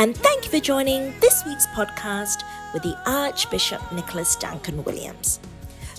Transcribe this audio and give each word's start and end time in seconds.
And 0.00 0.16
thank 0.16 0.44
you 0.44 0.50
for 0.52 0.60
joining 0.60 1.12
this 1.18 1.44
week's 1.44 1.66
podcast 1.66 2.44
with 2.72 2.84
the 2.84 2.96
Archbishop 3.04 3.80
Nicholas 3.90 4.36
Duncan 4.36 4.84
Williams. 4.84 5.40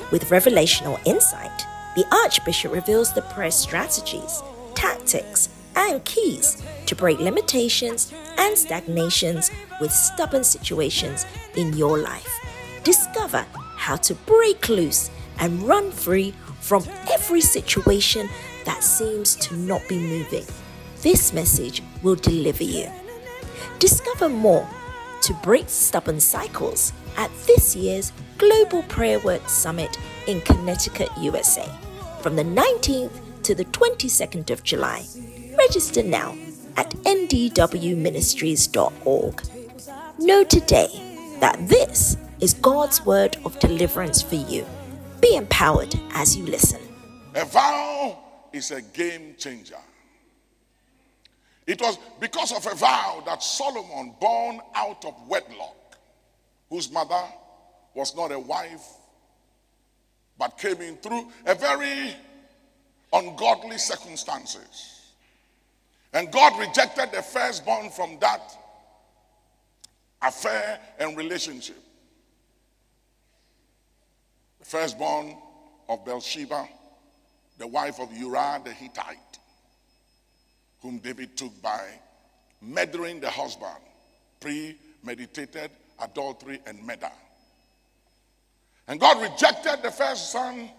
With 0.10 0.29
revelational 0.29 1.05
insight, 1.05 1.65
the 1.97 2.05
Archbishop 2.23 2.71
reveals 2.71 3.12
the 3.12 3.23
prayer 3.23 3.51
strategies, 3.51 4.42
tactics, 4.74 5.49
and 5.75 6.03
keys 6.06 6.63
to 6.85 6.96
break 6.96 7.20
limitations 7.20 8.13
and 8.38 8.57
stagnations 8.57 9.51
with 9.81 9.92
stubborn 9.92 10.46
situations 10.46 11.25
in 11.57 11.74
your 11.74 11.97
life. 11.97 12.31
Discover 12.85 13.46
how 13.75 13.97
to 13.97 14.16
break 14.16 14.70
loose 14.70 15.11
and 15.39 15.61
run 15.63 15.92
free 15.92 16.34
from 16.61 16.85
every 17.11 17.41
situation 17.41 18.29
that 18.63 18.81
seems 18.81 19.35
to 19.35 19.57
not 19.57 19.81
be 19.89 19.99
moving. 19.99 20.45
This 21.02 21.34
message 21.34 21.84
will 22.02 22.16
deliver 22.16 22.63
you. 22.63 22.89
Discover 23.80 24.30
more 24.30 24.68
to 25.22 25.34
break 25.36 25.68
stubborn 25.68 26.20
cycles 26.20 26.94
at 27.18 27.31
this 27.45 27.76
year's 27.76 28.12
Global 28.38 28.84
Prayer 28.84 29.20
Work 29.20 29.49
Summit 29.49 29.98
in 30.27 30.41
Connecticut, 30.41 31.09
USA, 31.20 31.66
from 32.22 32.35
the 32.35 32.44
19th 32.44 33.12
to 33.44 33.55
the 33.55 33.66
22nd 33.66 34.49
of 34.49 34.63
July. 34.63 35.05
Register 35.58 36.04
now 36.04 36.35
at 36.77 36.91
ndwministries.org. 36.91 39.41
Know 40.20 40.44
today 40.44 40.88
that 41.40 41.68
this 41.68 42.18
is 42.40 42.54
God's 42.54 43.05
word 43.05 43.38
of 43.44 43.60
deliverance 43.60 44.21
for 44.21 44.35
you. 44.35 44.66
Be 45.21 45.35
empowered 45.35 45.94
as 46.12 46.38
you 46.38 46.46
listen. 46.46 46.80
A 47.35 47.46
vow 47.46 48.18
is 48.54 48.71
a 48.71 48.82
game 48.82 49.35
changer. 49.38 49.76
It 51.69 51.79
was 51.81 51.99
because 52.20 52.51
of 52.51 52.65
a 52.65 52.73
vow 52.73 53.21
that 53.27 53.43
Solomon, 53.43 54.15
born 54.20 54.59
out 54.73 55.05
of 55.05 55.13
wedlock, 55.27 55.99
whose 56.67 56.91
mother 56.91 57.21
was 57.93 58.15
not 58.15 58.31
a 58.31 58.39
wife, 58.39 58.87
but 60.39 60.57
came 60.57 60.81
in 60.81 60.98
through 60.98 61.27
a 61.45 61.53
very 61.53 62.15
ungodly 63.13 63.77
circumstances. 63.77 65.11
And 66.11 66.31
God 66.31 66.59
rejected 66.59 67.11
the 67.11 67.22
firstborn 67.22 67.92
from 67.92 68.17
that 68.20 68.52
affair 70.23 70.80
and 70.98 71.16
relationship. 71.16 71.83
The 74.58 74.66
firstborn 74.66 75.38
of 75.88 76.04
Bathsheba, 76.04 76.67
the 77.59 77.67
wife 77.67 78.00
of 78.00 78.11
Uriah 78.11 78.59
the 78.66 78.73
Hittite, 78.73 79.39
whom 80.82 81.00
David 81.00 81.36
took 81.36 81.62
by 81.62 81.88
murdering 82.62 83.20
the 83.20 83.30
husband, 83.30 83.70
premeditated 84.40 85.72
adultery 86.02 86.60
and 86.66 86.82
murder. 86.86 87.12
And 88.88 89.00
God 89.00 89.22
rejected 89.22 89.84
the 89.84 89.92
first 89.92 90.32
son 90.32 90.70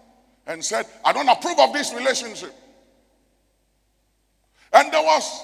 and 0.47 0.63
said, 0.63 0.85
I 1.05 1.13
don't 1.13 1.29
approve 1.29 1.59
of 1.59 1.73
this 1.73 1.93
relationship. 1.93 2.53
And 4.73 4.91
there 4.91 5.03
was 5.03 5.43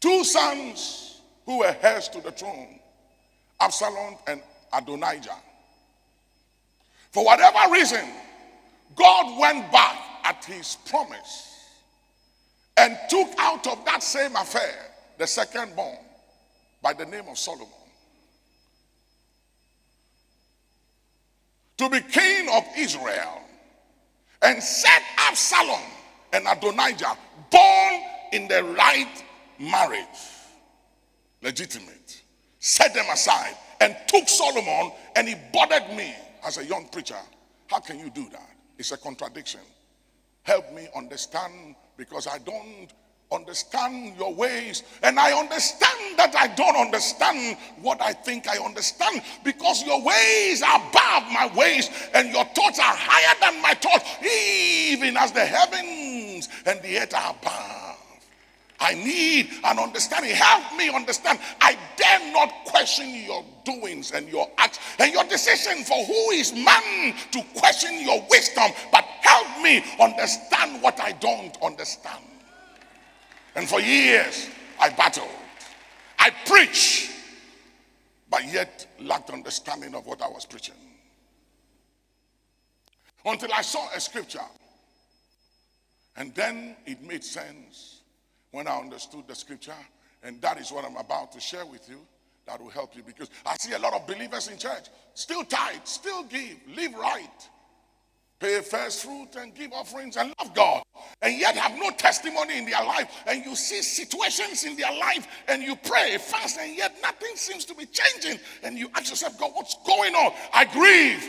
two 0.00 0.24
sons 0.24 1.20
who 1.44 1.58
were 1.58 1.76
heirs 1.82 2.08
to 2.08 2.20
the 2.20 2.32
throne, 2.32 2.78
Absalom 3.60 4.16
and 4.26 4.42
Adonijah. 4.72 5.36
For 7.10 7.24
whatever 7.24 7.72
reason, 7.72 8.04
God 8.94 9.40
went 9.40 9.70
back 9.72 9.98
at 10.24 10.44
his 10.44 10.76
promise 10.86 11.51
and 12.76 12.96
took 13.08 13.28
out 13.38 13.66
of 13.66 13.84
that 13.84 14.02
same 14.02 14.34
affair 14.36 14.90
the 15.18 15.26
second 15.26 15.74
born 15.76 15.98
by 16.80 16.92
the 16.92 17.06
name 17.06 17.28
of 17.28 17.38
Solomon 17.38 17.68
to 21.78 21.88
be 21.88 22.00
king 22.00 22.48
of 22.52 22.64
Israel 22.76 23.42
and 24.42 24.62
set 24.62 25.02
Absalom 25.18 25.80
and 26.32 26.46
Adonijah 26.46 27.16
born 27.50 28.02
in 28.32 28.48
the 28.48 28.64
right 28.76 29.24
marriage, 29.58 30.06
legitimate, 31.42 32.22
set 32.58 32.94
them 32.94 33.06
aside 33.12 33.54
and 33.80 33.96
took 34.06 34.28
Solomon 34.28 34.92
and 35.16 35.28
he 35.28 35.34
bothered 35.52 35.96
me 35.96 36.14
as 36.44 36.58
a 36.58 36.64
young 36.64 36.88
preacher. 36.88 37.18
How 37.68 37.80
can 37.80 37.98
you 37.98 38.10
do 38.10 38.28
that? 38.30 38.50
It's 38.78 38.92
a 38.92 38.96
contradiction. 38.96 39.60
Help 40.42 40.72
me 40.72 40.88
understand 40.96 41.76
because 41.96 42.26
I 42.26 42.38
don't 42.38 42.92
understand 43.32 44.16
your 44.18 44.34
ways. 44.34 44.82
And 45.02 45.18
I 45.18 45.32
understand 45.38 46.18
that 46.18 46.34
I 46.36 46.48
don't 46.48 46.76
understand 46.76 47.56
what 47.80 48.00
I 48.02 48.12
think 48.12 48.48
I 48.48 48.62
understand 48.62 49.22
because 49.44 49.82
your 49.84 50.02
ways 50.02 50.62
are 50.62 50.76
above 50.76 51.24
my 51.32 51.50
ways 51.56 51.88
and 52.14 52.32
your 52.32 52.44
thoughts 52.44 52.78
are 52.78 52.94
higher 52.94 53.34
than 53.40 53.62
my 53.62 53.74
thoughts, 53.74 54.04
even 54.24 55.16
as 55.16 55.32
the 55.32 55.44
heavens 55.44 56.48
and 56.66 56.80
the 56.82 56.98
earth 56.98 57.14
are 57.14 57.34
above. 57.40 57.71
I 58.82 58.94
need 58.94 59.48
an 59.62 59.78
understanding. 59.78 60.32
Help 60.34 60.76
me 60.76 60.88
understand. 60.92 61.38
I 61.60 61.78
dare 61.96 62.32
not 62.32 62.52
question 62.64 63.14
your 63.24 63.44
doings 63.64 64.10
and 64.10 64.28
your 64.28 64.50
acts 64.58 64.80
and 64.98 65.12
your 65.12 65.22
decision. 65.24 65.84
For 65.84 66.04
who 66.04 66.30
is 66.32 66.52
man 66.52 67.14
to 67.30 67.42
question 67.54 68.00
your 68.00 68.26
wisdom? 68.28 68.72
But 68.90 69.04
help 69.20 69.62
me 69.62 69.84
understand 70.00 70.82
what 70.82 70.98
I 71.00 71.12
don't 71.12 71.56
understand. 71.62 72.24
And 73.54 73.68
for 73.68 73.80
years, 73.80 74.48
I 74.80 74.90
battled. 74.90 75.28
I 76.18 76.30
preached, 76.44 77.10
but 78.30 78.52
yet 78.52 78.88
lacked 79.00 79.30
understanding 79.30 79.94
of 79.94 80.06
what 80.06 80.22
I 80.22 80.28
was 80.28 80.44
preaching. 80.44 80.74
Until 83.24 83.52
I 83.52 83.62
saw 83.62 83.88
a 83.94 84.00
scripture. 84.00 84.40
And 86.16 86.34
then 86.34 86.74
it 86.84 87.00
made 87.00 87.22
sense 87.22 88.01
when 88.52 88.68
I 88.68 88.78
understood 88.78 89.24
the 89.26 89.34
scripture. 89.34 89.74
And 90.22 90.40
that 90.40 90.60
is 90.60 90.70
what 90.70 90.84
I'm 90.84 90.96
about 90.96 91.32
to 91.32 91.40
share 91.40 91.66
with 91.66 91.88
you. 91.88 91.98
That 92.46 92.60
will 92.60 92.70
help 92.70 92.96
you 92.96 93.02
because 93.02 93.30
I 93.44 93.56
see 93.56 93.72
a 93.72 93.78
lot 93.78 93.94
of 93.94 94.06
believers 94.06 94.48
in 94.48 94.58
church 94.58 94.88
still 95.14 95.44
tithe, 95.44 95.84
still 95.84 96.24
give, 96.24 96.56
live 96.74 96.94
right, 96.94 97.48
pay 98.40 98.60
first 98.60 99.04
fruit 99.04 99.28
and 99.38 99.54
give 99.54 99.72
offerings 99.72 100.16
and 100.16 100.34
love 100.40 100.54
God, 100.54 100.82
and 101.20 101.38
yet 101.38 101.54
have 101.56 101.78
no 101.78 101.90
testimony 101.90 102.58
in 102.58 102.64
their 102.64 102.84
life. 102.84 103.08
And 103.26 103.44
you 103.44 103.54
see 103.54 103.80
situations 103.80 104.64
in 104.64 104.76
their 104.76 104.90
life, 104.90 105.26
and 105.46 105.62
you 105.62 105.76
pray, 105.76 106.18
fast, 106.18 106.58
and 106.58 106.76
yet 106.76 106.96
nothing 107.00 107.36
seems 107.36 107.64
to 107.66 107.74
be 107.74 107.86
changing. 107.86 108.40
And 108.64 108.76
you 108.76 108.90
ask 108.94 109.10
yourself, 109.10 109.38
God, 109.38 109.52
what's 109.54 109.76
going 109.86 110.14
on? 110.14 110.32
I 110.52 110.64
grieve, 110.64 111.24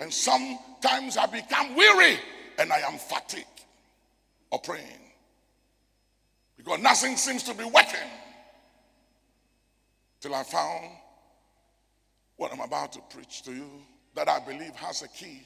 and 0.00 0.12
sometimes 0.12 1.16
I 1.16 1.26
become 1.26 1.76
weary, 1.76 2.18
and 2.58 2.72
I 2.72 2.78
am 2.78 2.98
fatigued 2.98 3.46
of 4.50 4.64
praying 4.64 5.05
because 6.66 6.82
nothing 6.82 7.16
seems 7.16 7.44
to 7.44 7.54
be 7.54 7.62
working. 7.62 8.10
Till 10.20 10.34
I 10.34 10.42
found 10.42 10.90
what 12.36 12.52
I'm 12.52 12.60
about 12.60 12.92
to 12.94 13.00
preach 13.08 13.42
to 13.44 13.52
you 13.52 13.70
that 14.16 14.28
I 14.28 14.40
believe 14.40 14.74
has 14.74 15.02
a 15.02 15.08
key 15.08 15.42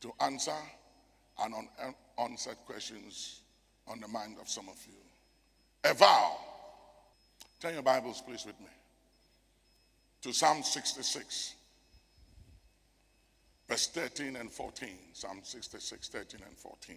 to 0.00 0.10
answer 0.20 0.56
an 1.42 1.52
unanswered 2.18 2.56
questions 2.64 3.42
on 3.86 4.00
the 4.00 4.08
mind 4.08 4.36
of 4.40 4.48
some 4.48 4.66
of 4.70 4.76
you. 4.86 5.90
A 5.90 5.92
vow. 5.92 6.38
Turn 7.60 7.74
your 7.74 7.82
Bibles, 7.82 8.22
please, 8.22 8.46
with 8.46 8.58
me 8.60 8.66
to 10.22 10.32
Psalm 10.32 10.62
66, 10.62 11.54
verse 13.68 13.86
13 13.88 14.36
and 14.36 14.50
14. 14.50 14.88
Psalm 15.12 15.40
66, 15.42 16.08
13 16.08 16.40
and 16.46 16.56
14. 16.56 16.96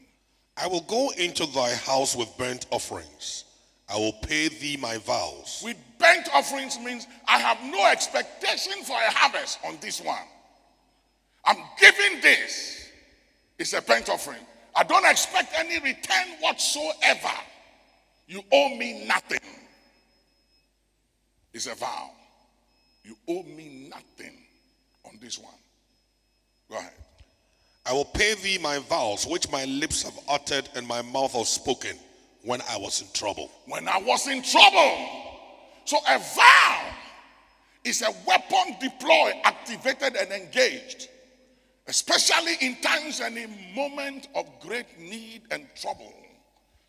I 0.56 0.68
will 0.68 0.82
go 0.82 1.12
into 1.18 1.46
thy 1.48 1.74
house 1.74 2.16
with 2.16 2.36
burnt 2.38 2.68
offerings. 2.72 3.46
I 3.90 3.98
will 3.98 4.14
pay 4.14 4.48
thee 4.50 4.78
my 4.78 4.98
vows. 4.98 5.62
With 5.64 5.78
burnt 6.00 6.30
offerings 6.34 6.80
means 6.80 7.08
I 7.28 7.40
have 7.40 7.58
no 7.72 7.86
expectation 7.92 8.84
for 8.84 8.94
a 8.94 9.12
harvest 9.12 9.60
on 9.66 9.78
this 9.82 10.02
one. 10.02 10.18
I'm 11.46 11.58
giving 11.80 12.22
this 12.22 12.84
it's 13.60 13.74
a 13.74 13.82
burnt 13.82 14.10
offering. 14.10 14.42
I 14.76 14.84
don't 14.84 15.06
expect 15.06 15.54
any 15.58 15.80
return 15.80 16.28
whatsoever. 16.40 17.32
You 18.28 18.42
owe 18.52 18.76
me 18.76 19.06
nothing. 19.06 19.40
It's 21.54 21.68
a 21.68 21.76
vow. 21.76 22.10
You 23.04 23.16
owe 23.28 23.44
me 23.44 23.90
nothing 23.90 24.34
on 25.06 25.20
this 25.22 25.38
one. 25.38 25.54
Go 26.70 26.78
ahead. 26.78 26.94
I 27.86 27.94
will 27.94 28.06
pay 28.06 28.34
thee 28.36 28.58
my 28.58 28.80
vows, 28.80 29.26
which 29.26 29.52
my 29.52 29.66
lips 29.66 30.04
have 30.04 30.18
uttered 30.30 30.70
and 30.76 30.88
my 30.88 31.02
mouth 31.02 31.34
has 31.34 31.50
spoken 31.50 31.98
when 32.44 32.62
I 32.70 32.78
was 32.78 33.02
in 33.02 33.08
trouble. 33.14 33.52
When 33.66 33.88
I 33.88 33.98
was 33.98 34.28
in 34.28 34.42
trouble. 34.42 35.10
So 35.86 35.98
a 36.08 36.18
vow 36.18 36.94
is 37.84 38.02
a 38.02 38.12
weapon 38.26 38.78
deployed, 38.80 39.34
activated, 39.44 40.16
and 40.16 40.32
engaged 40.32 41.10
especially 41.88 42.56
in 42.62 42.76
times 42.82 43.20
and 43.20 43.38
in 43.38 43.54
moments 43.76 44.28
of 44.36 44.46
great 44.62 45.00
need 45.00 45.42
and 45.52 45.68
trouble, 45.80 46.14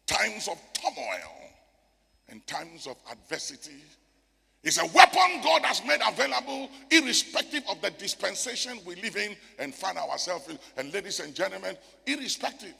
times 0.06 0.49
of 0.49 0.58
turmoil. 0.73 1.41
and 2.31 2.44
times 2.46 2.87
of 2.87 2.96
adversity. 3.12 3.82
It's 4.64 4.78
a 4.78 4.87
weapon 4.87 5.43
God 5.43 5.62
has 5.62 5.84
made 5.87 6.00
available, 6.06 6.70
irrespective 6.90 7.64
of 7.70 7.82
the 7.82 7.90
dispensation 7.90 8.78
we 8.87 8.94
live 8.96 9.16
in 9.16 9.37
and 9.58 9.75
find 9.75 9.99
ourselves 9.99 10.49
in. 10.49 10.58
And, 10.78 10.93
ladies 10.93 11.20
and 11.20 11.34
gentlemen, 11.34 11.76
irrespective 12.06 12.75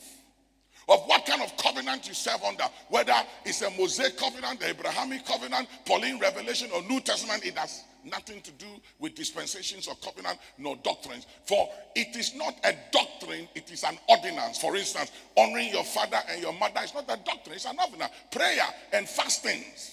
of 0.88 1.00
what 1.04 1.26
kind 1.26 1.42
of 1.42 1.54
covenant 1.58 2.08
you 2.08 2.14
serve 2.14 2.42
under, 2.42 2.64
whether 2.88 3.12
it's 3.44 3.60
a 3.60 3.70
Mosaic 3.70 4.16
covenant, 4.16 4.60
the 4.60 4.69
Abrahamic 4.69 5.26
covenant, 5.26 5.69
Pauline 5.84 6.19
revelation, 6.19 6.70
or 6.75 6.82
New 6.82 7.00
Testament, 7.00 7.44
it 7.44 7.56
has 7.58 7.84
nothing 8.02 8.40
to 8.42 8.50
do 8.52 8.66
with 8.98 9.14
dispensations 9.14 9.87
or 9.87 9.94
covenant 9.96 10.38
nor 10.56 10.76
doctrines. 10.76 11.26
For 11.44 11.69
it 11.94 12.16
is 12.16 12.34
not 12.34 12.54
a 12.64 12.75
doctrine, 12.92 13.46
it 13.54 13.70
is 13.70 13.84
an 13.84 13.98
ordinance. 14.08 14.58
For 14.58 14.75
instance, 14.75 15.12
honoring 15.37 15.69
your 15.69 15.84
father 15.84 16.19
and 16.30 16.40
your 16.40 16.54
mother 16.54 16.80
is 16.82 16.94
not 16.94 17.04
a 17.04 17.19
doctrine, 17.25 17.56
it's 17.56 17.66
an 17.66 17.76
ordinance. 17.78 18.12
Prayer 18.30 18.64
and 18.94 19.06
fastings, 19.06 19.90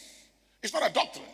it's 0.64 0.74
not 0.74 0.90
a 0.90 0.94
doctrine. 0.94 1.26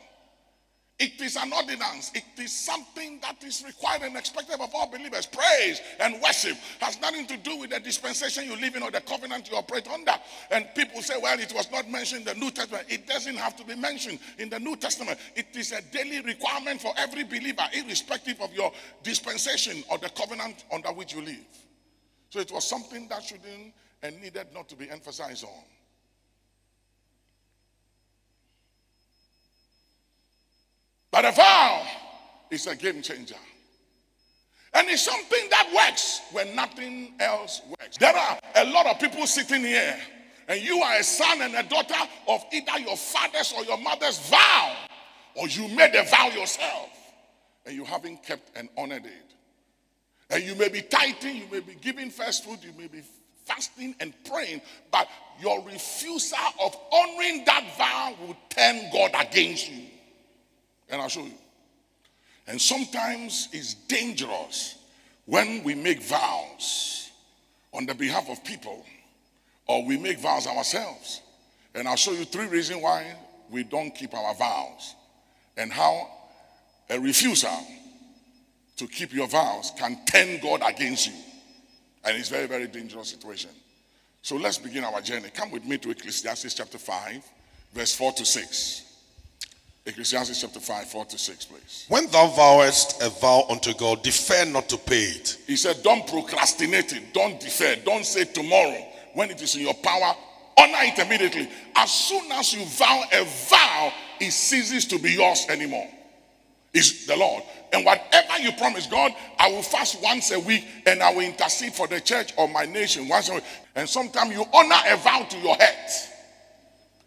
It 1.00 1.22
is 1.22 1.36
an 1.36 1.54
ordinance. 1.54 2.12
It 2.16 2.24
is 2.42 2.52
something 2.52 3.20
that 3.22 3.44
is 3.44 3.64
required 3.64 4.02
and 4.02 4.18
expected 4.18 4.60
of 4.60 4.74
all 4.74 4.90
believers. 4.90 5.28
Praise 5.28 5.80
and 6.00 6.20
worship 6.24 6.58
has 6.80 7.00
nothing 7.00 7.28
to 7.28 7.38
do 7.38 7.58
with 7.58 7.70
the 7.70 7.80
dispensation 7.80 8.46
you 8.46 8.56
live 8.56 8.76
in 8.76 8.82
or 8.82 8.90
the 8.90 9.02
covenant 9.02 9.48
you 9.52 9.58
operate 9.58 9.88
under. 9.88 10.14
And 10.50 10.68
people 10.76 11.04
say, 11.04 11.14
well, 11.22 11.40
it 11.40 11.54
was 11.54 11.72
not 11.72 11.88
mentioned 11.88 12.28
in 12.28 12.34
the 12.34 12.44
New 12.44 12.50
Testament. 12.50 12.86
It 12.90 13.06
doesn't 13.06 13.36
have 13.36 13.56
to 13.58 13.66
be 13.66 13.76
mentioned 13.76 14.18
in 14.40 14.50
the 14.50 14.60
New 14.60 14.76
Testament. 14.76 15.20
It 15.36 15.56
is 15.56 15.72
a 15.72 15.84
daily 15.92 16.22
requirement 16.22 16.82
for 16.82 16.94
every 16.98 17.24
believer, 17.24 17.64
irrespective 17.74 18.42
of 18.42 18.52
your 18.56 18.72
dispensation 19.04 19.84
or 19.92 20.00
the 20.00 20.10
covenant 20.10 20.66
under 20.74 20.90
which 20.90 21.14
you 21.14 21.22
live. 21.22 21.46
So 22.30 22.40
it 22.40 22.52
was 22.52 22.68
something 22.68 23.08
that 23.10 23.22
shouldn't 23.22 23.72
and 24.02 24.20
needed 24.20 24.48
not 24.52 24.68
to 24.70 24.76
be 24.76 24.90
emphasized 24.90 25.44
on. 25.44 25.77
But 31.12 31.26
a 31.26 31.32
vow 31.32 31.86
is 32.52 32.68
a 32.68 32.76
game 32.76 33.02
changer. 33.02 33.36
And 34.74 34.88
it's 34.90 35.04
something 35.04 35.50
that 35.50 35.72
works 35.74 36.22
when 36.32 36.56
nothing 36.56 37.14
else 37.20 37.62
works. 37.68 37.98
There 37.98 38.16
are 38.16 38.40
a 38.56 38.66
lot 38.66 38.86
of 38.86 39.00
people 39.00 39.26
sitting 39.26 39.62
here, 39.62 39.98
and 40.48 40.62
you 40.62 40.82
are 40.82 41.00
a 41.00 41.04
son 41.04 41.42
and 41.42 41.56
a 41.56 41.64
daughter 41.64 41.96
of 42.28 42.44
either 42.54 42.80
your 42.80 42.98
father's 42.98 43.54
or 43.58 43.64
your 43.64 43.78
mother's 43.78 44.20
vow, 44.30 44.76
or 45.36 45.48
you 45.48 45.68
made 45.70 45.96
a 45.96 46.04
vow 46.04 46.28
yourself, 46.28 46.90
and 47.66 47.76
you 47.76 47.86
haven't 47.86 48.24
kept 48.24 48.56
and 48.56 48.70
honored 48.78 49.06
it. 49.06 49.34
And 50.30 50.44
you 50.44 50.56
may 50.56 50.70
be 50.70 50.82
tithing, 50.82 51.38
you 51.38 51.48
may 51.52 51.62
be 51.62 51.76
giving 51.76 52.10
first 52.10 52.44
food, 52.44 52.60
you 52.62 52.74
may 52.78 52.88
be 52.88 53.02
fasting 53.46 53.96
and 54.02 54.14
praying, 54.26 54.62
but 54.92 55.08
your 55.42 55.64
refusal 55.64 56.38
of 56.62 56.76
honoring 56.92 57.46
that 57.46 57.64
vow 57.78 58.14
will 58.22 58.38
turn 58.50 58.92
God 58.92 59.12
against 59.20 59.72
you. 59.72 59.84
And 60.90 61.02
I'll 61.02 61.10
show 61.10 61.24
you. 61.24 61.34
And 62.48 62.62
sometimes 62.62 63.50
it's 63.52 63.74
dangerous 63.74 64.78
when 65.26 65.64
we 65.64 65.76
make 65.76 66.02
vows 66.02 67.12
on 67.74 67.86
the 67.86 67.94
behalf 67.94 68.30
of 68.30 68.44
people 68.44 68.86
or 69.68 69.86
we 69.86 69.98
make 69.98 70.20
vows 70.20 70.48
ourselves. 70.48 71.22
And 71.76 71.88
I'll 71.88 71.98
show 71.98 72.14
you 72.14 72.24
three 72.24 72.48
reasons 72.48 72.82
why 72.82 73.14
we 73.52 73.64
don't 73.64 73.94
keep 73.94 74.14
our 74.14 74.34
vows 74.34 74.96
and 75.58 75.72
how 75.72 76.10
a 76.90 77.00
refusal 77.00 77.60
to 78.78 78.88
keep 78.88 79.14
your 79.14 79.28
vows 79.28 79.72
can 79.78 80.00
turn 80.06 80.40
God 80.42 80.62
against 80.66 81.08
you. 81.08 81.14
And 82.06 82.18
it's 82.18 82.30
a 82.30 82.34
very, 82.34 82.48
very 82.48 82.68
dangerous 82.68 83.10
situation. 83.10 83.50
So 84.22 84.38
let's 84.38 84.58
begin 84.58 84.84
our 84.84 85.02
journey. 85.02 85.30
Come 85.34 85.52
with 85.52 85.66
me 85.66 85.78
to 85.80 85.92
Ecclesiastes 85.92 86.54
chapter 86.54 86.78
5, 86.78 87.24
verse 87.74 87.96
4 87.96 88.14
to 88.14 88.26
6. 88.26 88.87
Ecclesiastes 89.88 90.42
chapter 90.42 90.60
5, 90.60 90.86
4 90.86 91.06
to 91.06 91.18
6, 91.18 91.46
please. 91.46 91.86
When 91.88 92.08
thou 92.08 92.28
vowest 92.28 93.02
a 93.02 93.10
vow 93.10 93.46
unto 93.50 93.74
God, 93.74 94.04
defer 94.04 94.44
not 94.44 94.68
to 94.68 94.78
pay 94.78 95.04
it. 95.04 95.38
He 95.48 95.56
said, 95.56 95.82
Don't 95.82 96.06
procrastinate 96.06 96.92
it, 96.92 97.14
don't 97.14 97.40
defer, 97.40 97.78
don't 97.86 98.06
say 98.06 98.26
tomorrow. 98.26 98.86
When 99.14 99.32
it 99.32 99.42
is 99.42 99.56
in 99.56 99.62
your 99.62 99.74
power, 99.76 100.14
honor 100.58 100.78
it 100.82 101.00
immediately. 101.00 101.50
As 101.74 101.90
soon 101.90 102.30
as 102.34 102.54
you 102.54 102.66
vow 102.66 103.02
a 103.14 103.24
vow, 103.24 103.94
it 104.20 104.32
ceases 104.32 104.84
to 104.88 105.00
be 105.00 105.14
yours 105.14 105.46
anymore. 105.48 105.88
It's 106.74 107.06
the 107.08 107.16
Lord. 107.16 107.44
And 107.72 107.86
whatever 107.86 108.40
you 108.42 108.52
promise 108.52 108.88
God, 108.88 109.14
I 109.40 109.50
will 109.50 109.62
fast 109.62 110.04
once 110.04 110.32
a 110.32 110.40
week 110.40 110.68
and 110.86 111.02
I 111.02 111.14
will 111.14 111.22
intercede 111.22 111.74
for 111.74 111.88
the 111.88 112.02
church 112.02 112.34
or 112.38 112.50
my 112.50 112.66
nation 112.66 113.08
once 113.08 113.30
a 113.30 113.36
week. 113.36 113.44
And 113.74 113.88
sometimes 113.88 114.34
you 114.34 114.44
honor 114.54 114.76
a 114.90 114.98
vow 114.98 115.26
to 115.30 115.38
your 115.40 115.56
head. 115.56 115.90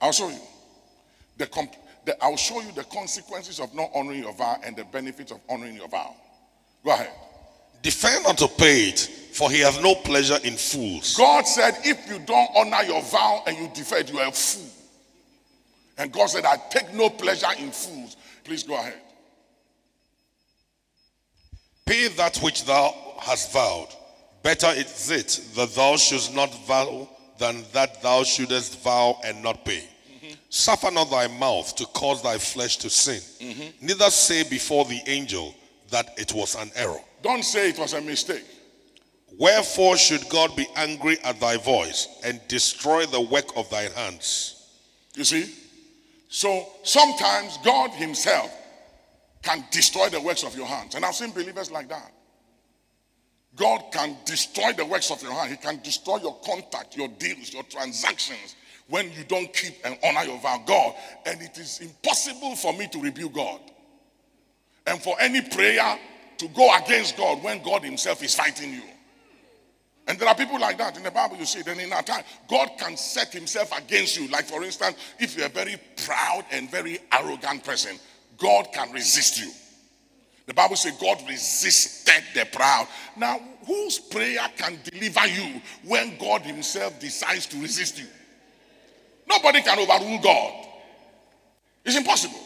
I'll 0.00 0.12
show 0.12 0.31
you. 0.31 0.41
The 1.37 1.47
comp- 1.47 1.77
the, 2.05 2.23
I'll 2.23 2.37
show 2.37 2.61
you 2.61 2.73
the 2.73 2.85
consequences 2.85 3.61
of 3.61 3.75
not 3.75 3.91
honoring 3.94 4.23
your 4.23 4.32
vow 4.32 4.56
and 4.64 4.76
the 4.76 4.85
benefits 4.85 5.32
of 5.32 5.41
honoring 5.49 5.76
your 5.76 5.88
vow. 5.88 6.14
Go 6.85 6.93
ahead. 6.93 7.11
Defer 7.82 8.23
not 8.23 8.38
to 8.38 8.49
pay 8.49 8.88
it, 8.88 8.99
for 9.32 9.50
he 9.50 9.61
has 9.61 9.81
no 9.82 9.94
pleasure 9.94 10.38
in 10.44 10.55
fools. 10.55 11.17
God 11.17 11.47
said, 11.47 11.75
if 11.85 12.08
you 12.08 12.19
don't 12.19 12.50
honor 12.55 12.82
your 12.85 13.02
vow 13.02 13.43
and 13.47 13.56
you 13.56 13.70
defer 13.75 13.97
it, 13.97 14.12
you 14.12 14.19
are 14.19 14.29
a 14.29 14.32
fool. 14.32 14.69
And 15.99 16.12
God 16.12 16.26
said, 16.26 16.44
I 16.44 16.56
take 16.70 16.93
no 16.94 17.11
pleasure 17.11 17.47
in 17.58 17.70
fools. 17.70 18.17
Please 18.44 18.62
go 18.62 18.75
ahead. 18.75 18.99
Pay 21.87 22.08
that 22.08 22.37
which 22.38 22.64
thou 22.64 22.94
hast 23.19 23.53
vowed. 23.53 23.88
Better 24.43 24.69
is 24.69 25.11
it 25.11 25.41
that 25.56 25.75
thou 25.75 25.96
shouldst 25.96 26.35
not 26.35 26.50
vow 26.67 27.08
than 27.38 27.64
that 27.73 28.03
thou 28.03 28.23
shouldest 28.23 28.79
vow 28.81 29.19
and 29.25 29.43
not 29.43 29.64
pay. 29.64 29.85
Suffer 30.52 30.91
not 30.91 31.11
thy 31.11 31.29
mouth 31.29 31.76
to 31.76 31.87
cause 31.87 32.23
thy 32.23 32.37
flesh 32.37 32.76
to 32.79 32.91
sin. 32.91 33.20
Mm-hmm. 33.38 33.87
Neither 33.87 34.11
say 34.11 34.43
before 34.43 34.85
the 34.85 35.00
angel 35.06 35.55
that 35.91 36.11
it 36.19 36.35
was 36.35 36.56
an 36.56 36.73
error. 36.75 36.99
Don't 37.23 37.44
say 37.44 37.70
it 37.70 37.79
was 37.79 37.93
a 37.93 38.00
mistake. 38.00 38.44
Wherefore 39.38 39.97
should 39.97 40.29
God 40.29 40.55
be 40.56 40.67
angry 40.75 41.19
at 41.23 41.38
thy 41.38 41.56
voice 41.56 42.08
and 42.25 42.41
destroy 42.49 43.06
the 43.06 43.20
work 43.20 43.56
of 43.56 43.70
thy 43.70 43.82
hands? 43.82 44.69
You 45.14 45.23
see? 45.23 45.55
So 46.29 46.67
sometimes 46.82 47.56
God 47.64 47.91
Himself 47.93 48.53
can 49.43 49.64
destroy 49.70 50.08
the 50.08 50.20
works 50.20 50.43
of 50.43 50.56
your 50.56 50.67
hands. 50.67 50.96
And 50.96 51.05
I've 51.05 51.14
seen 51.14 51.31
believers 51.31 51.70
like 51.70 51.88
that. 51.91 52.12
God 53.55 53.85
can 53.93 54.17
destroy 54.25 54.73
the 54.73 54.85
works 54.85 55.12
of 55.12 55.23
your 55.23 55.32
hand. 55.32 55.50
He 55.50 55.56
can 55.56 55.81
destroy 55.81 56.17
your 56.17 56.37
contact, 56.44 56.96
your 56.96 57.08
deals, 57.08 57.55
your 57.55 57.62
transactions 57.62 58.56
when 58.91 59.06
you 59.13 59.25
don't 59.29 59.53
keep 59.55 59.75
and 59.85 59.97
honor 60.05 60.25
your 60.25 60.39
vow. 60.41 60.63
God, 60.67 60.94
and 61.25 61.41
it 61.41 61.56
is 61.56 61.81
impossible 61.81 62.56
for 62.56 62.73
me 62.75 62.89
to 62.89 63.01
rebuke 63.01 63.32
God. 63.32 63.61
And 64.87 65.01
for 65.01 65.17
any 65.20 65.41
prayer 65.41 65.99
to 66.39 66.49
go 66.49 66.75
against 66.77 67.17
God 67.17 67.43
when 67.43 67.63
God 67.63 67.82
Himself 67.82 68.23
is 68.23 68.35
fighting 68.35 68.73
you. 68.73 68.82
And 70.09 70.19
there 70.19 70.29
are 70.29 70.35
people 70.35 70.59
like 70.59 70.79
that 70.79 70.97
in 70.97 71.05
the 71.05 71.11
Bible, 71.11 71.37
you 71.37 71.44
see. 71.44 71.63
And 71.65 71.81
in 71.81 71.93
our 71.93 72.03
time, 72.03 72.25
God 72.49 72.70
can 72.79 72.97
set 72.97 73.32
Himself 73.32 73.77
against 73.79 74.19
you. 74.19 74.27
Like, 74.29 74.47
for 74.47 74.65
instance, 74.65 74.97
if 75.20 75.37
you're 75.37 75.47
a 75.47 75.51
very 75.51 75.77
proud 76.05 76.44
and 76.51 76.69
very 76.69 76.99
arrogant 77.13 77.63
person, 77.63 77.97
God 78.37 78.69
can 78.73 78.91
resist 78.91 79.41
you. 79.41 79.53
The 80.47 80.55
Bible 80.55 80.75
says 80.75 80.97
God 81.01 81.23
resisted 81.29 82.25
the 82.35 82.44
proud. 82.47 82.89
Now, 83.17 83.39
whose 83.67 84.01
prayer 84.01 84.41
can 84.56 84.81
deliver 84.82 85.27
you 85.29 85.61
when 85.85 86.19
God 86.19 86.43
Himself 86.43 86.99
decides 86.99 87.47
to 87.47 87.61
resist 87.61 88.01
you? 88.01 88.06
Nobody 89.31 89.63
can 89.63 89.79
overrule 89.79 90.19
God. 90.19 90.67
It's 91.84 91.96
impossible. 91.96 92.41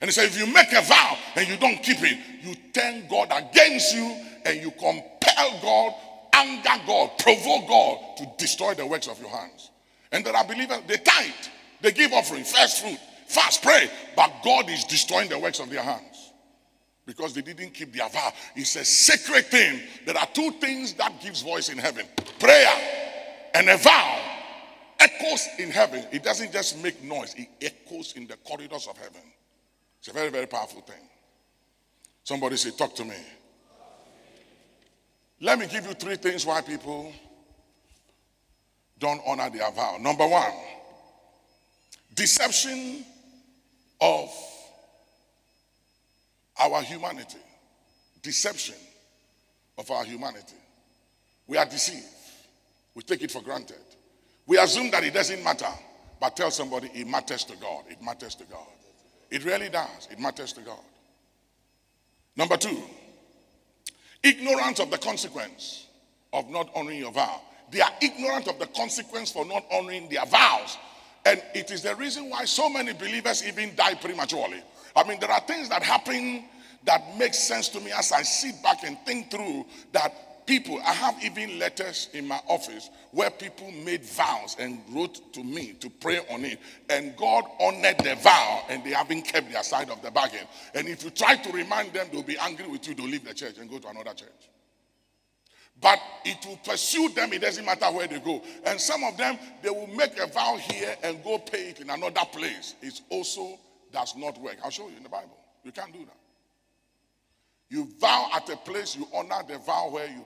And 0.00 0.08
he 0.08 0.12
said, 0.12 0.26
if 0.26 0.38
you 0.38 0.46
make 0.46 0.72
a 0.72 0.82
vow 0.82 1.18
and 1.34 1.48
you 1.48 1.56
don't 1.56 1.82
keep 1.82 1.98
it, 2.00 2.18
you 2.42 2.54
turn 2.72 3.08
God 3.08 3.32
against 3.32 3.94
you 3.94 4.16
and 4.46 4.62
you 4.62 4.70
compel 4.70 5.60
God, 5.60 5.94
anger 6.32 6.84
God, 6.86 7.10
provoke 7.18 7.68
God 7.68 7.98
to 8.18 8.26
destroy 8.38 8.74
the 8.74 8.86
works 8.86 9.08
of 9.08 9.20
your 9.20 9.30
hands. 9.30 9.70
And 10.12 10.24
there 10.24 10.34
are 10.36 10.44
believers, 10.44 10.78
they 10.86 10.96
tithe, 10.96 11.32
they 11.80 11.90
give 11.90 12.12
offering, 12.12 12.44
first 12.44 12.80
fruit, 12.82 12.98
fast, 13.26 13.62
pray, 13.62 13.90
but 14.14 14.32
God 14.44 14.70
is 14.70 14.84
destroying 14.84 15.28
the 15.28 15.38
works 15.38 15.58
of 15.58 15.68
their 15.68 15.82
hands 15.82 16.32
because 17.04 17.34
they 17.34 17.42
didn't 17.42 17.70
keep 17.74 17.92
their 17.92 18.08
vow. 18.08 18.32
It's 18.54 18.76
a 18.76 18.84
sacred 18.84 19.46
thing. 19.46 19.80
There 20.06 20.16
are 20.16 20.28
two 20.32 20.52
things 20.52 20.94
that 20.94 21.20
gives 21.20 21.42
voice 21.42 21.68
in 21.68 21.78
heaven 21.78 22.06
prayer 22.38 22.70
and 23.54 23.68
a 23.68 23.76
vow 23.76 24.27
echoes 25.08 25.48
in 25.58 25.70
heaven. 25.70 26.04
It 26.12 26.22
doesn't 26.22 26.52
just 26.52 26.82
make 26.82 27.02
noise, 27.02 27.34
it 27.36 27.48
echoes 27.60 28.14
in 28.16 28.26
the 28.26 28.36
corridors 28.36 28.86
of 28.86 28.96
heaven. 28.96 29.22
It's 29.98 30.08
a 30.08 30.12
very, 30.12 30.30
very 30.30 30.46
powerful 30.46 30.80
thing. 30.82 31.08
Somebody 32.24 32.56
say, 32.56 32.70
Talk 32.70 32.94
to 32.96 33.04
me. 33.04 33.16
Let 35.40 35.58
me 35.58 35.66
give 35.68 35.86
you 35.86 35.94
three 35.94 36.16
things 36.16 36.44
why 36.44 36.60
people 36.62 37.12
don't 38.98 39.20
honor 39.26 39.48
their 39.50 39.70
vow. 39.70 39.96
Number 40.00 40.26
one, 40.26 40.52
deception 42.14 43.04
of 44.00 44.30
our 46.60 46.82
humanity. 46.82 47.38
Deception 48.20 48.74
of 49.76 49.90
our 49.90 50.04
humanity. 50.04 50.56
We 51.46 51.56
are 51.56 51.64
deceived, 51.64 52.04
we 52.94 53.02
take 53.02 53.22
it 53.22 53.30
for 53.30 53.40
granted. 53.42 53.76
We 54.48 54.58
assume 54.58 54.90
that 54.90 55.04
it 55.04 55.14
doesn't 55.14 55.44
matter. 55.44 55.68
But 56.20 56.34
tell 56.34 56.50
somebody 56.50 56.90
it 56.94 57.06
matters 57.06 57.44
to 57.44 57.56
God. 57.58 57.84
It 57.88 58.02
matters 58.02 58.34
to 58.36 58.44
God. 58.44 58.66
It 59.30 59.44
really 59.44 59.68
does. 59.68 60.08
It 60.10 60.18
matters 60.18 60.52
to 60.54 60.62
God. 60.62 60.80
Number 62.34 62.56
two, 62.56 62.82
ignorance 64.22 64.80
of 64.80 64.90
the 64.90 64.98
consequence 64.98 65.86
of 66.32 66.48
not 66.50 66.70
honoring 66.74 66.98
your 66.98 67.12
vow. 67.12 67.40
They 67.70 67.82
are 67.82 67.90
ignorant 68.00 68.48
of 68.48 68.58
the 68.58 68.66
consequence 68.66 69.30
for 69.30 69.44
not 69.44 69.64
honoring 69.70 70.08
their 70.08 70.24
vows. 70.24 70.78
And 71.26 71.42
it 71.54 71.70
is 71.70 71.82
the 71.82 71.94
reason 71.96 72.30
why 72.30 72.44
so 72.46 72.70
many 72.70 72.94
believers 72.94 73.46
even 73.46 73.76
die 73.76 73.94
prematurely. 73.94 74.62
I 74.96 75.06
mean, 75.06 75.20
there 75.20 75.30
are 75.30 75.40
things 75.40 75.68
that 75.68 75.82
happen 75.82 76.44
that 76.84 77.18
make 77.18 77.34
sense 77.34 77.68
to 77.70 77.80
me 77.80 77.92
as 77.92 78.12
I 78.12 78.22
sit 78.22 78.62
back 78.62 78.82
and 78.84 78.96
think 79.04 79.30
through 79.30 79.66
that 79.92 80.27
people, 80.48 80.80
I 80.84 80.94
have 80.94 81.22
even 81.22 81.58
letters 81.58 82.08
in 82.14 82.26
my 82.26 82.40
office 82.48 82.88
where 83.12 83.30
people 83.30 83.70
made 83.70 84.02
vows 84.02 84.56
and 84.58 84.80
wrote 84.90 85.32
to 85.34 85.44
me 85.44 85.74
to 85.74 85.90
pray 85.90 86.20
on 86.30 86.44
it. 86.44 86.58
And 86.88 87.14
God 87.16 87.44
honored 87.60 87.98
the 87.98 88.16
vow 88.16 88.64
and 88.70 88.82
they 88.82 88.90
haven't 88.90 89.22
kept 89.22 89.52
their 89.52 89.62
side 89.62 89.90
of 89.90 90.02
the 90.02 90.10
bargain. 90.10 90.46
And 90.74 90.88
if 90.88 91.04
you 91.04 91.10
try 91.10 91.36
to 91.36 91.52
remind 91.52 91.92
them, 91.92 92.08
they'll 92.10 92.22
be 92.22 92.38
angry 92.38 92.66
with 92.66 92.88
you, 92.88 92.94
they'll 92.94 93.06
leave 93.06 93.24
the 93.24 93.34
church 93.34 93.58
and 93.58 93.70
go 93.70 93.78
to 93.78 93.88
another 93.88 94.14
church. 94.14 94.48
But 95.80 96.00
it 96.24 96.44
will 96.44 96.56
pursue 96.56 97.10
them, 97.10 97.32
it 97.32 97.42
doesn't 97.42 97.64
matter 97.64 97.86
where 97.86 98.08
they 98.08 98.18
go. 98.18 98.42
And 98.64 98.80
some 98.80 99.04
of 99.04 99.16
them, 99.16 99.38
they 99.62 99.70
will 99.70 99.86
make 99.86 100.18
a 100.18 100.26
vow 100.26 100.56
here 100.56 100.96
and 101.04 101.22
go 101.22 101.38
pay 101.38 101.68
it 101.68 101.80
in 101.80 101.90
another 101.90 102.24
place. 102.32 102.74
It 102.82 103.00
also 103.10 103.58
does 103.92 104.16
not 104.16 104.40
work. 104.40 104.56
I'll 104.64 104.70
show 104.70 104.88
you 104.88 104.96
in 104.96 105.02
the 105.02 105.08
Bible. 105.08 105.36
You 105.62 105.72
can't 105.72 105.92
do 105.92 106.00
that. 106.00 106.16
You 107.70 107.88
vow 108.00 108.30
at 108.34 108.48
a 108.48 108.56
place, 108.56 108.96
you 108.96 109.06
honor 109.14 109.42
the 109.46 109.58
vow 109.58 109.90
where 109.90 110.06
you, 110.06 110.24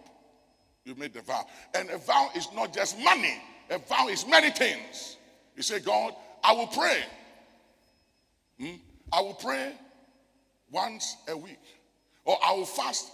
you 0.84 0.94
made 0.94 1.12
the 1.12 1.22
vow. 1.22 1.46
And 1.74 1.90
a 1.90 1.98
vow 1.98 2.30
is 2.34 2.48
not 2.54 2.72
just 2.72 2.98
money, 2.98 3.40
a 3.70 3.78
vow 3.78 4.08
is 4.08 4.26
many 4.26 4.50
things. 4.50 5.16
You 5.56 5.62
say, 5.62 5.80
God, 5.80 6.14
I 6.42 6.52
will 6.52 6.66
pray. 6.66 7.02
Hmm? 8.60 8.76
I 9.12 9.20
will 9.20 9.34
pray 9.34 9.72
once 10.70 11.16
a 11.28 11.36
week. 11.36 11.60
Or 12.24 12.36
I 12.44 12.52
will 12.52 12.64
fast 12.66 13.10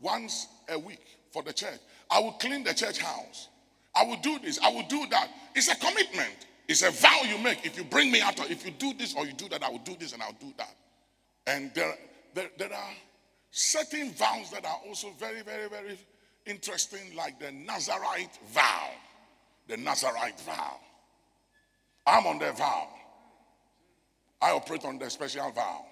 once 0.00 0.48
a 0.68 0.78
week 0.78 1.04
for 1.30 1.42
the 1.42 1.52
church. 1.52 1.78
I 2.10 2.20
will 2.20 2.32
clean 2.32 2.64
the 2.64 2.74
church 2.74 2.98
house. 2.98 3.48
I 3.94 4.04
will 4.04 4.16
do 4.16 4.38
this. 4.38 4.58
I 4.62 4.70
will 4.72 4.86
do 4.88 5.06
that. 5.10 5.28
It's 5.54 5.68
a 5.68 5.76
commitment. 5.76 6.46
It's 6.68 6.82
a 6.82 6.90
vow 6.90 7.20
you 7.28 7.38
make. 7.38 7.64
If 7.64 7.76
you 7.76 7.84
bring 7.84 8.10
me 8.10 8.20
out, 8.20 8.38
if 8.50 8.64
you 8.64 8.70
do 8.72 8.92
this 8.94 9.14
or 9.14 9.26
you 9.26 9.32
do 9.32 9.48
that, 9.48 9.62
I 9.62 9.70
will 9.70 9.78
do 9.78 9.96
this 9.98 10.12
and 10.12 10.22
I'll 10.22 10.36
do 10.38 10.52
that. 10.58 10.74
And 11.46 11.72
there, 11.74 11.94
there, 12.34 12.50
there 12.58 12.72
are 12.72 12.90
certain 13.50 14.12
vows 14.12 14.50
that 14.50 14.64
are 14.64 14.80
also 14.86 15.10
very, 15.18 15.42
very, 15.42 15.68
very 15.68 15.98
interesting, 16.48 17.14
like 17.16 17.38
the 17.38 17.52
Nazarite 17.52 18.38
vow. 18.52 18.90
The 19.68 19.76
Nazarite 19.76 20.40
vow. 20.40 20.80
I'm 22.06 22.26
on 22.26 22.38
the 22.38 22.52
vow. 22.52 22.88
I 24.40 24.52
operate 24.52 24.84
on 24.84 24.98
the 24.98 25.10
special 25.10 25.50
vow. 25.50 25.84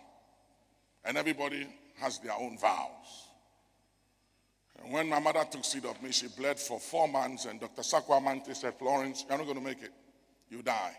And 1.04 1.16
everybody 1.16 1.66
has 2.00 2.18
their 2.18 2.32
own 2.32 2.58
vows. 2.58 3.28
And 4.82 4.92
when 4.92 5.08
my 5.08 5.18
mother 5.18 5.44
took 5.50 5.64
seed 5.64 5.84
of 5.84 6.02
me, 6.02 6.12
she 6.12 6.28
bled 6.28 6.58
for 6.58 6.78
four 6.78 7.08
months, 7.08 7.46
and 7.46 7.60
Dr. 7.60 7.82
Sakwamante 7.82 8.54
said, 8.54 8.74
Florence, 8.78 9.24
you're 9.28 9.38
not 9.38 9.44
going 9.44 9.58
to 9.58 9.64
make 9.64 9.82
it. 9.82 9.92
You 10.50 10.62
die. 10.62 10.96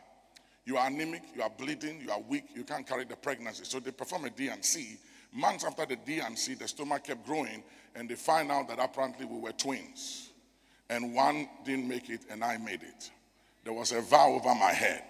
You 0.65 0.77
are 0.77 0.87
anemic, 0.87 1.23
you 1.35 1.41
are 1.41 1.49
bleeding, 1.49 2.01
you 2.01 2.11
are 2.11 2.19
weak, 2.19 2.43
you 2.53 2.63
can't 2.63 2.85
carry 2.85 3.05
the 3.05 3.15
pregnancy. 3.15 3.63
So 3.63 3.79
they 3.79 3.91
perform 3.91 4.25
a 4.25 4.29
D&C. 4.29 4.97
Months 5.34 5.65
after 5.65 5.86
the 5.86 5.96
D&C, 5.96 6.55
the 6.55 6.67
stomach 6.67 7.03
kept 7.03 7.25
growing, 7.25 7.63
and 7.96 8.10
they 8.10 8.15
find 8.15 8.51
out 8.51 8.67
that 8.69 8.79
apparently 8.79 9.25
we 9.25 9.39
were 9.39 9.51
twins. 9.51 10.29
And 10.89 11.13
one 11.13 11.50
didn't 11.65 11.88
make 11.88 12.10
it, 12.10 12.22
and 12.29 12.43
I 12.43 12.57
made 12.57 12.81
it. 12.84 13.12
There 13.63 13.74
was 13.74 13.91
a 13.91 14.01
vow 14.01 14.29
over 14.29 14.55
my 14.55 14.72
head. 14.72 15.03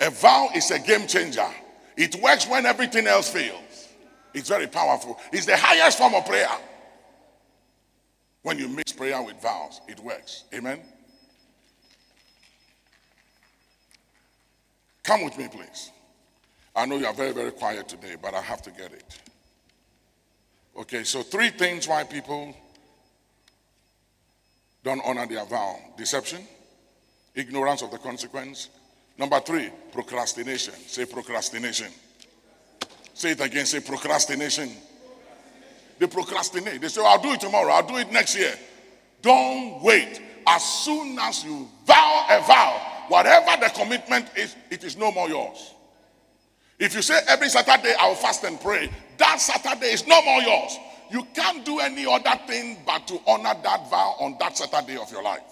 A 0.00 0.10
vow 0.10 0.48
is 0.54 0.70
a 0.70 0.78
game 0.78 1.06
changer. 1.06 1.48
It 1.96 2.16
works 2.16 2.46
when 2.46 2.66
everything 2.66 3.06
else 3.06 3.30
fails. 3.30 3.88
It's 4.32 4.48
very 4.48 4.66
powerful. 4.66 5.18
It's 5.32 5.46
the 5.46 5.56
highest 5.56 5.98
form 5.98 6.14
of 6.14 6.24
prayer. 6.26 6.48
When 8.42 8.58
you 8.58 8.68
mix 8.68 8.92
prayer 8.92 9.22
with 9.22 9.40
vows, 9.42 9.80
it 9.88 10.00
works. 10.00 10.44
Amen. 10.54 10.80
Come 15.02 15.24
with 15.24 15.36
me, 15.36 15.48
please. 15.48 15.90
I 16.74 16.86
know 16.86 16.96
you 16.96 17.06
are 17.06 17.14
very, 17.14 17.32
very 17.32 17.50
quiet 17.50 17.88
today, 17.88 18.16
but 18.20 18.34
I 18.34 18.40
have 18.40 18.62
to 18.62 18.70
get 18.70 18.92
it. 18.92 19.18
Okay, 20.78 21.04
so 21.04 21.22
three 21.22 21.50
things 21.50 21.88
why 21.88 22.04
people 22.04 22.54
don't 24.82 25.02
honor 25.04 25.26
their 25.26 25.44
vow 25.44 25.78
deception, 25.96 26.40
ignorance 27.34 27.82
of 27.82 27.90
the 27.90 27.98
consequence. 27.98 28.68
Number 29.18 29.40
three, 29.40 29.70
procrastination. 29.92 30.74
Say 30.86 31.04
procrastination. 31.04 31.88
Say 33.12 33.32
it 33.32 33.40
again. 33.40 33.66
Say 33.66 33.80
procrastination. 33.80 34.70
They 35.98 36.06
procrastinate. 36.06 36.80
They 36.80 36.88
say, 36.88 37.02
oh, 37.02 37.06
I'll 37.06 37.22
do 37.22 37.32
it 37.32 37.40
tomorrow. 37.40 37.70
I'll 37.72 37.86
do 37.86 37.98
it 37.98 38.10
next 38.10 38.34
year. 38.34 38.54
Don't 39.20 39.82
wait. 39.82 40.22
As 40.46 40.64
soon 40.64 41.18
as 41.18 41.44
you 41.44 41.68
vow 41.84 42.26
a 42.30 42.40
vow, 42.46 43.04
whatever 43.08 43.60
the 43.60 43.70
commitment 43.74 44.26
is, 44.34 44.56
it 44.70 44.82
is 44.82 44.96
no 44.96 45.12
more 45.12 45.28
yours. 45.28 45.74
If 46.80 46.94
you 46.94 47.02
say 47.02 47.20
every 47.28 47.50
Saturday 47.50 47.94
I'll 47.98 48.14
fast 48.14 48.42
and 48.44 48.58
pray, 48.58 48.90
that 49.18 49.38
Saturday 49.38 49.92
is 49.92 50.06
no 50.06 50.20
more 50.22 50.40
yours. 50.40 50.78
You 51.10 51.26
can't 51.34 51.62
do 51.64 51.78
any 51.78 52.06
other 52.06 52.40
thing 52.46 52.78
but 52.86 53.06
to 53.08 53.20
honor 53.26 53.54
that 53.62 53.90
vow 53.90 54.16
on 54.18 54.36
that 54.40 54.56
Saturday 54.56 54.96
of 54.96 55.12
your 55.12 55.22
life. 55.22 55.42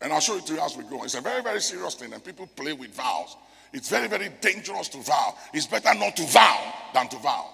And 0.00 0.10
I'll 0.10 0.20
show 0.20 0.38
it 0.38 0.46
to 0.46 0.54
you 0.54 0.60
as 0.60 0.74
we 0.74 0.84
go. 0.84 1.04
It's 1.04 1.16
a 1.16 1.20
very, 1.20 1.42
very 1.42 1.60
serious 1.60 1.94
thing, 1.96 2.14
and 2.14 2.24
people 2.24 2.48
play 2.56 2.72
with 2.72 2.94
vows. 2.94 3.36
It's 3.74 3.90
very, 3.90 4.08
very 4.08 4.30
dangerous 4.40 4.88
to 4.88 4.98
vow. 4.98 5.34
It's 5.52 5.66
better 5.66 5.92
not 5.94 6.16
to 6.16 6.22
vow 6.24 6.74
than 6.94 7.08
to 7.08 7.16
vow 7.18 7.50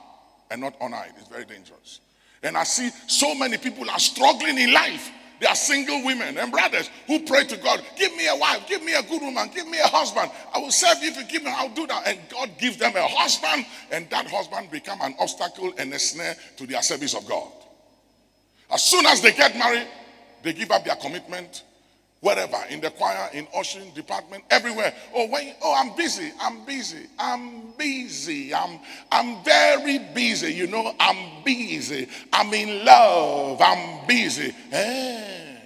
and 0.51 0.61
not 0.61 0.77
honor 0.81 1.03
it. 1.09 1.15
It's 1.19 1.29
very 1.29 1.45
dangerous. 1.45 2.01
And 2.45 2.57
I 2.57 2.63
see 2.63 2.91
so 3.09 3.35
many 3.35 3.59
people 3.59 3.91
are 3.91 3.99
struggling 3.99 4.57
in 4.59 4.73
life. 4.73 5.11
They 5.41 5.47
are 5.47 5.55
single 5.55 6.03
women 6.05 6.39
and 6.39 6.51
brothers 6.51 6.91
who 7.07 7.21
pray 7.21 7.45
to 7.45 7.57
God, 7.59 7.83
give 7.97 8.15
me 8.17 8.27
a 8.29 8.37
wife, 8.37 8.67
give 8.69 8.83
me 8.83 8.95
a 8.95 9.03
good 9.03 9.21
woman, 9.21 9.51
give 9.55 9.69
me 9.69 9.79
a 9.79 9.87
husband. 9.87 10.31
I 10.55 10.59
will 10.59 10.71
serve 10.71 11.03
you 11.03 11.11
if 11.11 11.17
you 11.17 11.25
give 11.25 11.45
me, 11.45 11.53
I'll 11.55 11.69
do 11.69 11.87
that. 11.87 12.07
And 12.07 12.19
God 12.31 12.51
gives 12.59 12.79
them 12.79 12.97
a 12.97 13.07
husband, 13.07 13.67
and 13.91 14.09
that 14.11 14.27
husband 14.27 14.71
become 14.71 15.01
an 15.03 15.15
obstacle 15.19 15.75
and 15.79 15.93
a 15.93 15.99
snare 15.99 16.37
to 16.57 16.67
their 16.67 16.83
service 16.83 17.15
of 17.15 17.27
God. 17.27 17.53
As 18.71 18.83
soon 18.83 19.05
as 19.07 19.21
they 19.21 19.33
get 19.33 19.57
married, 19.57 19.87
they 20.43 20.53
give 20.53 20.71
up 20.71 20.85
their 20.85 20.97
commitment 20.97 21.65
wherever 22.27 22.59
in 22.71 22.81
the 22.81 22.91
choir 22.91 23.31
in 23.35 23.47
ushering 23.57 23.89
department 23.91 24.43
everywhere. 24.51 24.93
Oh 25.15 25.29
oh 25.63 25.75
i'm 25.79 25.95
busy 25.97 26.33
i'm 26.41 26.65
busy 26.65 27.07
i'm 27.21 27.71
busy 27.79 28.53
i'm 28.53 28.81
i'm 29.13 29.45
very 29.45 29.99
busy. 30.13 30.53
You 30.53 30.67
know 30.67 30.93
i'm 30.99 31.45
busy 31.45 32.09
i'm 32.33 32.53
in 32.53 32.85
love 32.85 33.61
i'm 33.63 34.05
busy. 34.09 34.53
Eh. 34.73 35.57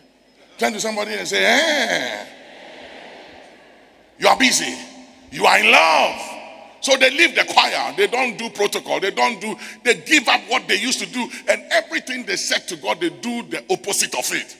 turn 0.58 0.74
to 0.74 0.80
somebody 0.80 1.14
and 1.14 1.26
say 1.26 1.42
eh. 1.42 2.26
you 4.18 4.28
are 4.28 4.36
busy 4.36 4.76
you 5.32 5.46
are 5.46 5.58
in 5.60 5.70
love. 5.72 6.20
So 6.82 6.94
they 6.98 7.10
leave 7.10 7.34
the 7.34 7.44
choir 7.44 7.94
they 7.96 8.06
don't 8.06 8.36
do 8.36 8.50
protocol 8.50 9.00
they 9.00 9.12
don't 9.12 9.40
do 9.40 9.56
they 9.82 9.94
give 9.94 10.28
up 10.28 10.42
what 10.48 10.68
they 10.68 10.76
used 10.76 11.00
to 11.00 11.06
do 11.06 11.26
and 11.48 11.62
everything 11.70 12.26
they 12.26 12.36
said 12.36 12.68
to 12.68 12.76
god 12.76 13.00
they 13.00 13.08
do 13.08 13.44
the 13.44 13.64
opposite 13.70 14.14
of 14.14 14.30
it 14.34 14.56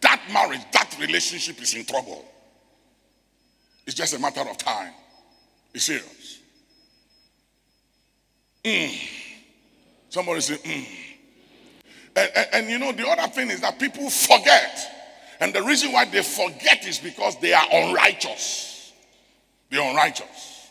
that 0.00 0.20
marriage, 0.32 0.60
that 0.72 0.96
relationship 1.00 1.60
is 1.60 1.74
in 1.74 1.84
trouble. 1.84 2.24
It's 3.86 3.94
just 3.94 4.14
a 4.14 4.18
matter 4.18 4.40
of 4.40 4.56
time. 4.56 4.92
It's 5.74 5.84
serious. 5.84 6.40
Mm. 8.64 9.08
Somebody 10.08 10.40
say, 10.40 10.54
mm. 10.54 10.86
And, 12.16 12.30
and, 12.34 12.48
and 12.52 12.70
you 12.70 12.78
know, 12.78 12.92
the 12.92 13.08
other 13.08 13.28
thing 13.32 13.50
is 13.50 13.60
that 13.60 13.78
people 13.78 14.10
forget. 14.10 14.78
And 15.40 15.54
the 15.54 15.62
reason 15.62 15.92
why 15.92 16.04
they 16.04 16.22
forget 16.22 16.86
is 16.86 16.98
because 16.98 17.38
they 17.40 17.52
are 17.52 17.66
unrighteous. 17.72 18.92
They're 19.70 19.88
unrighteous. 19.88 20.68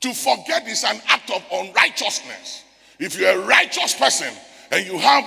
To 0.00 0.12
forget 0.12 0.66
is 0.66 0.84
an 0.84 1.00
act 1.08 1.30
of 1.30 1.44
unrighteousness. 1.52 2.64
If 2.98 3.18
you're 3.18 3.30
a 3.30 3.46
righteous 3.46 3.94
person 3.94 4.32
and 4.70 4.86
you 4.86 4.98
have, 4.98 5.24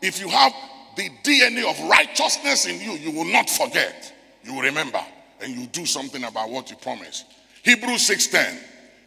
if 0.00 0.20
you 0.20 0.28
have 0.28 0.52
the 0.96 1.10
DNA 1.22 1.68
of 1.68 1.88
righteousness 1.88 2.66
in 2.66 2.80
you, 2.80 2.92
you 2.92 3.10
will 3.10 3.30
not 3.32 3.48
forget. 3.48 4.12
You 4.44 4.54
will 4.54 4.62
remember 4.62 5.00
and 5.40 5.54
you 5.54 5.66
do 5.66 5.86
something 5.86 6.24
about 6.24 6.50
what 6.50 6.70
you 6.70 6.76
promised. 6.76 7.26
Hebrews 7.62 8.06
6:10. 8.08 8.58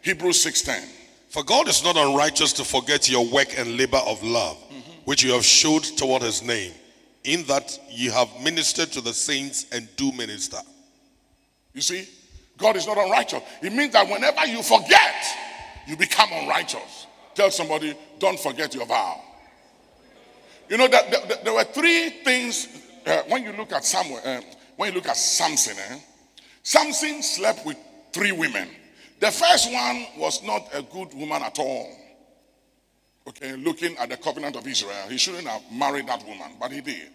Hebrews 0.02 0.42
6:10. 0.44 0.82
For 1.28 1.42
God 1.42 1.68
is 1.68 1.82
not 1.82 1.96
unrighteous 1.96 2.52
to 2.54 2.64
forget 2.64 3.10
your 3.10 3.26
work 3.26 3.58
and 3.58 3.76
labor 3.76 3.98
of 3.98 4.22
love, 4.22 4.56
mm-hmm. 4.56 4.92
which 5.04 5.22
you 5.22 5.32
have 5.32 5.44
showed 5.44 5.82
toward 5.82 6.22
his 6.22 6.42
name, 6.42 6.72
in 7.24 7.44
that 7.44 7.78
you 7.90 8.10
have 8.10 8.28
ministered 8.40 8.92
to 8.92 9.00
the 9.00 9.12
saints 9.12 9.66
and 9.72 9.88
do 9.96 10.12
minister. 10.12 10.58
You 11.74 11.82
see, 11.82 12.08
God 12.56 12.76
is 12.76 12.86
not 12.86 12.96
unrighteous. 12.96 13.42
It 13.62 13.72
means 13.72 13.92
that 13.92 14.08
whenever 14.08 14.46
you 14.46 14.62
forget, 14.62 15.14
you 15.86 15.96
become 15.96 16.30
unrighteous. 16.32 17.06
Tell 17.34 17.50
somebody, 17.50 17.94
don't 18.18 18.40
forget 18.40 18.74
your 18.74 18.86
vow. 18.86 19.22
You 20.68 20.76
know 20.76 20.88
that 20.88 21.44
there 21.44 21.54
were 21.54 21.64
three 21.64 22.10
things 22.24 22.68
uh, 23.06 23.22
when 23.28 23.44
you 23.44 23.52
look 23.52 23.72
at 23.72 23.84
Samuel, 23.84 24.20
uh, 24.24 24.40
when 24.76 24.90
you 24.90 24.96
look 24.96 25.08
at 25.08 25.16
Samson, 25.16 25.76
eh, 25.78 25.98
Samson 26.62 27.22
slept 27.22 27.64
with 27.64 27.76
three 28.12 28.32
women. 28.32 28.68
The 29.20 29.30
first 29.30 29.72
one 29.72 30.06
was 30.18 30.42
not 30.42 30.68
a 30.74 30.82
good 30.82 31.14
woman 31.14 31.42
at 31.42 31.58
all. 31.58 31.88
Okay, 33.28 33.54
looking 33.56 33.96
at 33.96 34.08
the 34.08 34.16
covenant 34.16 34.56
of 34.56 34.66
Israel, 34.66 35.08
he 35.08 35.16
shouldn't 35.16 35.46
have 35.46 35.62
married 35.72 36.06
that 36.08 36.24
woman, 36.26 36.52
but 36.60 36.72
he 36.72 36.80
did. 36.80 37.10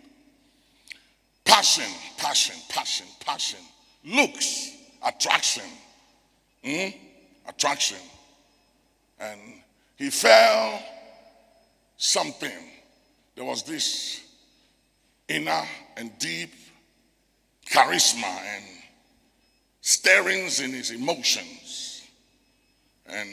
Passion, 1.45 1.89
passion, 2.17 2.55
passion, 2.69 3.07
passion. 3.19 3.59
Looks, 4.05 4.71
attraction. 5.05 5.63
Hmm? 6.63 6.89
Attraction. 7.47 7.97
And 9.19 9.39
he 9.97 10.09
felt 10.09 10.81
something. 11.97 12.51
There 13.35 13.45
was 13.45 13.63
this 13.63 14.21
inner 15.27 15.63
and 15.97 16.11
deep 16.19 16.51
charisma 17.65 18.23
and 18.23 18.65
stirrings 19.81 20.59
in 20.59 20.71
his 20.71 20.91
emotions. 20.91 22.03
And 23.07 23.29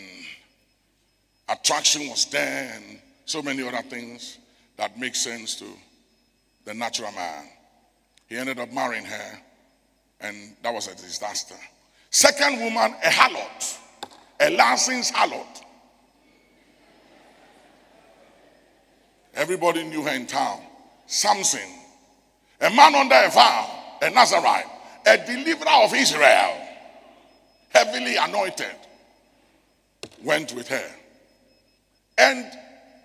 attraction 1.49 2.09
was 2.09 2.25
there 2.27 2.73
and 2.75 2.99
so 3.25 3.43
many 3.43 3.67
other 3.67 3.83
things 3.89 4.39
that 4.77 4.99
make 4.99 5.15
sense 5.15 5.57
to 5.57 5.67
the 6.65 6.75
natural 6.75 7.13
man. 7.13 7.45
He 8.29 8.37
ended 8.37 8.59
up 8.59 8.71
marrying 8.73 9.05
her, 9.05 9.39
and 10.21 10.55
that 10.63 10.73
was 10.73 10.87
a 10.87 10.95
disaster. 10.95 11.55
Second 12.11 12.61
woman, 12.61 12.95
a 13.05 13.09
harlot, 13.09 13.79
a 14.41 14.51
licensed 14.51 15.15
harlot. 15.15 15.63
Everybody 19.39 19.85
knew 19.85 20.03
her 20.03 20.15
in 20.15 20.27
town. 20.27 20.61
Samson, 21.07 21.61
a 22.61 22.71
man 22.71 22.93
under 22.97 23.15
a 23.15 23.31
vow, 23.31 23.71
a 24.03 24.11
Nazarite, 24.11 24.67
a 25.07 25.17
deliverer 25.17 25.85
of 25.85 25.95
Israel, 25.95 26.61
heavily 27.69 28.17
anointed, 28.17 28.75
went 30.25 30.53
with 30.55 30.67
her. 30.67 30.91
And 32.19 32.47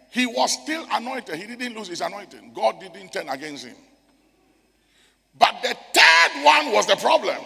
he 0.10 0.26
was 0.26 0.54
still 0.54 0.88
anointed. 0.92 1.36
He 1.36 1.46
didn't 1.46 1.78
lose 1.78 1.90
his 1.90 2.02
anointing. 2.02 2.52
God 2.56 2.80
didn't 2.80 3.14
turn 3.14 3.30
against 3.30 3.68
him. 3.68 3.78
But 5.38 5.62
the 5.62 5.78
third 5.94 6.44
one 6.44 6.72
was 6.72 6.88
the 6.88 6.96
problem. 6.96 7.38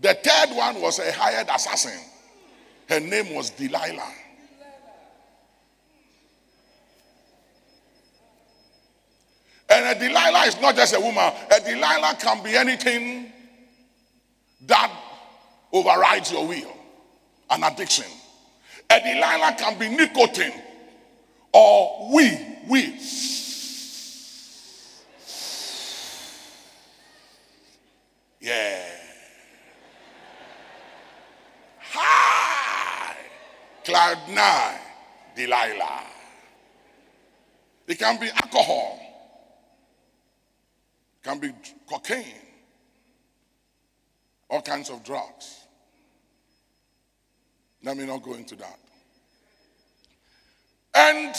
The 0.00 0.14
third 0.14 0.56
one 0.56 0.80
was 0.80 0.98
a 0.98 1.12
hired 1.12 1.48
assassin. 1.48 2.00
Her 2.88 2.98
name 2.98 3.36
was 3.36 3.50
Delilah. 3.50 4.12
And 9.70 9.96
a 9.96 10.00
Delilah 10.00 10.46
is 10.46 10.60
not 10.60 10.76
just 10.76 10.94
a 10.94 11.00
woman. 11.00 11.32
A 11.54 11.60
Delilah 11.60 12.16
can 12.18 12.42
be 12.42 12.56
anything 12.56 13.30
that 14.66 14.92
overrides 15.72 16.32
your 16.32 16.46
will. 16.46 16.72
An 17.50 17.64
addiction. 17.64 18.06
A 18.90 19.00
Delilah 19.00 19.54
can 19.58 19.78
be 19.78 19.88
nicotine 19.88 20.52
or 21.52 22.14
we, 22.14 22.38
we. 22.68 22.98
Yeah. 28.40 28.84
Hi. 31.90 33.16
Cloud 33.84 34.18
nine. 34.30 34.78
Delilah. 35.36 36.02
It 37.86 37.98
can 37.98 38.18
be 38.18 38.28
alcohol 38.30 39.07
can 41.22 41.38
be 41.38 41.50
cocaine, 41.88 42.24
all 44.48 44.62
kinds 44.62 44.90
of 44.90 45.04
drugs. 45.04 45.66
Let 47.82 47.96
me 47.96 48.06
not 48.06 48.22
go 48.22 48.34
into 48.34 48.56
that. 48.56 48.78
And 50.94 51.34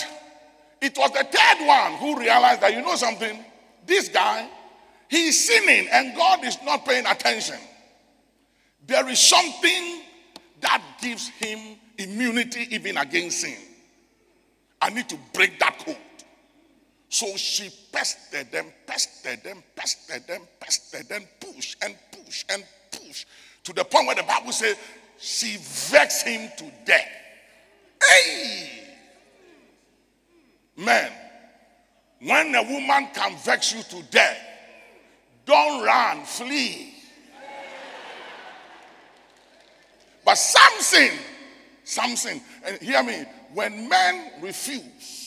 it 0.81 0.97
was 0.97 1.11
the 1.11 1.23
third 1.23 1.67
one 1.67 1.93
who 1.93 2.19
realized 2.19 2.61
that, 2.61 2.73
you 2.73 2.81
know 2.81 2.95
something, 2.95 3.43
this 3.85 4.09
guy, 4.09 4.49
he's 5.09 5.47
sinning 5.47 5.89
and 5.91 6.15
God 6.15 6.45
is 6.45 6.57
not 6.63 6.85
paying 6.85 7.05
attention. 7.05 7.57
There 8.87 9.07
is 9.09 9.19
something 9.19 10.01
that 10.61 10.81
gives 11.01 11.27
him 11.27 11.77
immunity 11.97 12.67
even 12.71 12.97
against 12.97 13.41
sin. 13.41 13.57
I 14.81 14.89
need 14.89 15.09
to 15.09 15.17
break 15.33 15.59
that 15.59 15.77
code. 15.79 15.97
So 17.09 17.35
she 17.37 17.71
pestered 17.91 18.51
them, 18.51 18.67
pestered 18.85 19.43
them, 19.43 19.63
pestered 19.75 20.27
them, 20.27 20.41
pestered 20.59 21.09
them, 21.09 21.23
push 21.39 21.75
and 21.81 21.95
push 22.11 22.45
and 22.49 22.63
push 22.91 23.25
to 23.63 23.73
the 23.73 23.83
point 23.83 24.05
where 24.05 24.15
the 24.15 24.23
Bible 24.23 24.51
says 24.51 24.77
she 25.17 25.57
vexed 25.57 26.27
him 26.27 26.51
to 26.57 26.65
death. 26.85 27.09
Hey! 28.01 28.69
Man, 30.77 31.11
when 32.21 32.53
a 32.55 32.63
woman 32.63 33.09
can 33.13 33.35
vex 33.37 33.73
you 33.73 33.81
to 33.83 34.03
death, 34.11 34.37
don't 35.45 35.83
run, 35.83 36.23
flee. 36.25 36.93
But 40.23 40.35
Samson, 40.35 41.17
Samson, 41.83 42.39
and 42.63 42.79
hear 42.79 43.01
me, 43.01 43.25
when 43.53 43.89
men 43.89 44.31
refuse 44.41 45.18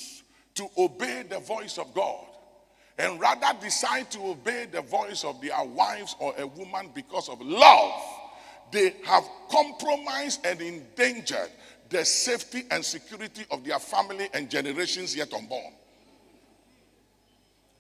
to 0.55 0.69
obey 0.79 1.25
the 1.29 1.41
voice 1.41 1.79
of 1.79 1.93
God 1.95 2.27
and 2.99 3.21
rather 3.21 3.59
decide 3.61 4.11
to 4.11 4.21
obey 4.27 4.67
the 4.71 4.83
voice 4.83 5.25
of 5.25 5.41
their 5.41 5.65
wives 5.65 6.15
or 6.19 6.35
a 6.39 6.47
woman 6.47 6.91
because 6.95 7.29
of 7.29 7.41
love, 7.41 8.03
they 8.71 8.95
have 9.05 9.25
compromised 9.51 10.45
and 10.45 10.61
endangered 10.61 11.51
the 11.89 12.05
safety 12.05 12.65
and 12.71 12.85
security 12.85 13.45
of 13.51 13.65
their 13.65 13.79
family 13.79 14.29
and 14.35 14.51
generations 14.51 15.15
yet 15.15 15.33
unborn. 15.35 15.73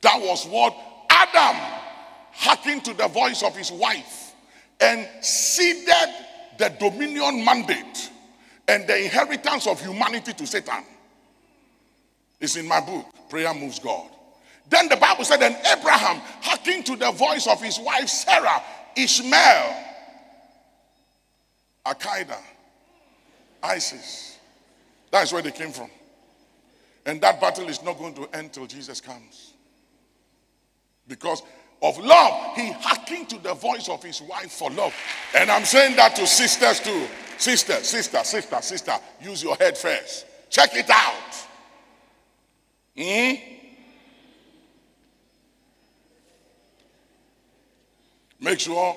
That 0.02 0.20
was 0.20 0.46
what 0.46 0.76
Adam 1.08 1.56
hearkened 2.32 2.84
to 2.84 2.94
the 2.94 3.08
voice 3.08 3.42
of 3.42 3.56
his 3.56 3.70
wife 3.70 4.34
and 4.80 5.06
ceded 5.24 6.08
the 6.58 6.68
dominion 6.78 7.44
mandate 7.44 8.10
and 8.68 8.86
the 8.86 9.04
inheritance 9.04 9.66
of 9.66 9.80
humanity 9.80 10.32
to 10.32 10.46
Satan. 10.46 10.84
It's 12.42 12.56
in 12.56 12.66
my 12.66 12.80
book, 12.80 13.06
Prayer 13.30 13.54
Moves 13.54 13.78
God. 13.78 14.10
Then 14.68 14.88
the 14.88 14.96
Bible 14.96 15.24
said, 15.24 15.40
and 15.42 15.56
Abraham, 15.78 16.20
hearkening 16.42 16.82
to 16.84 16.96
the 16.96 17.12
voice 17.12 17.46
of 17.46 17.62
his 17.62 17.78
wife 17.78 18.08
Sarah, 18.08 18.60
Ishmael, 18.96 19.76
Al 21.86 21.94
Qaeda, 21.94 22.36
ISIS. 23.62 24.38
That's 25.12 25.32
where 25.32 25.42
they 25.42 25.52
came 25.52 25.70
from. 25.70 25.88
And 27.06 27.20
that 27.20 27.40
battle 27.40 27.68
is 27.68 27.82
not 27.82 27.96
going 27.96 28.14
to 28.14 28.28
end 28.36 28.52
till 28.52 28.66
Jesus 28.66 29.00
comes. 29.00 29.52
Because 31.06 31.42
of 31.80 31.96
love, 31.98 32.56
he 32.56 32.72
hearkened 32.72 33.28
to 33.30 33.38
the 33.38 33.54
voice 33.54 33.88
of 33.88 34.02
his 34.02 34.20
wife 34.22 34.50
for 34.50 34.70
love. 34.70 34.94
And 35.36 35.48
I'm 35.48 35.64
saying 35.64 35.94
that 35.96 36.16
to 36.16 36.26
sisters 36.26 36.80
too. 36.80 37.06
Sister, 37.38 37.74
sister, 37.84 38.24
sister, 38.24 38.62
sister, 38.62 38.94
use 39.20 39.44
your 39.44 39.54
head 39.56 39.78
first. 39.78 40.26
Check 40.50 40.74
it 40.74 40.90
out. 40.90 41.48
Hmm? 42.96 43.34
Make 48.40 48.60
sure 48.60 48.96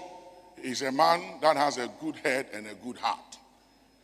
he's 0.61 0.81
a 0.81 0.91
man 0.91 1.39
that 1.41 1.55
has 1.55 1.77
a 1.77 1.89
good 2.01 2.15
head 2.17 2.47
and 2.53 2.67
a 2.67 2.73
good 2.73 2.97
heart. 2.97 3.37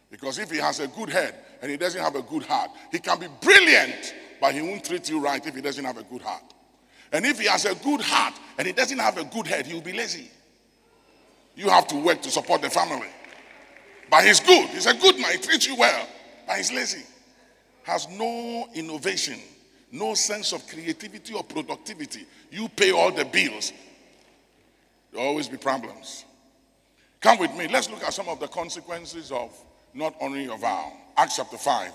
Because 0.10 0.38
if 0.38 0.52
he 0.52 0.58
has 0.58 0.80
a 0.80 0.88
good 0.88 1.10
head 1.10 1.34
and 1.62 1.72
he 1.72 1.78
doesn't 1.78 2.02
have 2.02 2.16
a 2.16 2.22
good 2.22 2.44
heart, 2.44 2.70
he 2.92 3.00
can 3.00 3.20
be 3.20 3.28
brilliant, 3.42 4.14
but 4.40 4.54
he 4.54 4.62
won't 4.62 4.84
treat 4.84 5.10
you 5.10 5.20
right 5.20 5.46
if 5.46 5.56
he 5.56 5.62
doesn't 5.62 5.84
have 5.84 5.98
a 5.98 6.04
good 6.04 6.22
heart. 6.22 6.44
And 7.12 7.26
if 7.26 7.40
he 7.40 7.48
has 7.48 7.66
a 7.66 7.76
good 7.76 8.02
heart 8.02 8.36
and 8.58 8.68
he 8.68 8.74
doesn't 8.74 9.00
have 9.00 9.18
a 9.18 9.24
good 9.26 9.48
head, 9.48 9.66
he 9.66 9.74
will 9.74 9.82
be 9.82 9.94
lazy. 9.94 10.30
You 11.56 11.70
have 11.70 11.88
to 11.88 11.96
work 11.96 12.22
to 12.22 12.30
support 12.30 12.62
the 12.62 12.70
family. 12.70 13.10
But 14.10 14.26
he's 14.26 14.40
good. 14.40 14.70
He's 14.70 14.86
a 14.86 14.94
good 14.94 15.20
man. 15.20 15.32
He 15.32 15.38
treats 15.38 15.68
you 15.68 15.76
well. 15.76 16.08
But 16.48 16.58
he's 16.58 16.72
lazy. 16.72 17.04
Has 17.84 18.08
no 18.10 18.68
innovation 18.74 19.40
no 19.92 20.14
sense 20.14 20.54
of 20.54 20.66
creativity 20.68 21.34
or 21.34 21.44
productivity. 21.44 22.26
You 22.50 22.70
pay 22.70 22.92
all 22.92 23.12
the 23.12 23.26
bills. 23.26 23.74
There'll 25.12 25.28
always 25.28 25.50
be 25.50 25.58
problems. 25.58 26.26
Come 27.20 27.40
with 27.40 27.54
me. 27.56 27.68
Let's 27.68 27.90
look 27.90 28.04
at 28.04 28.14
some 28.14 28.30
of 28.30 28.40
the 28.40 28.48
consequences 28.48 29.32
of 29.32 29.52
not 29.94 30.16
honoring 30.22 30.46
your 30.46 30.58
vow. 30.58 30.92
Acts 31.18 31.36
chapter 31.36 31.58
5, 31.58 31.92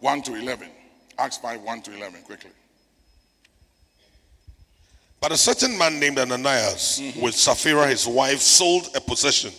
1 0.00 0.22
to 0.22 0.34
11. 0.34 0.68
Acts 1.18 1.38
5, 1.38 1.62
1 1.62 1.82
to 1.82 1.94
11, 1.94 2.22
quickly. 2.22 2.50
But 5.20 5.32
a 5.32 5.36
certain 5.36 5.78
man 5.78 5.98
named 5.98 6.18
Ananias, 6.18 7.00
mm-hmm. 7.00 7.20
with 7.20 7.34
Sapphira 7.34 7.86
his 7.86 8.06
wife, 8.06 8.40
sold 8.40 8.88
a 8.94 9.00
possession 9.00 9.52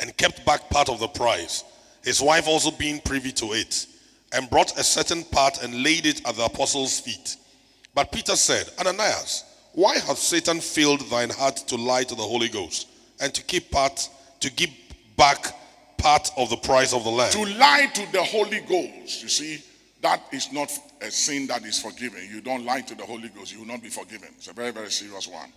and 0.00 0.16
kept 0.16 0.46
back 0.46 0.70
part 0.70 0.88
of 0.88 1.00
the 1.00 1.08
price, 1.08 1.64
his 2.04 2.22
wife 2.22 2.46
also 2.46 2.70
being 2.70 3.00
privy 3.00 3.32
to 3.32 3.46
it 3.52 3.86
and 4.32 4.48
brought 4.50 4.78
a 4.78 4.84
certain 4.84 5.24
part 5.24 5.62
and 5.62 5.82
laid 5.82 6.06
it 6.06 6.26
at 6.26 6.36
the 6.36 6.44
apostles' 6.44 7.00
feet. 7.00 7.36
But 7.94 8.12
Peter 8.12 8.36
said, 8.36 8.70
Ananias, 8.78 9.44
Why 9.72 9.94
hath 9.94 10.18
Satan 10.18 10.60
filled 10.60 11.00
thine 11.10 11.30
heart 11.30 11.56
to 11.68 11.76
lie 11.76 12.04
to 12.04 12.14
the 12.14 12.22
Holy 12.22 12.48
Ghost 12.48 12.88
and 13.20 13.32
to 13.34 13.42
keep 13.42 13.70
part, 13.70 14.08
to 14.40 14.52
give 14.52 14.70
back 15.16 15.54
part 15.96 16.30
of 16.36 16.50
the 16.50 16.56
price 16.56 16.92
of 16.92 17.04
the 17.04 17.10
land? 17.10 17.32
To 17.32 17.44
lie 17.44 17.90
to 17.94 18.12
the 18.12 18.22
Holy 18.22 18.60
Ghost, 18.60 19.22
you 19.22 19.28
see, 19.28 19.62
that 20.02 20.22
is 20.32 20.52
not 20.52 20.70
a 21.00 21.10
sin 21.10 21.46
that 21.48 21.64
is 21.64 21.80
forgiven. 21.80 22.20
You 22.30 22.40
don't 22.40 22.64
lie 22.64 22.82
to 22.82 22.94
the 22.94 23.04
Holy 23.04 23.28
Ghost, 23.30 23.52
you 23.52 23.60
will 23.60 23.66
not 23.66 23.82
be 23.82 23.88
forgiven. 23.88 24.28
It's 24.36 24.48
a 24.48 24.52
very, 24.52 24.70
very 24.70 24.90
serious 24.90 25.26
one. 25.26 25.52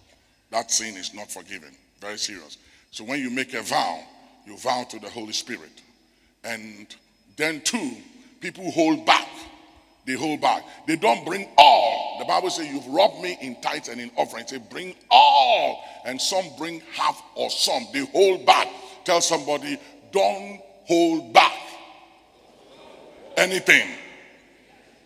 That 0.50 0.72
sin 0.72 0.96
is 0.98 1.14
not 1.14 1.32
forgiven. 1.32 1.70
Very 2.00 2.18
serious. 2.18 2.58
So 2.92 3.04
when 3.04 3.20
you 3.20 3.30
make 3.30 3.54
a 3.54 3.62
vow, 3.62 4.00
you 4.46 4.58
vow 4.58 4.84
to 4.90 5.00
the 5.00 5.10
Holy 5.10 5.34
Spirit. 5.34 5.82
And 6.44 6.88
then, 7.38 7.62
two, 7.62 7.96
people 8.42 8.70
hold 8.72 9.06
back. 9.06 9.28
They 10.06 10.14
hold 10.14 10.42
back. 10.42 10.64
They 10.88 10.96
don't 10.96 11.24
bring 11.26 11.48
all. 11.58 12.18
The 12.20 12.26
Bible 12.26 12.50
says, 12.50 12.68
You've 12.68 12.88
robbed 12.88 13.22
me 13.22 13.38
in 13.40 13.62
tithes 13.62 13.88
and 13.88 14.02
in 14.02 14.12
offerings. 14.18 14.52
They 14.52 14.58
bring 14.58 14.96
all. 15.10 15.84
And 16.06 16.20
some 16.20 16.46
bring 16.58 16.82
half 16.92 17.22
or 17.36 17.50
some. 17.50 17.86
They 17.94 18.06
hold 18.06 18.46
back. 18.46 18.68
Tell 19.06 19.22
somebody, 19.22 19.80
Don't 20.12 20.60
hold 20.86 21.34
back 21.34 21.54
anything 23.38 23.88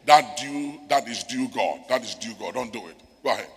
that 0.05 0.37
due 0.37 0.79
that 0.89 1.07
is 1.07 1.23
due 1.23 1.49
God. 1.49 1.79
That 1.89 2.03
is 2.03 2.15
due 2.15 2.33
God. 2.39 2.53
Don't 2.53 2.71
do 2.71 2.87
it. 2.87 2.95
Go 3.23 3.31
ahead. 3.31 3.47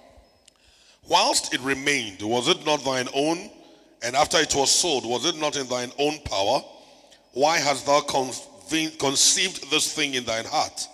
Whilst 1.09 1.55
it 1.55 1.61
remained, 1.61 2.21
was 2.23 2.49
it 2.49 2.65
not 2.67 2.85
thine 2.85 3.09
own? 3.15 3.51
And 4.03 4.15
after 4.15 4.39
it 4.39 4.55
was 4.55 4.71
sold, 4.71 5.05
was 5.07 5.25
it 5.25 5.37
not 5.37 5.57
in 5.57 5.67
thine 5.69 5.91
own 5.99 6.19
power? 6.21 6.63
Why 7.33 7.59
hast 7.59 7.87
thou 7.87 8.01
conceived 8.99 9.71
this 9.71 9.93
thing 9.95 10.15
in 10.15 10.25
thine 10.25 10.45
heart? 10.45 10.89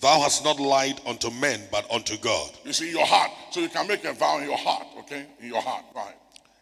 Thou 0.00 0.20
hast 0.20 0.44
not 0.44 0.60
lied 0.60 1.00
unto 1.06 1.30
men, 1.30 1.60
but 1.72 1.90
unto 1.90 2.16
God. 2.18 2.50
You 2.64 2.72
see, 2.72 2.90
your 2.90 3.06
heart. 3.06 3.32
So 3.50 3.60
you 3.60 3.68
can 3.68 3.86
make 3.88 4.04
a 4.04 4.12
vow 4.12 4.38
in 4.38 4.44
your 4.44 4.56
heart, 4.56 4.86
okay? 5.00 5.26
In 5.40 5.48
your 5.48 5.60
heart, 5.60 5.84
right? 5.94 6.14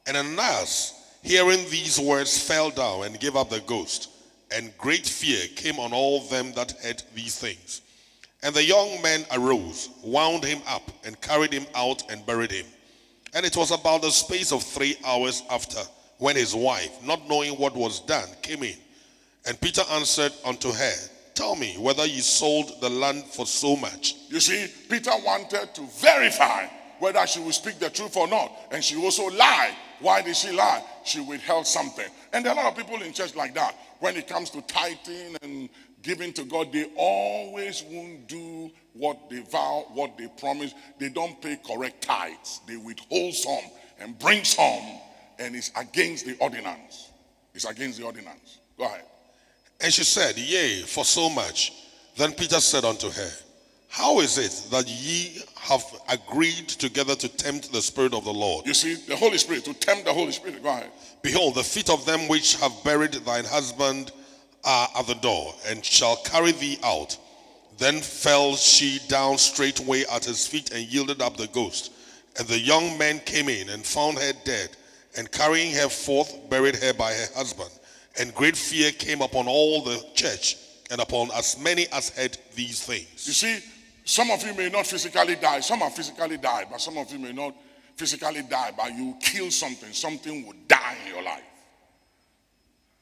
And 0.06 0.16
Ananias, 0.16 0.94
hearing 1.22 1.64
these 1.70 1.98
words, 2.00 2.38
fell 2.42 2.70
down 2.70 3.04
and 3.04 3.20
gave 3.20 3.36
up 3.36 3.50
the 3.50 3.60
ghost. 3.60 4.10
And 4.50 4.76
great 4.78 5.06
fear 5.06 5.46
came 5.56 5.78
on 5.78 5.92
all 5.92 6.20
them 6.28 6.52
that 6.52 6.72
heard 6.82 7.02
these 7.14 7.38
things. 7.38 7.82
And 8.42 8.54
the 8.54 8.64
young 8.64 9.02
man 9.02 9.24
arose, 9.32 9.90
wound 10.02 10.44
him 10.44 10.60
up, 10.68 10.90
and 11.04 11.20
carried 11.20 11.52
him 11.52 11.66
out 11.74 12.10
and 12.10 12.24
buried 12.24 12.52
him. 12.52 12.66
And 13.34 13.44
it 13.44 13.56
was 13.56 13.70
about 13.70 14.02
the 14.02 14.10
space 14.10 14.52
of 14.52 14.62
three 14.62 14.96
hours 15.04 15.42
after 15.50 15.80
when 16.18 16.36
his 16.36 16.54
wife, 16.54 17.04
not 17.04 17.28
knowing 17.28 17.52
what 17.54 17.76
was 17.76 18.00
done, 18.00 18.28
came 18.40 18.62
in. 18.62 18.76
And 19.46 19.60
Peter 19.60 19.82
answered 19.92 20.32
unto 20.44 20.72
her, 20.72 20.92
Tell 21.34 21.54
me 21.54 21.76
whether 21.78 22.06
you 22.06 22.20
sold 22.22 22.80
the 22.80 22.88
land 22.88 23.24
for 23.24 23.46
so 23.46 23.76
much. 23.76 24.14
You 24.28 24.40
see, 24.40 24.68
Peter 24.88 25.10
wanted 25.24 25.74
to 25.74 25.82
verify 26.00 26.66
whether 26.98 27.26
she 27.26 27.40
would 27.40 27.54
speak 27.54 27.78
the 27.78 27.90
truth 27.90 28.16
or 28.16 28.26
not. 28.26 28.50
And 28.72 28.82
she 28.82 28.96
also 28.96 29.26
lied. 29.28 29.74
Why 30.00 30.22
did 30.22 30.34
she 30.34 30.50
lie? 30.50 30.82
She 31.04 31.20
withheld 31.20 31.66
something. 31.66 32.06
And 32.32 32.44
there 32.44 32.52
are 32.52 32.58
a 32.58 32.62
lot 32.62 32.72
of 32.72 32.76
people 32.76 33.02
in 33.02 33.12
church 33.12 33.36
like 33.36 33.54
that. 33.54 33.74
When 34.00 34.16
it 34.16 34.26
comes 34.26 34.50
to 34.50 34.62
tithing 34.62 35.36
and 35.42 35.68
giving 36.02 36.32
to 36.34 36.44
God, 36.44 36.72
they 36.72 36.90
always 36.96 37.84
won't 37.90 38.26
do 38.28 38.70
what 38.94 39.28
they 39.28 39.40
vow, 39.40 39.86
what 39.92 40.16
they 40.16 40.28
promise. 40.38 40.74
They 40.98 41.10
don't 41.10 41.40
pay 41.42 41.58
correct 41.66 42.02
tithes. 42.02 42.60
They 42.66 42.76
withhold 42.76 43.34
some 43.34 43.70
and 43.98 44.18
bring 44.18 44.44
some, 44.44 45.00
and 45.38 45.54
it's 45.54 45.70
against 45.76 46.26
the 46.26 46.36
ordinance. 46.38 47.10
It's 47.54 47.64
against 47.64 47.98
the 47.98 48.04
ordinance. 48.04 48.58
Go 48.78 48.84
ahead. 48.84 49.04
And 49.80 49.92
she 49.92 50.04
said, 50.04 50.38
Yea, 50.38 50.82
for 50.82 51.04
so 51.04 51.28
much. 51.28 51.72
Then 52.16 52.32
Peter 52.32 52.60
said 52.60 52.84
unto 52.84 53.10
her, 53.10 53.30
How 53.88 54.20
is 54.20 54.38
it 54.38 54.70
that 54.70 54.88
ye 54.88 55.42
have 55.56 55.84
agreed 56.08 56.68
together 56.68 57.14
to 57.14 57.28
tempt 57.28 57.72
the 57.72 57.82
Spirit 57.82 58.14
of 58.14 58.24
the 58.24 58.32
Lord? 58.32 58.66
You 58.66 58.74
see, 58.74 58.94
the 58.94 59.16
Holy 59.16 59.38
Spirit, 59.38 59.64
to 59.66 59.74
tempt 59.74 60.06
the 60.06 60.14
Holy 60.14 60.32
Spirit. 60.32 60.62
Go 60.62 60.70
ahead. 60.70 60.90
Behold, 61.22 61.56
the 61.56 61.64
feet 61.64 61.90
of 61.90 62.06
them 62.06 62.26
which 62.28 62.56
have 62.56 62.72
buried 62.84 63.12
thine 63.12 63.44
husband 63.44 64.12
are 64.64 64.88
at 64.98 65.06
the 65.06 65.14
door, 65.14 65.54
and 65.68 65.84
shall 65.84 66.16
carry 66.16 66.52
thee 66.52 66.78
out. 66.82 67.16
Then 67.78 68.00
fell 68.00 68.56
she 68.56 69.00
down 69.08 69.36
straightway 69.36 70.04
at 70.10 70.24
his 70.24 70.46
feet 70.46 70.72
and 70.72 70.86
yielded 70.86 71.20
up 71.20 71.36
the 71.36 71.48
ghost. 71.48 71.92
And 72.38 72.48
the 72.48 72.58
young 72.58 72.96
men 72.96 73.20
came 73.20 73.48
in 73.48 73.68
and 73.68 73.84
found 73.84 74.18
her 74.18 74.32
dead, 74.44 74.70
and 75.18 75.30
carrying 75.30 75.74
her 75.74 75.88
forth, 75.88 76.48
buried 76.48 76.76
her 76.76 76.94
by 76.94 77.12
her 77.12 77.26
husband. 77.34 77.70
And 78.18 78.34
great 78.34 78.56
fear 78.56 78.92
came 78.92 79.20
upon 79.20 79.46
all 79.46 79.82
the 79.82 80.02
church 80.14 80.56
and 80.90 81.00
upon 81.00 81.30
as 81.34 81.58
many 81.58 81.86
as 81.92 82.10
heard 82.10 82.38
these 82.54 82.82
things. 82.82 83.26
You 83.26 83.32
see, 83.32 83.58
some 84.04 84.30
of 84.30 84.44
you 84.44 84.54
may 84.54 84.70
not 84.70 84.86
physically 84.86 85.36
die. 85.36 85.60
Some 85.60 85.80
have 85.80 85.94
physically 85.94 86.38
died, 86.38 86.68
but 86.70 86.80
some 86.80 86.96
of 86.96 87.10
you 87.12 87.18
may 87.18 87.32
not 87.32 87.54
physically 87.96 88.42
die, 88.42 88.72
but 88.76 88.94
you 88.94 89.16
kill 89.20 89.50
something. 89.50 89.92
Something 89.92 90.46
will 90.46 90.54
die 90.68 90.96
in 91.04 91.14
your 91.14 91.22
life. 91.22 91.42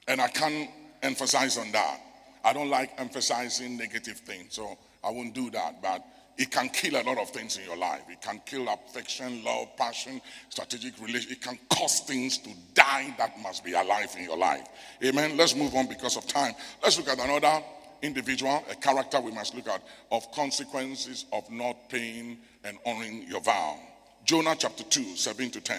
And 0.09 0.21
I 0.21 0.29
can't 0.29 0.71
emphasize 1.03 1.59
on 1.59 1.71
that. 1.73 2.01
I 2.45 2.53
don't 2.53 2.71
like 2.71 2.91
emphasizing 2.99 3.77
negative 3.77 4.19
things, 4.19 4.55
so 4.55 4.77
I 5.03 5.11
won't 5.11 5.35
do 5.35 5.51
that. 5.51 5.83
But 5.83 6.05
it 6.37 6.51
can 6.51 6.69
kill 6.69 7.01
a 7.01 7.03
lot 7.03 7.19
of 7.19 7.31
things 7.31 7.57
in 7.57 7.65
your 7.65 7.77
life. 7.77 8.03
It 8.11 8.21
can 8.21 8.41
kill 8.45 8.69
affection, 8.69 9.45
love, 9.45 9.77
passion, 9.77 10.21
strategic 10.49 11.01
relation. 11.01 11.33
It 11.33 11.41
can 11.41 11.59
cause 11.71 12.01
things 12.01 12.39
to 12.39 12.51
die 12.75 13.15
that 13.19 13.39
must 13.41 13.65
be 13.65 13.73
alive 13.73 14.15
in 14.19 14.25
your 14.25 14.37
life. 14.37 14.67
Amen. 15.03 15.37
Let's 15.37 15.55
move 15.55 15.75
on 15.75 15.87
because 15.87 16.17
of 16.17 16.27
time. 16.27 16.55
Let's 16.83 16.99
look 16.99 17.09
at 17.09 17.19
another 17.19 17.63
individual, 18.03 18.65
a 18.71 18.75
character 18.75 19.21
we 19.21 19.33
must 19.33 19.55
look 19.55 19.69
at 19.69 19.83
of 20.11 20.31
consequences 20.33 21.25
of 21.33 21.49
not 21.51 21.89
paying 21.89 22.39
and 22.65 22.79
honoring 22.85 23.27
your 23.29 23.41
vow. 23.41 23.79
Jonah 24.25 24.57
chapter 24.59 24.85
2, 24.85 25.17
7 25.17 25.51
to 25.51 25.61
10. 25.61 25.79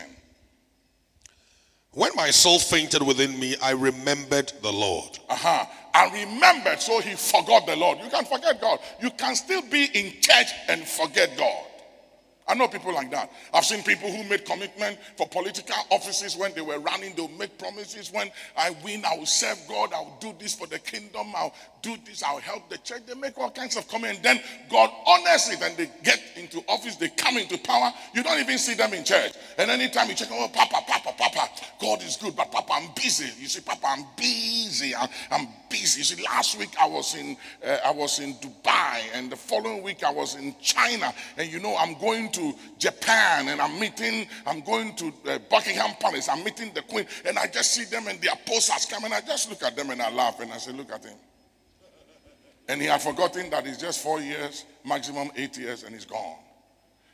When 1.92 2.12
my 2.16 2.30
soul 2.30 2.60
fainted 2.60 3.02
within 3.02 3.40
me, 3.40 3.56
I 3.62 3.72
remembered 3.72 4.52
the 4.62 4.72
Lord. 4.72 5.18
Uh-huh. 5.30 5.66
I 5.96 6.26
remembered, 6.26 6.82
so 6.82 7.00
he 7.00 7.16
forgot 7.16 7.66
the 7.66 7.78
Lord. 7.78 8.00
You 8.04 8.10
can 8.10 8.26
forget 8.26 8.60
God. 8.60 8.80
You 9.02 9.10
can 9.12 9.34
still 9.34 9.62
be 9.62 9.86
in 9.94 10.12
church 10.20 10.48
and 10.68 10.84
forget 10.84 11.38
God. 11.38 11.64
I 12.48 12.54
know 12.54 12.68
people 12.68 12.94
like 12.94 13.10
that. 13.10 13.32
I've 13.54 13.66
seen 13.66 13.82
people 13.82 14.12
who 14.12 14.24
made 14.30 14.46
commitment 14.46 15.00
for 15.18 15.28
political 15.28 15.76
offices 15.90 16.38
when 16.38 16.54
they 16.54 16.62
were 16.62 16.78
running. 16.78 17.16
They'll 17.16 17.28
make 17.30 17.58
promises. 17.58 18.12
When 18.12 18.30
I 18.56 18.70
win, 18.84 19.04
I 19.04 19.18
will 19.18 19.26
serve 19.26 19.58
God. 19.68 19.94
I'll 19.94 20.18
do 20.22 20.32
this 20.38 20.54
for 20.54 20.68
the 20.68 20.78
kingdom. 20.78 21.34
I'll 21.36 21.56
do 21.82 21.96
this. 22.06 22.22
I'll 22.22 22.40
help 22.40 22.70
the 22.70 22.78
church. 22.80 23.02
They 23.08 23.16
make 23.16 23.38
all 23.40 23.50
kinds 23.50 23.78
of 23.78 23.88
commitments. 23.88 24.22
Then 24.22 24.40
God 24.70 24.92
honors 25.08 25.50
it 25.50 25.62
and 25.64 25.76
they 25.76 25.90
get 26.04 26.22
into 26.36 26.64
office. 26.68 26.98
They 26.98 27.10
come 27.10 27.38
into 27.38 27.58
power. 27.58 27.92
You 28.14 28.22
don't 28.22 28.40
even 28.40 28.60
see 28.60 28.76
them 28.76 28.94
in 28.94 29.04
church. 29.04 29.34
And 29.58 29.72
anytime 29.72 30.10
you 30.10 30.16
check, 30.16 30.28
oh, 30.32 30.48
Papa, 30.54 30.84
Papa, 30.88 31.14
Papa, 31.18 31.50
God 31.82 32.04
is 32.04 32.16
good. 32.18 32.36
But 32.36 32.52
Papa, 32.52 32.74
I'm 32.74 32.90
busy. 32.96 33.26
You 33.40 33.48
see, 33.48 33.62
Papa, 33.62 33.88
I'm 33.88 34.06
busy. 34.18 34.96
I'm, 34.96 35.10
I'm 35.32 35.48
busy. 35.70 36.00
You 36.00 36.04
see, 36.04 36.24
last 36.24 36.58
week 36.60 36.76
I 36.82 36.88
was 36.88 37.16
in 37.16 37.38
uh, 37.66 37.78
I 37.86 37.92
was 37.92 38.20
in 38.20 38.34
Dubai, 38.36 39.02
and 39.14 39.32
the 39.32 39.36
following 39.36 39.84
week 39.84 40.04
I 40.04 40.12
was 40.12 40.36
in 40.36 40.56
China. 40.62 41.14
And 41.38 41.52
you 41.52 41.60
know, 41.60 41.76
I'm 41.78 41.98
going 42.00 42.32
to 42.36 42.54
Japan 42.78 43.50
and 43.50 43.62
I'm 43.62 43.80
meeting, 43.80 44.28
I'm 44.46 44.62
going 44.62 44.96
to 44.98 45.14
uh, 45.28 45.40
Buckingham 45.50 45.92
Palace, 46.00 46.30
I'm 46.30 46.44
meeting 46.44 46.72
the 46.74 46.82
Queen, 46.84 47.06
and 47.26 47.38
I 47.38 47.48
just 47.48 47.72
see 47.72 47.86
them 47.86 48.08
and 48.08 48.22
their 48.22 48.36
posters 48.46 48.86
come, 48.86 49.06
and 49.06 49.14
I 49.14 49.22
just 49.22 49.50
look 49.50 49.64
at 49.64 49.76
them 49.76 49.90
and 49.90 50.02
I 50.02 50.12
laugh 50.12 50.40
and 50.40 50.52
I 50.52 50.58
say, 50.58 50.72
Look 50.72 50.92
at 50.92 51.04
him. 51.04 51.18
And 52.68 52.82
he 52.82 52.88
had 52.88 53.02
forgotten 53.02 53.50
that 53.52 53.66
it's 53.68 53.78
just 53.78 54.02
four 54.02 54.20
years, 54.20 54.66
maximum 54.86 55.30
eight 55.36 55.58
years, 55.58 55.84
and 55.84 55.94
he's 55.94 56.06
gone. 56.06 56.38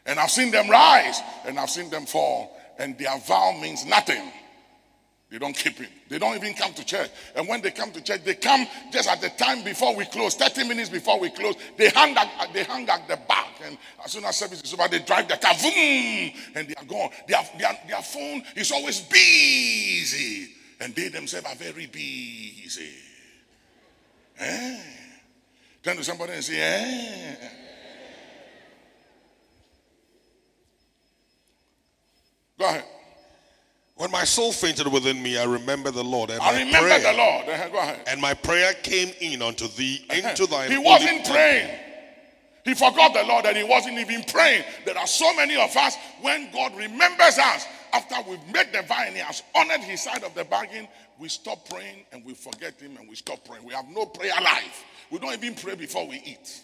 And 0.06 0.20
I've 0.20 0.32
seen 0.32 0.52
them 0.52 0.70
rise 0.70 1.20
and 1.46 1.60
I've 1.60 1.70
seen 1.70 1.90
them 1.90 2.06
fall, 2.06 2.58
and 2.80 2.98
their 2.98 3.18
vow 3.20 3.58
means 3.62 3.86
nothing. 3.86 4.32
They 5.32 5.40
don't 5.40 5.56
keep 5.56 5.80
it. 5.80 5.88
They 6.10 6.20
don't 6.20 6.36
even 6.36 6.54
come 6.54 6.74
to 6.74 6.86
church. 6.86 7.10
And 7.38 7.48
when 7.48 7.62
they 7.62 7.72
come 7.72 7.92
to 7.94 8.02
church, 8.04 8.22
they 8.26 8.36
come 8.36 8.68
just 8.92 9.08
at 9.08 9.22
the 9.22 9.30
time 9.30 9.64
before 9.64 9.96
we 9.96 10.04
close, 10.04 10.36
30 10.36 10.68
minutes 10.68 10.90
before 10.90 11.22
we 11.22 11.30
close. 11.30 11.56
They 11.78 11.88
hang 11.88 12.18
at, 12.18 12.54
they 12.54 12.66
hang 12.66 12.88
at 12.90 13.08
the 13.08 13.18
back. 13.30 13.48
And 13.64 13.78
as 14.04 14.12
soon 14.12 14.26
as 14.26 14.36
service 14.36 14.62
is 14.62 14.74
over, 14.74 14.90
they 14.90 15.00
drive 15.00 15.30
the 15.30 15.38
car, 15.38 15.54
boom, 15.54 16.32
and 16.54 16.68
they 16.68 16.74
are 16.76 16.84
gone. 16.84 17.12
Their, 17.30 17.40
their, 17.58 17.80
their 17.88 18.02
phone 18.02 18.44
is 18.58 18.74
always 18.74 19.00
busy. 19.00 20.50
And 20.82 20.94
they 20.94 21.08
themselves 21.08 21.48
are 21.48 21.56
very 21.56 21.86
busy. 21.88 22.92
Eh? 24.38 24.80
Turn 25.82 25.96
to 25.96 26.04
somebody 26.04 26.34
and 26.34 26.44
say, 26.44 26.60
eh? 26.60 27.36
Go 32.60 32.66
ahead. 32.66 32.84
When 34.02 34.10
my 34.10 34.24
soul 34.24 34.52
fainted 34.52 34.88
within 34.88 35.22
me, 35.22 35.38
I 35.38 35.44
remember 35.44 35.92
the 35.92 36.04
Lord. 36.04 36.32
And 36.32 36.42
I 36.42 36.58
remember 36.58 36.88
prayer, 36.88 37.00
the 37.02 37.14
Lord. 37.16 37.46
Go 37.72 37.78
ahead. 37.78 38.00
And 38.08 38.20
my 38.20 38.34
prayer 38.34 38.74
came 38.82 39.14
in 39.20 39.44
unto 39.44 39.68
thee, 39.68 40.04
uh-huh. 40.10 40.28
into 40.28 40.48
thy. 40.48 40.70
He 40.70 40.80
wasn't 40.80 41.24
praying. 41.24 41.70
He 42.66 42.74
forgot 42.74 43.14
the 43.14 43.24
Lord 43.24 43.46
and 43.46 43.56
he 43.56 43.64
wasn't 43.64 44.00
even 44.00 44.24
praying. 44.24 44.64
There 44.88 44.98
are 44.98 45.06
so 45.06 45.32
many 45.36 45.56
of 45.56 45.78
us 45.78 45.96
when 46.20 46.52
God 46.52 46.76
remembers 46.76 47.38
us 47.38 47.68
after 47.94 48.16
we've 48.28 48.44
made 48.52 48.74
the 48.74 48.80
and 48.80 49.14
he 49.14 49.22
has 49.22 49.44
honored 49.54 49.82
his 49.82 50.02
side 50.02 50.24
of 50.24 50.34
the 50.34 50.46
bargain, 50.46 50.88
we 51.20 51.30
stop 51.30 51.70
praying 51.70 52.04
and 52.12 52.26
we 52.26 52.34
forget 52.34 52.82
him 52.82 52.98
and 52.98 53.08
we 53.08 53.14
stop 53.14 53.46
praying. 53.46 53.64
We 53.64 53.76
have 53.76 53.88
no 53.88 54.08
prayer 54.08 54.34
life. 54.44 54.84
We 55.12 55.20
don't 55.20 55.34
even 55.34 55.54
pray 55.54 55.76
before 55.76 56.08
we 56.08 56.16
eat. 56.26 56.60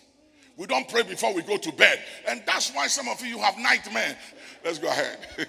We 0.56 0.66
don't 0.66 0.90
pray 0.90 1.04
before 1.04 1.36
we 1.36 1.44
go 1.44 1.58
to 1.58 1.72
bed. 1.72 2.02
And 2.28 2.42
that's 2.48 2.74
why 2.74 2.88
some 2.88 3.08
of 3.08 3.24
you 3.24 3.38
have 3.38 3.60
nightmares. 3.60 4.16
Let's 4.66 4.80
go 4.80 4.88
ahead. 4.88 5.20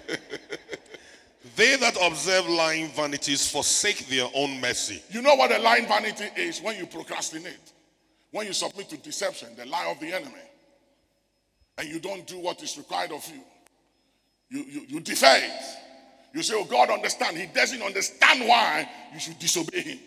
They 1.55 1.77
that 1.77 1.97
observe 2.01 2.47
lying 2.49 2.89
vanities 2.89 3.49
forsake 3.49 4.07
their 4.07 4.27
own 4.33 4.59
mercy. 4.59 5.01
you 5.09 5.21
know 5.21 5.35
what 5.35 5.51
a 5.51 5.59
lying 5.59 5.87
vanity 5.87 6.25
is 6.35 6.61
when 6.61 6.77
you 6.77 6.85
procrastinate, 6.85 7.73
when 8.31 8.45
you 8.45 8.53
submit 8.53 8.89
to 8.89 8.97
deception, 8.97 9.49
the 9.55 9.65
lie 9.65 9.89
of 9.89 9.99
the 9.99 10.13
enemy, 10.13 10.33
and 11.77 11.87
you 11.87 11.99
don't 11.99 12.27
do 12.27 12.39
what 12.39 12.61
is 12.61 12.77
required 12.77 13.11
of 13.13 13.25
you. 13.29 13.41
You, 14.49 14.65
you, 14.69 14.85
you 14.89 14.99
defer 14.99 15.37
it. 15.37 15.63
You 16.33 16.43
say, 16.43 16.55
Oh, 16.57 16.65
God, 16.65 16.89
understand. 16.89 17.37
He 17.37 17.45
doesn't 17.47 17.81
understand 17.81 18.47
why 18.47 18.89
you 19.13 19.19
should 19.19 19.39
disobey 19.39 19.81
him. 19.81 19.99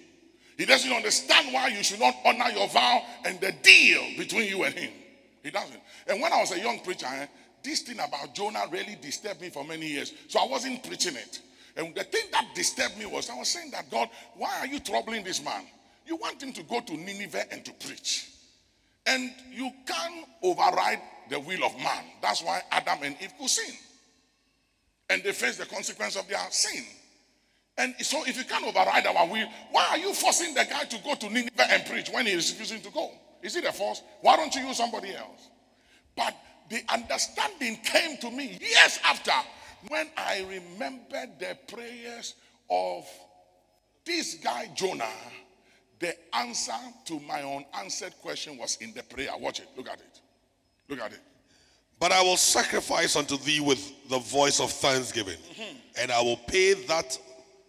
He 0.58 0.66
doesn't 0.66 0.92
understand 0.92 1.52
why 1.52 1.68
you 1.68 1.82
should 1.82 2.00
not 2.00 2.14
honor 2.24 2.50
your 2.54 2.68
vow 2.68 3.02
and 3.24 3.40
the 3.40 3.52
deal 3.62 4.02
between 4.18 4.48
you 4.48 4.64
and 4.64 4.74
him. 4.74 4.90
He 5.42 5.50
doesn't. 5.50 5.80
And 6.06 6.20
when 6.20 6.32
I 6.32 6.40
was 6.40 6.52
a 6.52 6.58
young 6.60 6.78
preacher, 6.80 7.06
eh, 7.06 7.26
this 7.62 7.82
thing 7.82 7.98
about 7.98 8.34
Jonah 8.34 8.64
really 8.70 8.96
disturbed 9.00 9.40
me 9.40 9.50
for 9.50 9.64
many 9.64 9.86
years. 9.86 10.12
So 10.28 10.40
I 10.40 10.46
wasn't 10.46 10.82
preaching 10.84 11.16
it. 11.16 11.40
And 11.76 11.94
the 11.94 12.04
thing 12.04 12.24
that 12.32 12.46
disturbed 12.54 12.98
me 12.98 13.06
was 13.06 13.30
I 13.30 13.36
was 13.36 13.48
saying 13.48 13.70
that, 13.70 13.90
God, 13.90 14.08
why 14.36 14.50
are 14.60 14.66
you 14.66 14.78
troubling 14.78 15.24
this 15.24 15.42
man? 15.42 15.64
You 16.06 16.16
want 16.16 16.42
him 16.42 16.52
to 16.52 16.62
go 16.64 16.80
to 16.80 16.96
Nineveh 16.96 17.52
and 17.52 17.64
to 17.64 17.72
preach. 17.72 18.28
And 19.06 19.30
you 19.50 19.70
can't 19.86 20.26
override 20.42 21.00
the 21.30 21.40
will 21.40 21.64
of 21.64 21.76
man. 21.76 22.04
That's 22.20 22.42
why 22.42 22.60
Adam 22.70 22.98
and 23.02 23.16
Eve 23.20 23.32
could 23.38 23.48
sin. 23.48 23.74
And 25.08 25.22
they 25.22 25.32
face 25.32 25.56
the 25.56 25.66
consequence 25.66 26.16
of 26.16 26.28
their 26.28 26.40
sin. 26.50 26.84
And 27.78 27.94
so 28.00 28.24
if 28.26 28.36
you 28.36 28.44
can't 28.44 28.64
override 28.64 29.06
our 29.06 29.26
will, 29.26 29.48
why 29.70 29.88
are 29.90 29.98
you 29.98 30.12
forcing 30.12 30.54
the 30.54 30.64
guy 30.64 30.84
to 30.84 30.98
go 31.02 31.14
to 31.14 31.30
Nineveh 31.30 31.70
and 31.70 31.86
preach 31.86 32.10
when 32.10 32.26
he 32.26 32.32
is 32.32 32.50
refusing 32.50 32.80
to 32.82 32.90
go? 32.90 33.10
Is 33.42 33.56
it 33.56 33.64
a 33.64 33.72
force? 33.72 34.02
Why 34.20 34.36
don't 34.36 34.54
you 34.54 34.62
use 34.62 34.76
somebody 34.76 35.14
else? 35.14 35.48
But 36.14 36.36
the 36.72 36.82
understanding 36.88 37.76
came 37.84 38.16
to 38.16 38.30
me 38.30 38.58
years 38.58 38.98
after 39.04 39.32
when 39.88 40.08
I 40.16 40.40
remembered 40.48 41.38
the 41.38 41.58
prayers 41.68 42.34
of 42.70 43.06
this 44.06 44.36
guy 44.36 44.70
Jonah. 44.74 45.04
The 45.98 46.16
answer 46.34 46.72
to 47.04 47.20
my 47.20 47.42
unanswered 47.42 48.14
question 48.22 48.56
was 48.56 48.78
in 48.80 48.94
the 48.94 49.02
prayer. 49.02 49.28
Watch 49.38 49.60
it. 49.60 49.68
Look 49.76 49.88
at 49.88 50.00
it. 50.00 50.20
Look 50.88 50.98
at 50.98 51.12
it. 51.12 51.20
But 52.00 52.10
I 52.10 52.22
will 52.22 52.38
sacrifice 52.38 53.16
unto 53.16 53.36
thee 53.36 53.60
with 53.60 54.08
the 54.08 54.18
voice 54.18 54.58
of 54.58 54.72
thanksgiving, 54.72 55.36
mm-hmm. 55.36 55.76
and 56.00 56.10
I 56.10 56.22
will 56.22 56.38
pay 56.48 56.72
that 56.72 57.16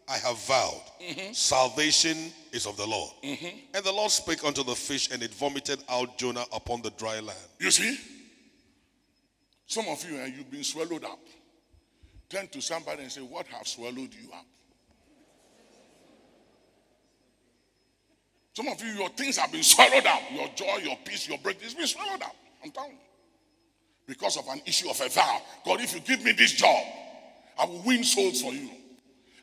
I 0.09 0.17
have 0.17 0.39
vowed. 0.47 0.81
Mm-hmm. 1.01 1.33
Salvation 1.33 2.31
is 2.53 2.65
of 2.65 2.77
the 2.77 2.87
Lord. 2.87 3.11
Mm-hmm. 3.21 3.57
And 3.75 3.83
the 3.83 3.91
Lord 3.91 4.11
spake 4.11 4.45
unto 4.45 4.63
the 4.63 4.75
fish, 4.75 5.11
and 5.11 5.21
it 5.21 5.33
vomited 5.33 5.83
out 5.89 6.17
Jonah 6.17 6.45
upon 6.53 6.81
the 6.81 6.89
dry 6.91 7.19
land. 7.19 7.37
You 7.59 7.69
see? 7.69 7.99
Some 9.73 9.87
of 9.87 10.07
you, 10.07 10.17
and 10.17 10.31
you've 10.37 10.51
been 10.51 10.63
swallowed 10.63 11.03
up. 11.03 11.17
Turn 12.29 12.47
to 12.49 12.61
somebody 12.61 13.01
and 13.01 13.11
say, 13.11 13.21
What 13.21 13.47
have 13.47 13.67
swallowed 13.67 14.13
you 14.13 14.31
up? 14.31 14.45
Some 18.53 18.67
of 18.67 18.79
you, 18.83 18.89
your 18.89 19.09
things 19.09 19.37
have 19.37 19.51
been 19.51 19.63
swallowed 19.63 20.05
up. 20.05 20.21
Your 20.31 20.47
joy, 20.49 20.77
your 20.83 20.95
peace, 21.03 21.27
your 21.27 21.39
breakthrough 21.39 21.69
has 21.69 21.73
been 21.73 21.87
swallowed 21.87 22.21
up. 22.21 22.35
I'm 22.63 22.69
telling 22.69 22.91
you. 22.91 22.97
Because 24.05 24.37
of 24.37 24.47
an 24.49 24.61
issue 24.67 24.91
of 24.91 25.01
a 25.01 25.09
vow. 25.09 25.41
God, 25.65 25.81
if 25.81 25.95
you 25.95 26.01
give 26.01 26.23
me 26.23 26.33
this 26.33 26.51
job, 26.51 26.83
I 27.57 27.65
will 27.65 27.81
win 27.83 28.03
souls 28.03 28.43
for 28.43 28.53
you. 28.53 28.69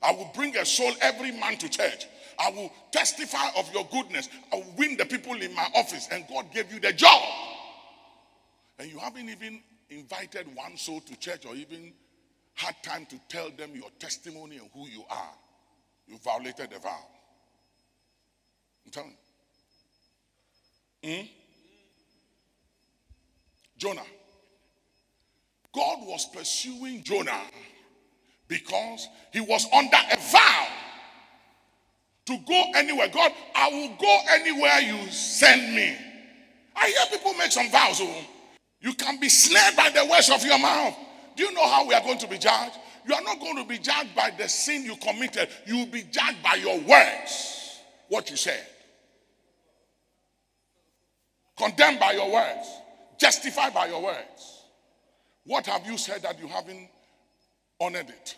I 0.00 0.12
will 0.12 0.30
bring 0.32 0.56
a 0.56 0.64
soul, 0.64 0.92
every 1.00 1.32
man 1.32 1.56
to 1.56 1.68
church. 1.68 2.06
I 2.38 2.52
will 2.52 2.72
testify 2.92 3.48
of 3.56 3.68
your 3.74 3.84
goodness. 3.90 4.28
I 4.52 4.56
will 4.58 4.74
win 4.78 4.96
the 4.96 5.06
people 5.06 5.34
in 5.34 5.52
my 5.56 5.66
office. 5.74 6.06
And 6.12 6.24
God 6.28 6.52
gave 6.54 6.72
you 6.72 6.78
the 6.78 6.92
job. 6.92 7.20
And 8.78 8.88
you 8.92 8.98
haven't 9.00 9.28
even 9.28 9.60
invited 9.90 10.46
one 10.54 10.76
soul 10.76 11.00
to 11.00 11.18
church 11.18 11.46
or 11.46 11.54
even 11.54 11.92
had 12.54 12.74
time 12.82 13.06
to 13.06 13.20
tell 13.28 13.50
them 13.50 13.70
your 13.74 13.90
testimony 13.98 14.56
and 14.56 14.68
who 14.72 14.88
you 14.88 15.04
are. 15.10 15.34
You 16.06 16.18
violated 16.18 16.70
the 16.70 16.78
vow. 16.78 17.06
I'm 18.84 18.90
telling 18.90 19.16
you. 21.02 21.14
Hmm? 21.14 21.26
Jonah. 23.76 24.06
God 25.72 25.98
was 26.02 26.26
pursuing 26.34 27.02
Jonah 27.04 27.42
because 28.48 29.08
he 29.32 29.40
was 29.40 29.66
under 29.72 29.96
a 29.96 30.16
vow 30.16 30.66
to 32.26 32.38
go 32.46 32.64
anywhere. 32.74 33.08
God, 33.08 33.32
I 33.54 33.68
will 33.70 33.96
go 33.96 34.18
anywhere 34.30 34.80
you 34.80 35.10
send 35.10 35.74
me. 35.74 35.96
I 36.74 36.86
hear 36.88 37.18
people 37.18 37.34
make 37.34 37.52
some 37.52 37.70
vows. 37.70 38.00
Oh, 38.00 38.24
you 38.80 38.94
can 38.94 39.20
be 39.20 39.28
snared 39.28 39.76
by 39.76 39.90
the 39.90 40.04
words 40.06 40.30
of 40.30 40.44
your 40.44 40.58
mouth. 40.58 40.96
Do 41.36 41.44
you 41.44 41.52
know 41.52 41.66
how 41.66 41.86
we 41.86 41.94
are 41.94 42.02
going 42.02 42.18
to 42.18 42.28
be 42.28 42.38
judged? 42.38 42.76
You 43.06 43.14
are 43.14 43.22
not 43.22 43.40
going 43.40 43.56
to 43.56 43.64
be 43.64 43.78
judged 43.78 44.14
by 44.14 44.30
the 44.36 44.48
sin 44.48 44.84
you 44.84 44.96
committed. 44.96 45.48
You 45.66 45.78
will 45.78 45.86
be 45.86 46.02
judged 46.02 46.42
by 46.42 46.54
your 46.54 46.78
words, 46.80 47.80
what 48.08 48.30
you 48.30 48.36
said. 48.36 48.66
Condemned 51.56 52.00
by 52.00 52.12
your 52.12 52.32
words, 52.32 52.68
justified 53.18 53.74
by 53.74 53.86
your 53.86 54.02
words. 54.02 54.64
What 55.44 55.66
have 55.66 55.86
you 55.86 55.98
said 55.98 56.22
that 56.22 56.40
you 56.40 56.48
haven't 56.48 56.88
honored 57.80 58.08
it? 58.08 58.36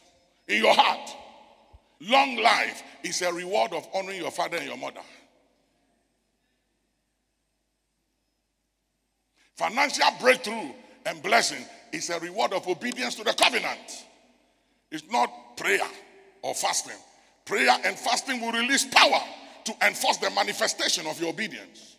In 0.48 0.62
your 0.62 0.74
heart, 0.74 1.11
long 2.00 2.37
life 2.37 2.83
is 3.05 3.22
a 3.22 3.33
reward 3.33 3.72
of 3.72 3.87
honoring 3.94 4.20
your 4.20 4.31
father 4.33 4.57
and 4.57 4.66
your 4.66 4.76
mother. 4.76 5.00
Financial 9.57 10.07
breakthrough 10.21 10.71
and 11.07 11.23
blessing 11.23 11.65
is 11.93 12.11
a 12.11 12.19
reward 12.21 12.53
of 12.53 12.67
obedience 12.67 13.15
to 13.17 13.25
the 13.25 13.33
covenant. 13.33 14.07
It's 14.91 15.05
not 15.11 15.57
prayer 15.57 15.87
or 16.43 16.55
fasting. 16.55 16.97
Prayer 17.45 17.77
and 17.85 17.99
fasting 17.99 18.41
will 18.41 18.53
release 18.53 18.85
power 18.85 19.21
to 19.65 19.75
enforce 19.87 20.17
the 20.19 20.31
manifestation 20.31 21.07
of 21.07 21.21
your 21.21 21.31
obedience. 21.31 21.97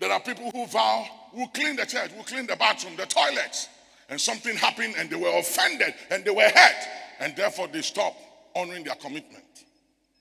There 0.00 0.10
are 0.10 0.20
people 0.20 0.50
who 0.50 0.66
vow, 0.66 1.06
will 1.34 1.48
clean 1.48 1.76
the 1.76 1.84
church, 1.84 2.10
will 2.16 2.24
clean 2.24 2.46
the 2.46 2.56
bathroom, 2.56 2.96
the 2.96 3.04
toilets, 3.04 3.68
and 4.10 4.20
something 4.20 4.54
happened 4.56 4.94
and 4.98 5.08
they 5.08 5.16
were 5.16 5.38
offended 5.38 5.94
and 6.10 6.24
they 6.24 6.30
were 6.30 6.42
hurt, 6.42 6.84
and 7.20 7.34
therefore 7.36 7.68
they 7.68 7.80
stop 7.80 8.14
honoring 8.54 8.84
their 8.84 8.96
commitment. 8.96 9.44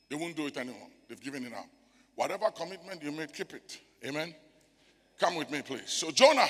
They 0.09 0.15
won't 0.15 0.35
do 0.35 0.47
it 0.47 0.57
anymore. 0.57 0.87
They've 1.07 1.19
given 1.19 1.45
it 1.45 1.53
up. 1.53 1.67
Whatever 2.15 2.51
commitment 2.51 3.03
you 3.03 3.11
made, 3.11 3.33
keep 3.33 3.53
it. 3.53 3.79
Amen. 4.05 4.33
Come 5.19 5.35
with 5.35 5.51
me, 5.51 5.61
please. 5.61 5.89
So 5.89 6.11
Jonah 6.11 6.47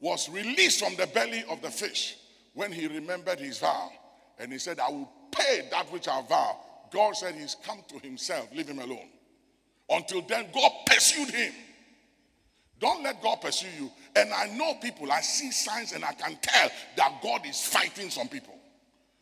was 0.00 0.28
released 0.28 0.84
from 0.84 0.94
the 0.96 1.06
belly 1.08 1.44
of 1.50 1.60
the 1.62 1.70
fish 1.70 2.16
when 2.54 2.70
he 2.72 2.86
remembered 2.86 3.40
his 3.40 3.58
vow. 3.58 3.90
And 4.38 4.52
he 4.52 4.58
said, 4.58 4.78
I 4.78 4.90
will 4.90 5.10
pay 5.32 5.66
that 5.70 5.90
which 5.92 6.08
I 6.08 6.22
vow. 6.22 6.60
God 6.92 7.16
said 7.16 7.34
he's 7.34 7.56
come 7.64 7.82
to 7.88 7.98
himself, 7.98 8.48
leave 8.54 8.68
him 8.68 8.78
alone. 8.78 9.08
Until 9.90 10.22
then, 10.22 10.46
God 10.54 10.72
pursued 10.86 11.30
him. 11.30 11.52
Don't 12.80 13.02
let 13.02 13.22
God 13.22 13.40
pursue 13.40 13.68
you. 13.78 13.90
And 14.14 14.32
I 14.32 14.46
know 14.48 14.74
people, 14.74 15.10
I 15.10 15.20
see 15.20 15.50
signs 15.50 15.92
and 15.92 16.04
I 16.04 16.12
can 16.12 16.38
tell 16.40 16.70
that 16.96 17.22
God 17.22 17.46
is 17.46 17.60
fighting 17.62 18.10
some 18.10 18.28
people. 18.28 18.54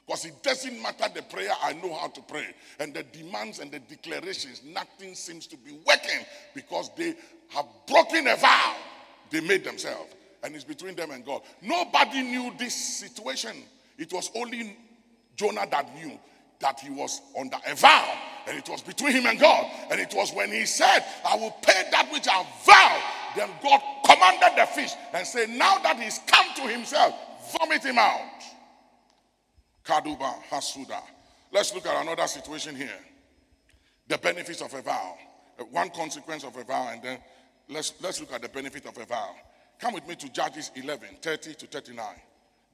Because 0.06 0.24
it 0.24 0.42
doesn't 0.42 0.80
matter 0.80 1.06
the 1.12 1.22
prayer, 1.22 1.50
I 1.62 1.72
know 1.72 1.92
how 1.94 2.08
to 2.08 2.20
pray. 2.22 2.46
And 2.78 2.94
the 2.94 3.02
demands 3.02 3.58
and 3.58 3.72
the 3.72 3.80
declarations, 3.80 4.62
nothing 4.64 5.14
seems 5.14 5.46
to 5.48 5.56
be 5.56 5.78
working 5.84 6.24
because 6.54 6.90
they 6.96 7.14
have 7.48 7.66
broken 7.88 8.28
a 8.28 8.36
vow 8.36 8.76
they 9.30 9.40
made 9.40 9.64
themselves. 9.64 10.14
And 10.42 10.54
it's 10.54 10.64
between 10.64 10.94
them 10.94 11.10
and 11.10 11.24
God. 11.24 11.42
Nobody 11.60 12.22
knew 12.22 12.52
this 12.58 12.74
situation. 12.74 13.56
It 13.98 14.12
was 14.12 14.30
only 14.36 14.76
Jonah 15.34 15.66
that 15.70 15.94
knew 15.96 16.18
that 16.60 16.78
he 16.80 16.90
was 16.90 17.20
under 17.38 17.56
a 17.66 17.74
vow. 17.74 18.18
And 18.46 18.56
it 18.56 18.68
was 18.68 18.82
between 18.82 19.12
him 19.12 19.26
and 19.26 19.40
God. 19.40 19.66
And 19.90 20.00
it 20.00 20.14
was 20.14 20.32
when 20.32 20.50
he 20.50 20.66
said, 20.66 21.00
I 21.28 21.36
will 21.36 21.50
pay 21.62 21.84
that 21.90 22.12
which 22.12 22.28
I 22.28 22.46
vow. 22.64 23.02
Then 23.36 23.50
God 23.62 23.80
commanded 24.04 24.58
the 24.58 24.66
fish 24.66 24.92
and 25.12 25.26
said, 25.26 25.50
Now 25.50 25.78
that 25.78 26.00
he's 26.00 26.20
come 26.26 26.46
to 26.56 26.62
himself, 26.62 27.14
vomit 27.52 27.84
him 27.84 27.98
out. 27.98 28.42
Kaduba, 29.84 30.42
Hasuda. 30.50 31.00
Let's 31.52 31.74
look 31.74 31.86
at 31.86 32.02
another 32.02 32.26
situation 32.26 32.74
here. 32.74 32.98
The 34.08 34.18
benefits 34.18 34.62
of 34.62 34.72
a 34.74 34.82
vow. 34.82 35.16
One 35.70 35.90
consequence 35.90 36.44
of 36.44 36.56
a 36.56 36.64
vow, 36.64 36.90
and 36.92 37.02
then 37.02 37.18
let's, 37.68 37.94
let's 38.00 38.20
look 38.20 38.32
at 38.32 38.42
the 38.42 38.48
benefit 38.48 38.86
of 38.86 38.96
a 38.98 39.04
vow. 39.04 39.34
Come 39.78 39.94
with 39.94 40.06
me 40.08 40.14
to 40.16 40.32
Judges 40.32 40.70
11, 40.74 41.08
30 41.22 41.54
to 41.54 41.66
39. 41.66 42.04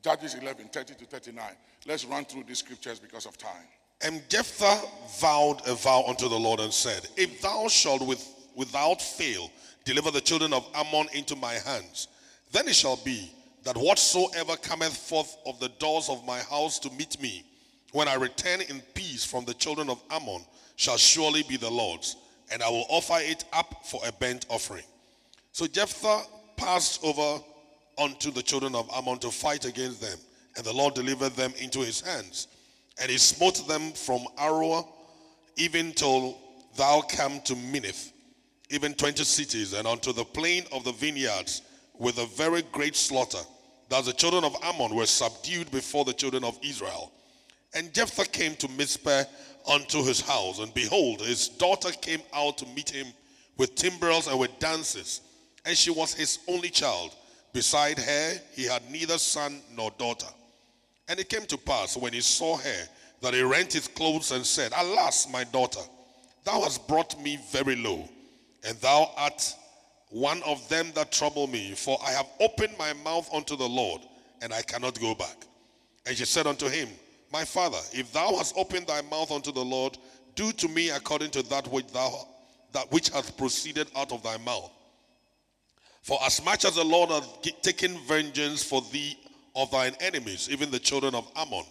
Judges 0.03 0.35
11, 0.35 0.69
30 0.69 0.95
to 0.95 1.05
39. 1.05 1.45
Let's 1.87 2.05
run 2.05 2.25
through 2.25 2.45
these 2.45 2.59
scriptures 2.59 2.99
because 2.99 3.27
of 3.27 3.37
time. 3.37 3.67
And 4.01 4.23
Jephthah 4.29 4.81
vowed 5.21 5.61
a 5.67 5.75
vow 5.75 6.05
unto 6.09 6.29
the 6.29 6.39
Lord 6.39 6.61
and 6.61 6.73
said, 6.73 7.07
If 7.17 7.41
thou 7.41 7.69
shalt 7.69 8.03
with, 8.07 8.29
without 8.57 9.01
fail 9.01 9.51
deliver 9.85 10.11
the 10.11 10.21
children 10.21 10.53
of 10.53 10.67
Ammon 10.75 11.09
into 11.13 11.37
my 11.37 11.55
hands, 11.55 12.09
then 12.53 12.69
it 12.69 12.75
shall 12.75 12.97
be 12.97 13.33
that 13.65 13.77
whatsoever 13.77 14.57
cometh 14.57 14.97
forth 14.97 15.37
of 15.47 15.59
the 15.61 15.69
doors 15.79 16.09
of 16.09 16.27
my 16.27 16.41
house 16.41 16.79
to 16.81 16.91
meet 16.93 17.21
me, 17.21 17.45
when 17.93 18.09
I 18.09 18.15
return 18.15 18.61
in 18.63 18.81
peace 18.95 19.25
from 19.25 19.45
the 19.45 19.55
children 19.55 19.89
of 19.89 20.03
Ammon, 20.11 20.43
shall 20.77 20.97
surely 20.97 21.43
be 21.45 21.57
the 21.57 21.71
Lord's, 21.71 22.17
and 22.51 22.63
I 22.63 22.69
will 22.69 22.87
offer 22.89 23.19
it 23.19 23.45
up 23.53 23.85
for 23.85 24.01
a 24.07 24.13
burnt 24.13 24.47
offering. 24.49 24.85
So 25.53 25.67
Jephthah 25.67 26.23
passed 26.57 27.05
over 27.05 27.43
unto 27.99 28.31
the 28.31 28.43
children 28.43 28.75
of 28.75 28.91
Ammon 28.95 29.19
to 29.19 29.31
fight 29.31 29.65
against 29.65 30.01
them, 30.01 30.19
and 30.57 30.65
the 30.65 30.73
Lord 30.73 30.95
delivered 30.95 31.35
them 31.35 31.53
into 31.61 31.81
his 31.81 32.01
hands. 32.01 32.49
And 33.01 33.11
he 33.11 33.19
smote 33.19 33.67
them 33.69 33.93
from 33.93 34.25
Aroer 34.39 34.87
even 35.57 35.93
till 35.93 36.39
thou 36.77 37.03
come 37.03 37.41
to 37.43 37.55
Minnith, 37.55 38.13
even 38.73 38.95
twenty 38.95 39.25
cities, 39.25 39.75
and 39.75 39.87
unto 39.87 40.13
the 40.13 40.25
plain 40.25 40.65
of 40.73 40.83
the 40.85 40.93
vineyards, 40.93 41.63
with 41.99 42.19
a 42.19 42.27
very 42.27 42.63
great 42.73 42.97
slaughter. 42.97 43.39
Thus 43.89 44.07
the 44.07 44.13
children 44.13 44.45
of 44.45 44.57
Ammon 44.63 44.95
were 44.95 45.07
subdued 45.07 45.71
before 45.71 46.05
the 46.05 46.15
children 46.15 46.43
of 46.43 46.59
Israel. 46.63 47.13
And 47.75 47.93
Jephthah 47.93 48.25
came 48.27 48.57
to 48.57 48.69
Mizpeh 48.69 49.27
unto 49.69 50.03
his 50.03 50.21
house, 50.21 50.59
and 50.59 50.73
behold, 50.75 51.21
his 51.21 51.49
daughter 51.49 51.91
came 51.91 52.23
out 52.35 52.59
to 52.59 52.67
meet 52.69 52.91
him 52.91 53.07
with 53.59 53.75
timbrels 53.75 54.27
and 54.27 54.39
with 54.39 54.59
dances, 54.59 55.21
and 55.65 55.77
she 55.77 55.91
was 55.91 56.15
his 56.15 56.39
only 56.49 56.71
child. 56.71 57.15
Beside 57.53 57.99
her, 57.99 58.35
he 58.55 58.65
had 58.65 58.91
neither 58.91 59.19
son 59.19 59.61
nor 59.77 59.91
daughter. 59.99 60.27
And 61.09 61.21
it 61.21 61.29
came 61.29 61.45
to 61.47 61.59
pass 61.59 61.97
when 61.97 62.15
he 62.15 62.23
saw 62.23 62.57
her 62.57 62.89
that 63.21 63.35
he 63.35 63.43
rent 63.43 63.75
his 63.75 63.87
clothes 63.87 64.33
and 64.33 64.45
said, 64.45 64.73
Alas, 64.77 65.29
my 65.31 65.45
daughter, 65.45 65.83
thou 66.45 66.63
hast 66.63 66.89
brought 66.89 67.21
me 67.23 67.39
very 67.51 67.77
low, 67.77 68.09
and 68.65 68.77
thou 68.79 69.11
art 69.17 69.55
one 70.11 70.43
of 70.43 70.69
them 70.69 70.93
that 70.95 71.11
trouble 71.11 71.47
me, 71.47 71.73
for 71.73 71.99
I 72.07 72.11
have 72.11 72.27
opened 72.41 72.77
my 72.79 72.93
mouth 72.93 73.29
unto 73.33 73.57
the 73.57 73.69
Lord, 73.69 74.03
and 74.43 74.53
I 74.53 74.63
cannot 74.63 75.01
go 75.01 75.15
back. 75.15 75.37
And 76.07 76.17
she 76.17 76.25
said 76.25 76.47
unto 76.47 76.69
him, 76.69 76.89
My 77.33 77.45
father, 77.45 77.79
if 77.93 78.13
thou 78.13 78.37
hast 78.37 78.55
opened 78.57 78.87
thy 78.87 79.01
mouth 79.03 79.33
unto 79.33 79.53
the 79.53 79.65
Lord, 79.65 79.97
do 80.35 80.53
to 80.53 80.69
me 80.69 80.91
according 80.91 81.31
to 81.31 81.43
that 81.45 81.67
which 81.69 81.87
thou 81.89 82.29
that 82.73 82.91
which 82.91 83.11
hath 83.11 83.37
proceeded 83.37 83.87
out 83.95 84.13
of 84.13 84.23
thy 84.23 84.37
mouth. 84.39 84.71
For 86.03 86.19
as 86.25 86.45
much 86.45 86.65
as 86.65 86.75
the 86.75 86.85
Lord 86.85 87.11
hath 87.11 87.43
taken 87.63 87.97
vengeance 88.09 88.65
for 88.65 88.83
thee 88.91 89.19
of 89.55 89.71
thine 89.71 89.95
enemies, 90.01 90.49
even 90.51 90.71
the 90.71 90.79
children 90.79 91.15
of 91.15 91.31
Ammon. 91.37 91.65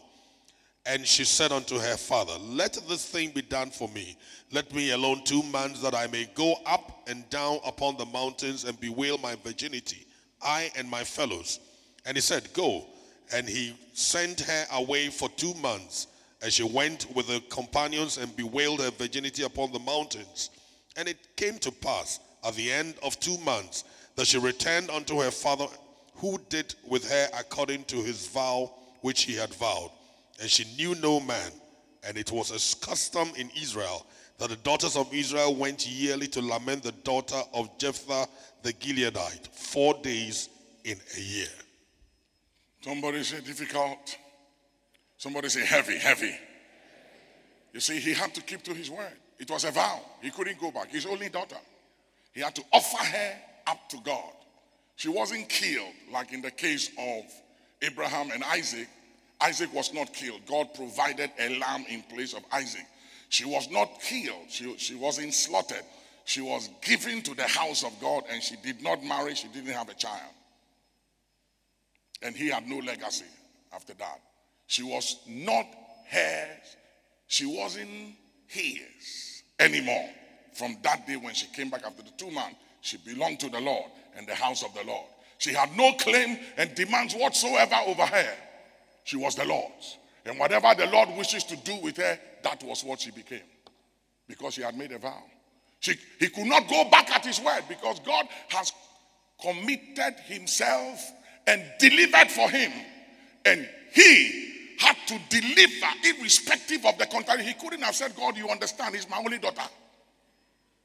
And 0.85 1.05
she 1.05 1.25
said 1.25 1.51
unto 1.51 1.77
her 1.77 1.97
father, 1.97 2.33
Let 2.39 2.73
this 2.87 3.05
thing 3.05 3.29
be 3.31 3.43
done 3.43 3.69
for 3.69 3.87
me. 3.89 4.17
Let 4.51 4.73
me 4.73 4.91
alone 4.91 5.23
two 5.23 5.43
months 5.43 5.81
that 5.81 5.93
I 5.93 6.07
may 6.07 6.27
go 6.33 6.55
up 6.65 7.07
and 7.07 7.29
down 7.29 7.59
upon 7.65 7.97
the 7.97 8.05
mountains 8.05 8.65
and 8.65 8.79
bewail 8.79 9.17
my 9.19 9.35
virginity, 9.43 10.05
I 10.41 10.71
and 10.75 10.89
my 10.89 11.03
fellows. 11.03 11.59
And 12.05 12.17
he 12.17 12.21
said, 12.21 12.51
Go. 12.53 12.85
And 13.33 13.47
he 13.47 13.75
sent 13.93 14.41
her 14.41 14.65
away 14.73 15.07
for 15.07 15.29
two 15.29 15.53
months. 15.55 16.07
And 16.41 16.51
she 16.51 16.63
went 16.63 17.05
with 17.15 17.29
her 17.29 17.39
companions 17.49 18.17
and 18.17 18.35
bewailed 18.35 18.81
her 18.81 18.91
virginity 18.91 19.43
upon 19.43 19.71
the 19.71 19.79
mountains. 19.79 20.49
And 20.97 21.07
it 21.07 21.35
came 21.35 21.59
to 21.59 21.71
pass 21.71 22.19
at 22.43 22.55
the 22.55 22.71
end 22.71 22.95
of 23.03 23.19
two 23.19 23.37
months 23.39 23.83
that 24.15 24.25
she 24.27 24.39
returned 24.39 24.89
unto 24.89 25.19
her 25.21 25.31
father, 25.31 25.67
who 26.15 26.39
did 26.49 26.73
with 26.87 27.09
her 27.09 27.27
according 27.39 27.83
to 27.85 27.97
his 27.97 28.27
vow 28.27 28.73
which 29.01 29.23
he 29.23 29.35
had 29.35 29.53
vowed. 29.53 29.91
And 30.41 30.49
she 30.49 30.65
knew 30.75 30.95
no 30.95 31.19
man. 31.19 31.51
And 32.04 32.17
it 32.17 32.32
was 32.32 32.49
a 32.49 32.86
custom 32.86 33.32
in 33.38 33.51
Israel 33.62 34.06
that 34.39 34.49
the 34.49 34.56
daughters 34.58 34.97
of 34.97 35.13
Israel 35.13 35.54
went 35.54 35.88
yearly 35.88 36.27
to 36.30 36.41
lament 36.41 36.82
the 36.82 36.91
daughter 36.91 37.39
of 37.54 37.77
Jephthah 37.77 38.27
the 38.63 38.73
Gileadite 38.73 39.47
four 39.49 39.93
days 40.01 40.49
in 40.84 40.97
a 41.15 41.21
year. 41.21 41.47
Somebody 42.82 43.23
say 43.23 43.41
difficult. 43.41 44.17
Somebody 45.17 45.49
say 45.49 45.63
heavy, 45.63 45.99
heavy. 45.99 46.36
You 47.73 47.80
see, 47.80 47.99
he 47.99 48.13
had 48.13 48.34
to 48.34 48.41
keep 48.41 48.63
to 48.63 48.73
his 48.73 48.89
word. 48.89 49.13
It 49.38 49.49
was 49.49 49.63
a 49.63 49.71
vow. 49.71 50.01
He 50.21 50.32
couldn't 50.32 50.60
go 50.60 50.71
back. 50.71 50.89
His 50.89 51.06
only 51.06 51.30
daughter. 51.30 51.58
He 52.34 52.41
had 52.41 52.56
to 52.56 52.63
offer 52.73 53.04
her 53.04 53.34
up 53.67 53.88
to 53.89 53.97
God. 54.04 54.34
She 54.95 55.10
wasn't 55.10 55.49
killed 55.49 55.93
like 56.12 56.34
in 56.34 56.41
the 56.41 56.51
case 56.51 56.89
of 56.97 57.25
Abraham 57.84 58.32
and 58.32 58.43
Isaac. 58.43 58.88
Isaac 59.41 59.73
was 59.73 59.93
not 59.93 60.13
killed. 60.13 60.41
God 60.45 60.73
provided 60.73 61.32
a 61.39 61.58
lamb 61.60 61.86
in 61.89 62.04
place 62.04 62.34
of 62.34 62.43
Isaac. 62.51 62.86
She 63.30 63.45
was 63.45 63.69
not 63.71 64.01
killed. 64.01 64.49
She, 64.49 64.77
she 64.77 64.95
wasn't 64.95 65.34
slaughtered. 65.34 65.84
She 66.25 66.41
was 66.41 66.69
given 66.82 67.21
to 67.23 67.34
the 67.34 67.47
house 67.47 67.84
of 67.84 67.91
God 67.99 68.23
and 68.30 68.41
she 68.41 68.56
did 68.58 68.84
not 68.84 69.04
marry. 69.04 69.36
She 69.36 69.47
didn't 69.47 69.73
have 69.73 69.89
a 69.89 69.93
child. 69.93 70.34
And 72.21 72.36
he 72.36 72.49
had 72.49 72.67
no 72.67 72.77
legacy 72.77 73.25
after 73.73 73.93
that. 73.95 74.19
She 74.67 74.84
was 74.84 75.17
not 75.27 75.65
hers. 76.10 76.75
She 77.27 77.45
wasn't 77.45 78.15
his 78.47 79.43
anymore. 79.60 80.10
From 80.54 80.77
that 80.84 81.08
day 81.08 81.15
when 81.15 81.34
she 81.34 81.47
came 81.47 81.69
back 81.69 81.84
after 81.86 82.04
the 82.04 82.12
two 82.17 82.30
months, 82.30 82.58
she 82.82 82.97
belonged 82.97 83.39
to 83.39 83.49
the 83.49 83.60
Lord 83.62 83.89
and 84.15 84.27
the 84.27 84.36
house 84.36 84.63
of 84.63 84.73
the 84.73 84.84
Lord. 84.84 85.08
She 85.38 85.54
had 85.54 85.75
no 85.75 85.93
claim 85.93 86.38
and 86.58 86.75
demands 86.75 87.15
whatsoever 87.15 87.75
over 87.88 88.06
her. 88.06 88.34
She 89.03 89.17
was 89.17 89.35
the 89.35 89.45
Lord's. 89.45 89.97
And 90.25 90.37
whatever 90.37 90.73
the 90.77 90.87
Lord 90.87 91.09
wishes 91.17 91.43
to 91.45 91.55
do 91.57 91.75
with 91.77 91.97
her, 91.97 92.19
that 92.43 92.63
was 92.63 92.83
what 92.83 93.01
she 93.01 93.11
became. 93.11 93.41
Because 94.27 94.53
she 94.53 94.61
had 94.61 94.77
made 94.77 94.91
a 94.91 94.99
vow. 94.99 95.23
She, 95.79 95.95
he 96.19 96.29
could 96.29 96.45
not 96.45 96.69
go 96.69 96.89
back 96.89 97.09
at 97.11 97.25
his 97.25 97.39
word 97.41 97.63
because 97.67 97.99
God 98.01 98.27
has 98.49 98.71
committed 99.41 100.15
himself 100.25 101.11
and 101.47 101.63
delivered 101.79 102.29
for 102.29 102.49
him. 102.49 102.71
And 103.45 103.67
he 103.93 104.75
had 104.77 104.95
to 105.07 105.19
deliver 105.29 105.87
irrespective 106.05 106.85
of 106.85 106.97
the 106.97 107.07
contrary. 107.07 107.43
He 107.43 107.53
couldn't 107.53 107.81
have 107.81 107.95
said, 107.95 108.15
God, 108.15 108.37
you 108.37 108.47
understand, 108.49 108.93
he's 108.93 109.09
my 109.09 109.17
only 109.17 109.39
daughter. 109.39 109.67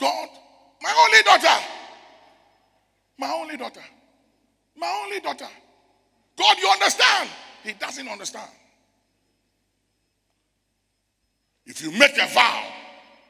God, 0.00 0.28
my 0.82 1.06
only 1.06 1.22
daughter. 1.22 1.62
My 3.18 3.32
only 3.32 3.56
daughter. 3.56 3.80
My 4.76 5.02
only 5.04 5.20
daughter. 5.20 5.48
God, 6.36 6.58
you 6.58 6.68
understand? 6.68 7.30
He 7.66 7.72
doesn't 7.72 8.06
understand. 8.08 8.48
If 11.66 11.82
you 11.82 11.90
make 11.90 12.16
a 12.16 12.26
vow, 12.32 12.64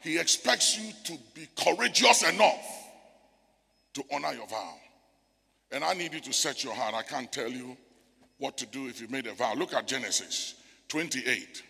he 0.03 0.19
expects 0.19 0.79
you 0.79 0.93
to 1.05 1.19
be 1.35 1.49
courageous 1.57 2.23
enough 2.29 2.65
to 3.95 4.05
honor 4.13 4.33
your 4.35 4.47
vow. 4.47 4.75
And 5.73 5.83
I 5.83 5.95
need 5.95 6.13
you 6.13 6.21
to 6.21 6.33
set 6.33 6.63
your 6.63 6.75
heart. 6.75 6.95
I 6.95 7.03
can't 7.03 7.33
tell 7.33 7.49
you 7.49 7.77
what 8.39 8.59
to 8.59 8.67
do 8.67 8.89
if 8.89 9.01
you 9.01 9.09
made 9.09 9.27
a 9.27 9.33
vow. 9.33 9.55
Look 9.55 9.73
at 9.73 9.89
Genesis 9.89 10.55
28. 10.89 11.63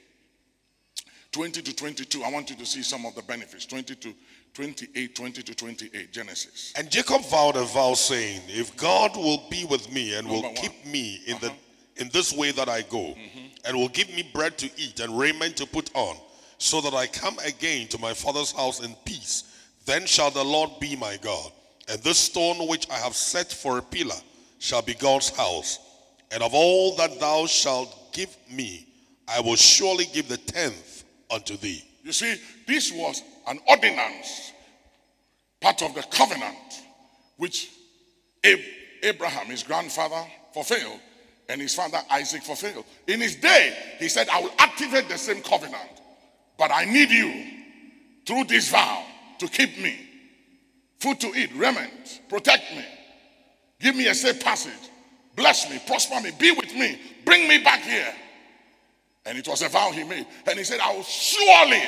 20 1.30 1.62
to 1.62 1.76
22. 1.76 2.24
I 2.24 2.30
want 2.30 2.50
you 2.50 2.56
to 2.56 2.66
see 2.66 2.82
some 2.82 3.06
of 3.06 3.14
the 3.14 3.22
benefits. 3.22 3.64
20 3.66 3.94
to 3.96 4.14
28, 4.54 5.14
20 5.14 5.42
to 5.42 5.54
28, 5.54 6.12
Genesis. 6.12 6.72
And 6.76 6.90
Jacob 6.90 7.22
vowed 7.26 7.56
a 7.56 7.64
vow, 7.64 7.94
saying, 7.94 8.40
If 8.48 8.74
God 8.76 9.14
will 9.16 9.44
be 9.50 9.64
with 9.66 9.92
me 9.92 10.14
and 10.16 10.26
will 10.26 10.42
one. 10.42 10.54
keep 10.54 10.84
me 10.86 11.20
in 11.26 11.34
Uh-huh. 11.36 11.48
the 11.48 11.52
in 11.96 12.08
this 12.10 12.32
way 12.32 12.52
that 12.52 12.68
I 12.68 12.82
go, 12.82 13.14
and 13.64 13.76
will 13.76 13.88
give 13.88 14.08
me 14.10 14.28
bread 14.34 14.58
to 14.58 14.70
eat 14.76 15.00
and 15.00 15.18
raiment 15.18 15.56
to 15.56 15.66
put 15.66 15.90
on, 15.94 16.16
so 16.58 16.80
that 16.80 16.94
I 16.94 17.06
come 17.06 17.38
again 17.40 17.88
to 17.88 17.98
my 17.98 18.14
father's 18.14 18.52
house 18.52 18.80
in 18.80 18.94
peace, 19.04 19.44
then 19.84 20.06
shall 20.06 20.30
the 20.30 20.44
Lord 20.44 20.70
be 20.80 20.96
my 20.96 21.16
God. 21.22 21.52
And 21.88 22.02
this 22.02 22.18
stone 22.18 22.66
which 22.68 22.90
I 22.90 22.96
have 22.96 23.14
set 23.14 23.52
for 23.52 23.78
a 23.78 23.82
pillar 23.82 24.16
shall 24.58 24.82
be 24.82 24.94
God's 24.94 25.30
house. 25.30 25.78
And 26.32 26.42
of 26.42 26.54
all 26.54 26.96
that 26.96 27.20
thou 27.20 27.46
shalt 27.46 28.12
give 28.12 28.36
me, 28.50 28.86
I 29.28 29.40
will 29.40 29.56
surely 29.56 30.06
give 30.12 30.28
the 30.28 30.38
tenth 30.38 31.04
unto 31.30 31.56
thee. 31.56 31.84
You 32.02 32.12
see, 32.12 32.36
this 32.66 32.92
was 32.92 33.22
an 33.46 33.58
ordinance, 33.68 34.52
part 35.60 35.82
of 35.82 35.94
the 35.94 36.02
covenant, 36.02 36.82
which 37.36 37.70
Abraham, 39.02 39.46
his 39.46 39.62
grandfather, 39.62 40.24
fulfilled, 40.52 41.00
and 41.48 41.60
his 41.60 41.74
father 41.74 42.00
Isaac 42.10 42.42
fulfilled. 42.42 42.84
In 43.06 43.20
his 43.20 43.36
day, 43.36 43.76
he 43.98 44.08
said, 44.08 44.28
I 44.28 44.40
will 44.40 44.52
activate 44.58 45.08
the 45.08 45.18
same 45.18 45.42
covenant, 45.42 46.02
but 46.58 46.70
I 46.72 46.84
need 46.84 47.10
you 47.10 47.32
through 48.26 48.44
this 48.44 48.68
vow 48.70 49.04
to 49.38 49.48
keep 49.48 49.78
me. 49.78 50.00
Food 50.98 51.20
to 51.20 51.26
eat, 51.36 51.50
raiment, 51.54 52.22
protect 52.28 52.74
me, 52.74 52.84
give 53.80 53.94
me 53.94 54.08
a 54.08 54.14
safe 54.14 54.42
passage, 54.42 54.72
bless 55.36 55.70
me, 55.70 55.78
prosper 55.86 56.20
me, 56.20 56.30
be 56.38 56.52
with 56.52 56.74
me, 56.74 56.98
bring 57.24 57.48
me 57.48 57.58
back 57.58 57.82
here. 57.82 58.14
And 59.26 59.36
it 59.36 59.46
was 59.46 59.60
a 59.62 59.68
vow 59.68 59.90
he 59.90 60.04
made. 60.04 60.26
And 60.46 60.56
he 60.56 60.64
said, 60.64 60.80
I 60.80 60.94
will 60.94 61.02
surely, 61.02 61.82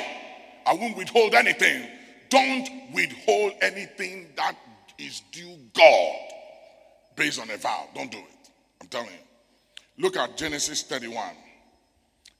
I 0.65 0.73
won't 0.73 0.97
withhold 0.97 1.33
anything. 1.33 1.87
Don't 2.29 2.69
withhold 2.93 3.53
anything 3.61 4.27
that 4.35 4.55
is 4.99 5.21
due 5.31 5.57
God 5.73 6.15
based 7.15 7.39
on 7.39 7.49
a 7.49 7.57
vow. 7.57 7.87
Don't 7.95 8.11
do 8.11 8.17
it. 8.17 8.49
I'm 8.81 8.87
telling 8.89 9.07
you. 9.07 9.28
Look 9.99 10.15
at 10.17 10.37
Genesis 10.37 10.81
31 10.83 11.23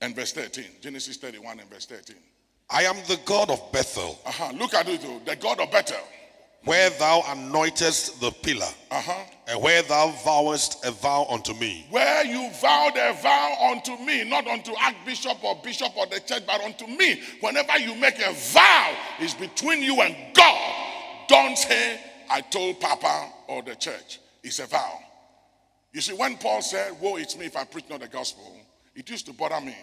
and 0.02 0.16
verse 0.16 0.32
13. 0.32 0.66
Genesis 0.82 1.18
31 1.18 1.60
and 1.60 1.70
verse 1.70 1.86
13. 1.86 2.16
I 2.70 2.84
am 2.84 2.96
the 3.08 3.20
God 3.26 3.50
of 3.50 3.72
Bethel, 3.72 4.18
Uh-huh. 4.26 4.52
Look 4.56 4.74
at 4.74 4.88
it, 4.88 5.02
though. 5.02 5.20
the 5.26 5.36
God 5.36 5.60
of 5.60 5.72
Bethel. 5.72 5.98
where 6.66 6.90
thou 6.92 7.22
anointest 7.22 8.20
the 8.20 8.32
pillar, 8.32 8.68
Uh-huh. 8.92 9.14
and 9.48 9.62
where 9.62 9.82
thou 9.82 10.10
vowest 10.26 10.86
a 10.86 10.92
vow 10.92 11.26
unto 11.30 11.54
me. 11.54 11.86
Where 11.90 12.26
you 12.26 12.50
vowed 12.62 12.96
a 12.98 13.14
vow 13.14 13.72
unto 13.72 13.96
me, 14.04 14.24
not 14.26 14.46
unto 14.48 14.74
Archbishop 14.76 15.42
or 15.44 15.56
Bishop 15.64 15.96
or 15.98 16.06
the 16.08 16.20
church, 16.20 16.44
but 16.46 16.62
unto 16.62 16.86
me. 16.86 17.22
Whenever 17.42 17.78
you 17.80 17.96
make 17.96 18.20
a 18.20 18.34
vow, 18.34 18.96
it's 19.20 19.34
between 19.34 19.82
you 19.82 20.02
and 20.02 20.16
God. 20.34 20.76
Don't 21.30 21.58
say, 21.58 22.00
I 22.30 22.42
told 22.42 22.80
Papa 22.82 23.30
or 23.48 23.64
the 23.64 23.76
church. 23.76 24.20
It's 24.44 24.60
a 24.60 24.66
vow. 24.68 25.00
You 25.94 26.02
see, 26.02 26.14
when 26.14 26.38
Paul 26.38 26.62
said, 26.62 27.00
Woe 27.00 27.16
it's 27.18 27.38
me 27.38 27.46
if 27.46 27.58
I 27.58 27.64
preach 27.64 27.86
not 27.90 28.02
the 28.02 28.08
gospel, 28.08 28.56
it 28.96 29.10
used 29.10 29.26
to 29.26 29.34
bother 29.34 29.60
me. 29.62 29.76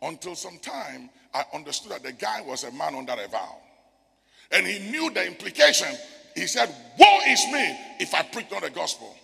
Until 0.00 0.34
some 0.34 0.58
time, 0.58 1.10
I 1.32 1.44
understood 1.54 1.92
that 1.92 2.02
the 2.02 2.12
guy 2.12 2.40
was 2.42 2.64
a 2.64 2.72
man 2.72 2.94
under 2.94 3.12
a 3.12 3.28
vow. 3.28 3.56
And 4.50 4.66
he 4.66 4.90
knew 4.90 5.10
the 5.10 5.26
implication. 5.26 5.88
He 6.34 6.46
said, 6.46 6.68
Woe 6.98 7.18
is 7.28 7.44
me 7.52 7.78
if 8.00 8.14
I 8.14 8.22
preach 8.22 8.50
not 8.50 8.62
the 8.62 8.70
gospel. 8.70 9.14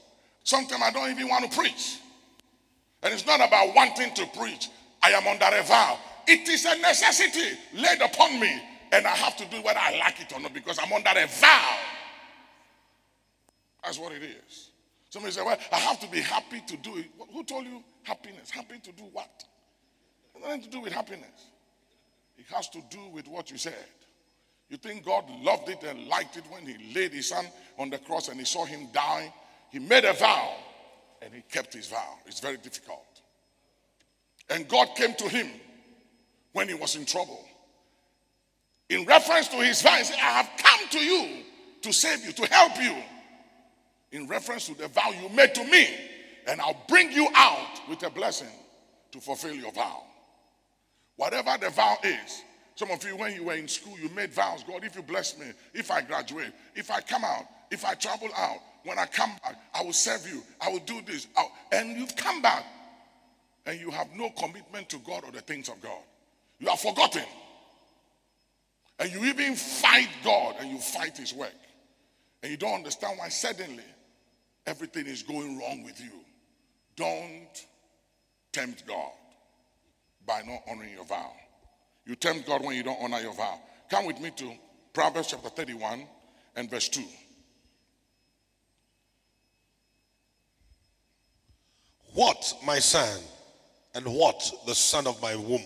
Sometimes 0.45 0.83
I 0.83 0.91
don't 0.91 1.11
even 1.11 1.29
want 1.29 1.51
to 1.51 1.59
preach. 1.59 1.99
And 3.03 3.13
it's 3.13 3.27
not 3.27 3.41
about 3.47 3.75
wanting 3.75 4.15
to 4.15 4.27
preach. 4.39 4.69
I 5.03 5.11
am 5.11 5.27
under 5.27 5.57
a 5.57 5.63
vow. 5.63 5.99
It 6.27 6.49
is 6.49 6.65
a 6.65 6.77
necessity 6.79 7.57
laid 7.75 8.01
upon 8.01 8.41
me. 8.41 8.61
And 8.91 9.07
I 9.07 9.11
have 9.11 9.37
to 9.37 9.45
do 9.47 9.63
whether 9.63 9.79
I 9.79 9.99
like 9.99 10.21
it 10.21 10.33
or 10.33 10.41
not 10.41 10.55
because 10.55 10.79
I'm 10.83 10.93
under 10.93 11.11
a 11.11 11.27
vow. 11.27 11.77
That's 13.85 13.99
what 13.99 14.13
it 14.13 14.23
is. 14.23 14.68
Somebody 15.11 15.33
said, 15.33 15.45
Well, 15.45 15.59
I 15.73 15.77
have 15.77 16.01
to 16.01 16.09
be 16.09 16.21
happy 16.21 16.63
to 16.67 16.77
do 16.77 16.97
it. 16.97 17.07
Who 17.33 17.45
told 17.45 17.65
you 17.65 17.83
happiness? 18.03 18.51
Happy 18.51 18.79
to 18.83 18.93
do 18.93 19.05
what? 19.13 19.45
Nothing 20.41 20.63
to 20.63 20.69
do 20.69 20.81
with 20.81 20.93
happiness. 20.93 21.47
It 22.37 22.47
has 22.55 22.69
to 22.71 22.81
do 22.91 23.09
with 23.13 23.27
what 23.27 23.51
you 23.51 23.59
said. 23.59 23.75
You 24.69 24.77
think 24.77 25.05
God 25.05 25.25
loved 25.43 25.69
it 25.69 25.83
and 25.83 26.07
liked 26.09 26.37
it 26.37 26.45
when 26.51 26.67
He 26.67 26.95
laid 26.95 27.13
His 27.13 27.29
Son 27.29 27.45
on 27.79 27.91
the 27.91 27.99
cross 27.99 28.29
and 28.29 28.39
He 28.39 28.45
saw 28.45 28.65
Him 28.65 28.89
die? 28.93 29.33
He 29.71 29.79
made 29.79 30.05
a 30.05 30.13
vow 30.13 30.55
and 31.23 31.33
He 31.33 31.43
kept 31.51 31.75
His 31.75 31.89
vow. 31.89 32.19
It's 32.27 32.41
very 32.41 32.59
difficult. 32.59 33.05
And 34.51 34.69
God 34.69 34.89
came 34.95 35.15
to 35.15 35.29
Him 35.29 35.49
when 36.53 36.69
He 36.69 36.75
was 36.75 36.97
in 36.97 37.07
trouble. 37.07 37.45
In 38.91 39.05
reference 39.05 39.49
to 39.49 39.57
His 39.57 39.83
vow, 39.83 39.97
He 39.97 40.05
said, 40.05 40.17
I 40.17 40.43
have 40.43 40.51
come 40.59 40.89
to 40.91 40.99
you 40.99 41.45
to 41.83 41.93
save 41.93 42.25
you, 42.25 42.33
to 42.33 42.47
help 42.47 42.81
you. 42.81 42.95
In 44.13 44.27
reference 44.27 44.67
to 44.67 44.75
the 44.75 44.89
vow 44.89 45.11
you 45.11 45.29
made 45.31 45.55
to 45.55 45.65
me, 45.65 45.87
and 46.47 46.61
I'll 46.61 46.83
bring 46.89 47.13
you 47.13 47.29
out 47.35 47.81
with 47.89 48.03
a 48.05 48.11
blessing 48.11 48.49
to 49.13 49.21
fulfill 49.21 49.55
your 49.55 49.73
vow. 49.73 50.03
Whatever 51.17 51.57
the 51.61 51.71
vow 51.71 51.97
is, 52.03 52.43
some 52.75 52.91
of 52.91 53.05
you, 53.05 53.17
when 53.17 53.35
you 53.35 53.45
were 53.45 53.55
in 53.55 53.67
school, 53.69 53.99
you 53.99 54.09
made 54.11 54.33
vows. 54.33 54.63
God, 54.63 54.85
if 54.85 54.95
you 54.95 55.03
bless 55.03 55.37
me, 55.37 55.47
if 55.75 55.91
I 55.91 56.01
graduate, 56.01 56.53
if 56.75 56.91
I 56.91 57.01
come 57.01 57.25
out, 57.25 57.45
if 57.71 57.85
I 57.85 57.95
travel 57.95 58.29
out, 58.37 58.59
when 58.85 58.99
I 58.99 59.07
come 59.07 59.33
back, 59.43 59.57
I 59.75 59.83
will 59.83 59.93
serve 59.93 60.27
you. 60.33 60.43
I 60.61 60.71
will 60.71 60.79
do 60.79 61.03
this. 61.03 61.27
I'll- 61.37 61.53
and 61.73 61.99
you've 61.99 62.17
come 62.17 62.41
back 62.41 62.65
and 63.67 63.79
you 63.81 63.91
have 63.91 64.13
no 64.15 64.31
commitment 64.31 64.89
to 64.91 64.99
God 64.99 65.25
or 65.25 65.33
the 65.33 65.41
things 65.41 65.69
of 65.69 65.83
God. 65.83 66.01
You 66.61 66.71
are 66.71 66.77
forgotten. 66.77 67.25
And 69.01 69.13
you 69.13 69.25
even 69.25 69.57
fight 69.57 70.09
God 70.25 70.57
and 70.61 70.71
you 70.71 70.79
fight 70.79 71.17
His 71.17 71.35
work. 71.35 71.55
And 72.43 72.51
you 72.51 72.57
don't 72.57 72.75
understand 72.75 73.19
why 73.19 73.29
suddenly 73.29 73.85
everything 74.69 75.07
is 75.07 75.23
going 75.23 75.59
wrong 75.59 75.83
with 75.83 75.99
you. 75.99 76.13
Don't 76.95 77.67
tempt 78.53 78.87
God 78.87 79.13
by 80.27 80.43
not 80.43 80.61
honoring 80.71 80.93
your 80.93 81.07
vow. 81.07 81.33
You 82.05 82.15
tempt 82.15 82.47
God 82.47 82.63
when 82.63 82.77
you 82.77 82.83
don't 82.83 82.99
honor 83.03 83.21
your 83.21 83.33
vow. 83.35 83.59
Come 83.91 84.05
with 84.05 84.21
me 84.21 84.31
to 84.37 84.53
Proverbs 84.93 85.29
chapter 85.29 85.49
31 85.49 86.07
and 86.55 86.71
verse 86.71 86.89
2. 86.91 87.03
What, 92.13 92.55
my 92.67 92.79
son, 92.79 93.23
and 93.95 94.05
what 94.05 94.51
the 94.67 94.75
son 94.75 95.07
of 95.07 95.21
my 95.23 95.35
womb, 95.37 95.63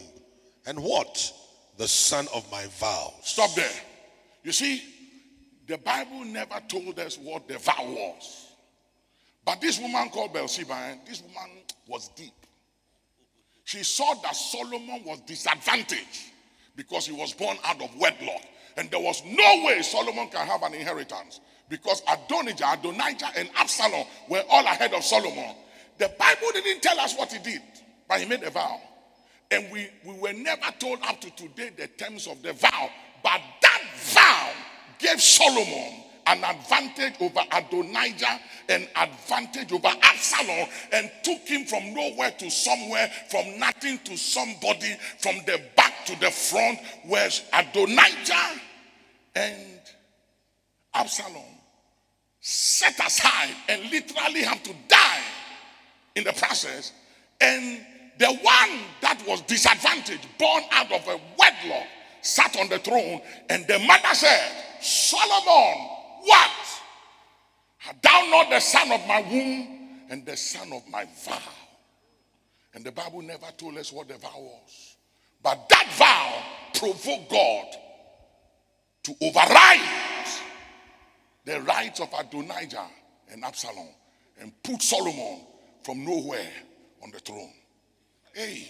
and 0.66 0.78
what 0.78 1.32
the 1.76 1.88
son 1.88 2.28
of 2.34 2.48
my 2.52 2.66
vow. 2.78 3.14
Stop 3.22 3.54
there. 3.54 3.80
You 4.44 4.52
see, 4.52 4.82
the 5.66 5.78
Bible 5.78 6.24
never 6.24 6.60
told 6.68 6.98
us 6.98 7.18
what 7.18 7.48
the 7.48 7.58
vow 7.58 7.84
was. 7.84 8.41
But 9.44 9.60
this 9.60 9.78
woman 9.78 10.08
called 10.10 10.32
Bathsheba, 10.32 10.72
eh, 10.72 10.94
this 11.06 11.22
woman 11.22 11.62
was 11.88 12.08
deep. 12.08 12.32
She 13.64 13.82
saw 13.82 14.14
that 14.22 14.36
Solomon 14.36 15.02
was 15.04 15.20
disadvantaged 15.20 16.30
because 16.76 17.06
he 17.06 17.12
was 17.12 17.32
born 17.32 17.56
out 17.64 17.80
of 17.82 17.94
wedlock. 17.96 18.42
And 18.76 18.90
there 18.90 19.00
was 19.00 19.22
no 19.24 19.64
way 19.64 19.82
Solomon 19.82 20.28
can 20.28 20.46
have 20.46 20.62
an 20.62 20.74
inheritance 20.74 21.40
because 21.68 22.02
Adonijah, 22.10 22.76
Adonijah, 22.78 23.28
and 23.36 23.50
Absalom 23.56 24.04
were 24.28 24.42
all 24.50 24.64
ahead 24.64 24.94
of 24.94 25.02
Solomon. 25.04 25.54
The 25.98 26.10
Bible 26.18 26.48
didn't 26.54 26.82
tell 26.82 26.98
us 27.00 27.16
what 27.16 27.32
he 27.32 27.38
did, 27.38 27.62
but 28.08 28.20
he 28.20 28.26
made 28.26 28.42
a 28.42 28.50
vow. 28.50 28.80
And 29.50 29.70
we, 29.70 29.88
we 30.04 30.18
were 30.18 30.32
never 30.32 30.70
told 30.78 31.00
up 31.02 31.20
to 31.20 31.30
today 31.36 31.70
the 31.76 31.86
terms 31.86 32.26
of 32.26 32.42
the 32.42 32.54
vow. 32.54 32.90
But 33.22 33.40
that 33.60 33.82
vow 33.96 34.50
gave 34.98 35.20
Solomon 35.20 36.02
an 36.26 36.44
advantage 36.44 37.14
over 37.20 37.40
Adonijah, 37.52 38.40
an 38.68 38.86
advantage 38.96 39.72
over 39.72 39.88
Absalom, 40.02 40.68
and 40.92 41.10
took 41.22 41.40
him 41.40 41.64
from 41.64 41.94
nowhere 41.94 42.30
to 42.30 42.50
somewhere, 42.50 43.10
from 43.30 43.58
nothing 43.58 43.98
to 44.04 44.16
somebody, 44.16 44.96
from 45.18 45.36
the 45.46 45.60
back 45.76 46.04
to 46.06 46.18
the 46.20 46.30
front, 46.30 46.78
where 47.06 47.28
Adonijah 47.52 48.60
and 49.34 49.80
Absalom 50.94 51.42
set 52.40 52.98
aside 53.04 53.54
and 53.68 53.82
literally 53.90 54.42
have 54.42 54.62
to 54.62 54.74
die 54.88 55.22
in 56.16 56.24
the 56.24 56.32
process. 56.32 56.92
And 57.40 57.80
the 58.18 58.26
one 58.26 58.80
that 59.00 59.22
was 59.26 59.40
disadvantaged, 59.42 60.26
born 60.38 60.62
out 60.72 60.92
of 60.92 61.06
a 61.08 61.20
wedlock, 61.38 61.86
sat 62.20 62.56
on 62.58 62.68
the 62.68 62.78
throne. 62.78 63.20
And 63.48 63.66
the 63.66 63.78
mother 63.80 64.14
said, 64.14 64.50
Solomon, 64.80 65.88
what? 66.24 66.50
Thou 68.02 68.26
not 68.30 68.50
the 68.50 68.60
son 68.60 68.92
of 68.92 69.06
my 69.06 69.20
womb 69.20 70.06
and 70.08 70.24
the 70.24 70.36
son 70.36 70.72
of 70.72 70.82
my 70.88 71.06
vow? 71.24 71.38
And 72.74 72.84
the 72.84 72.92
Bible 72.92 73.22
never 73.22 73.46
told 73.56 73.76
us 73.76 73.92
what 73.92 74.08
the 74.08 74.16
vow 74.18 74.38
was. 74.38 74.96
But 75.42 75.68
that 75.68 75.88
vow 75.92 76.78
provoked 76.78 77.30
God 77.30 77.66
to 79.02 79.14
override 79.20 80.28
the 81.44 81.60
rights 81.62 82.00
of 82.00 82.08
Adonijah 82.18 82.86
and 83.30 83.44
Absalom 83.44 83.88
and 84.40 84.52
put 84.62 84.80
Solomon 84.80 85.40
from 85.82 86.04
nowhere 86.04 86.52
on 87.02 87.10
the 87.10 87.18
throne. 87.18 87.52
Hey. 88.32 88.68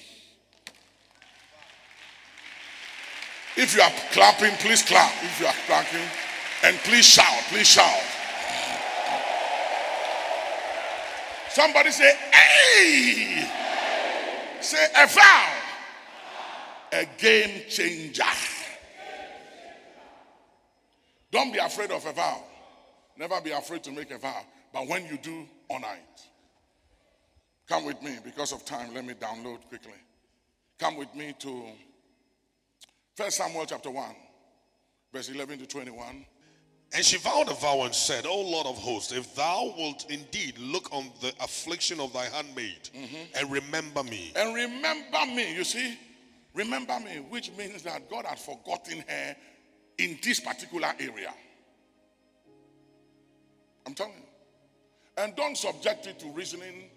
If 3.56 3.76
you 3.76 3.82
are 3.82 3.92
clapping, 4.12 4.52
please 4.56 4.82
clap. 4.82 5.12
If 5.22 5.40
you 5.40 5.46
are 5.46 5.54
clapping, 5.66 6.08
and 6.62 6.76
please 6.78 7.06
shout, 7.06 7.42
please 7.48 7.66
shout. 7.66 8.02
Somebody 11.50 11.90
say, 11.90 12.16
hey! 12.32 13.48
Say 14.60 14.86
a 14.96 15.06
vow, 15.06 15.52
a 16.92 17.06
game 17.18 17.62
changer. 17.68 18.22
Don't 21.30 21.52
be 21.52 21.58
afraid 21.58 21.90
of 21.90 22.06
a 22.06 22.12
vow. 22.12 22.44
Never 23.18 23.40
be 23.40 23.50
afraid 23.50 23.82
to 23.84 23.92
make 23.92 24.10
a 24.10 24.18
vow. 24.18 24.42
But 24.72 24.86
when 24.86 25.04
you 25.06 25.18
do, 25.18 25.46
honor 25.70 25.88
it. 25.94 26.22
Come 27.68 27.84
with 27.86 28.02
me 28.02 28.16
because 28.24 28.52
of 28.52 28.64
time. 28.64 28.94
Let 28.94 29.04
me 29.04 29.14
download 29.14 29.66
quickly. 29.68 29.92
Come 30.78 30.96
with 30.96 31.14
me 31.14 31.34
to 31.40 31.64
First 33.14 33.36
Samuel 33.36 33.66
chapter 33.66 33.90
1, 33.90 34.04
verse 35.12 35.28
11 35.28 35.58
to 35.58 35.66
21. 35.66 36.24
And 36.94 37.04
she 37.04 37.16
vowed 37.16 37.48
a 37.48 37.54
vow 37.54 37.84
and 37.84 37.94
said, 37.94 38.26
O 38.26 38.40
Lord 38.40 38.66
of 38.66 38.76
hosts, 38.76 39.12
if 39.12 39.34
thou 39.34 39.72
wilt 39.78 40.06
indeed 40.10 40.58
look 40.58 40.92
on 40.92 41.10
the 41.22 41.32
affliction 41.40 42.00
of 42.00 42.12
thy 42.12 42.26
handmaid 42.26 42.90
mm-hmm. 42.94 43.16
and 43.34 43.50
remember 43.50 44.02
me, 44.02 44.32
And 44.36 44.54
remember 44.54 45.24
me, 45.34 45.54
you 45.54 45.64
see, 45.64 45.98
remember 46.54 46.98
me, 47.00 47.24
which 47.30 47.50
means 47.56 47.82
that 47.84 48.10
God 48.10 48.26
had 48.26 48.38
forgotten 48.38 49.02
her 49.08 49.36
in 49.96 50.18
this 50.22 50.40
particular 50.40 50.92
area. 51.00 51.32
I'm 53.86 53.94
telling 53.94 54.12
you. 54.12 54.22
And 55.16 55.34
don't 55.34 55.56
subject 55.56 56.06
it 56.06 56.18
to 56.20 56.30
reasoning. 56.30 56.90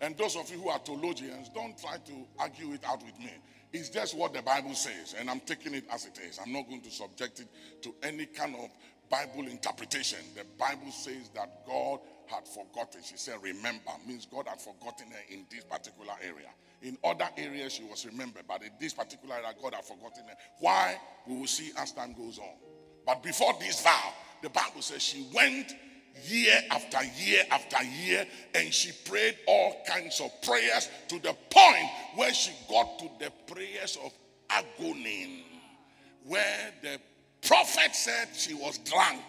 And 0.00 0.16
those 0.16 0.36
of 0.36 0.50
you 0.50 0.58
who 0.58 0.68
are 0.68 0.78
theologians, 0.78 1.48
don't 1.54 1.76
try 1.78 1.96
to 1.96 2.12
argue 2.38 2.74
it 2.74 2.84
out 2.84 3.02
with 3.04 3.18
me. 3.18 3.32
It's 3.72 3.88
just 3.88 4.16
what 4.16 4.32
the 4.32 4.42
Bible 4.42 4.74
says, 4.74 5.14
and 5.18 5.28
I'm 5.28 5.40
taking 5.40 5.74
it 5.74 5.84
as 5.92 6.06
it 6.06 6.18
is. 6.18 6.38
I'm 6.38 6.52
not 6.52 6.68
going 6.68 6.80
to 6.82 6.90
subject 6.90 7.40
it 7.40 7.48
to 7.82 7.94
any 8.02 8.26
kind 8.26 8.54
of 8.54 8.70
Bible 9.10 9.48
interpretation. 9.48 10.18
The 10.34 10.44
Bible 10.58 10.90
says 10.90 11.30
that 11.34 11.66
God 11.66 12.00
had 12.26 12.46
forgotten. 12.46 13.02
She 13.04 13.16
said, 13.16 13.36
remember, 13.42 13.92
means 14.06 14.26
God 14.26 14.48
had 14.48 14.60
forgotten 14.60 15.08
her 15.10 15.34
in 15.34 15.46
this 15.50 15.64
particular 15.64 16.14
area. 16.22 16.50
In 16.82 16.98
other 17.04 17.28
areas, 17.36 17.72
she 17.72 17.84
was 17.84 18.04
remembered, 18.04 18.44
but 18.46 18.62
in 18.62 18.70
this 18.80 18.92
particular 18.92 19.36
area, 19.36 19.54
God 19.60 19.74
had 19.74 19.84
forgotten 19.84 20.24
her. 20.28 20.36
Why? 20.60 20.96
We 21.26 21.36
will 21.38 21.46
see 21.46 21.72
as 21.78 21.92
time 21.92 22.12
goes 22.12 22.38
on. 22.38 22.54
But 23.06 23.22
before 23.22 23.54
this 23.60 23.82
vow, 23.82 24.12
the 24.42 24.50
Bible 24.50 24.82
says 24.82 25.02
she 25.02 25.26
went 25.32 25.74
year 26.24 26.58
after 26.70 26.98
year 27.18 27.42
after 27.50 27.82
year 27.84 28.26
and 28.54 28.72
she 28.72 28.90
prayed 29.08 29.36
all 29.46 29.82
kinds 29.86 30.20
of 30.20 30.30
prayers 30.42 30.88
to 31.08 31.18
the 31.18 31.34
point 31.50 31.90
where 32.14 32.32
she 32.32 32.52
got 32.68 32.98
to 32.98 33.10
the 33.20 33.30
prayers 33.52 33.98
of 34.04 34.12
agony, 34.50 35.44
where 36.24 36.72
the 36.82 36.98
prophet 37.42 37.94
said 37.94 38.28
she 38.34 38.54
was 38.54 38.78
drunk. 38.78 39.22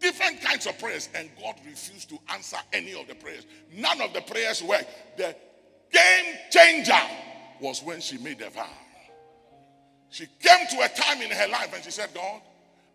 Different 0.00 0.40
kinds 0.40 0.66
of 0.66 0.78
prayers, 0.78 1.10
and 1.14 1.28
God 1.40 1.56
refused 1.66 2.08
to 2.08 2.18
answer 2.32 2.56
any 2.72 2.98
of 2.98 3.06
the 3.06 3.14
prayers. 3.14 3.46
None 3.72 4.00
of 4.00 4.14
the 4.14 4.22
prayers 4.22 4.62
worked. 4.62 4.88
The 5.18 5.36
game 5.92 6.34
changer 6.50 6.92
was 7.60 7.82
when 7.82 8.00
she 8.00 8.16
made 8.18 8.40
a 8.40 8.50
vow. 8.50 8.66
She 10.08 10.26
came 10.40 10.66
to 10.70 10.80
a 10.80 10.88
time 10.88 11.22
in 11.22 11.30
her 11.30 11.48
life 11.48 11.72
and 11.74 11.84
she 11.84 11.90
said, 11.90 12.08
God, 12.14 12.40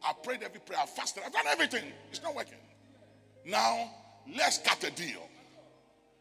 I 0.03 0.13
prayed 0.23 0.43
every 0.43 0.59
prayer, 0.59 0.79
I 0.81 0.85
fasted, 0.85 1.23
I've 1.25 1.31
done 1.31 1.47
everything. 1.47 1.83
It's 2.09 2.21
not 2.21 2.35
working. 2.35 2.57
Now, 3.45 3.91
let's 4.35 4.57
cut 4.57 4.83
a 4.83 4.91
deal. 4.91 5.29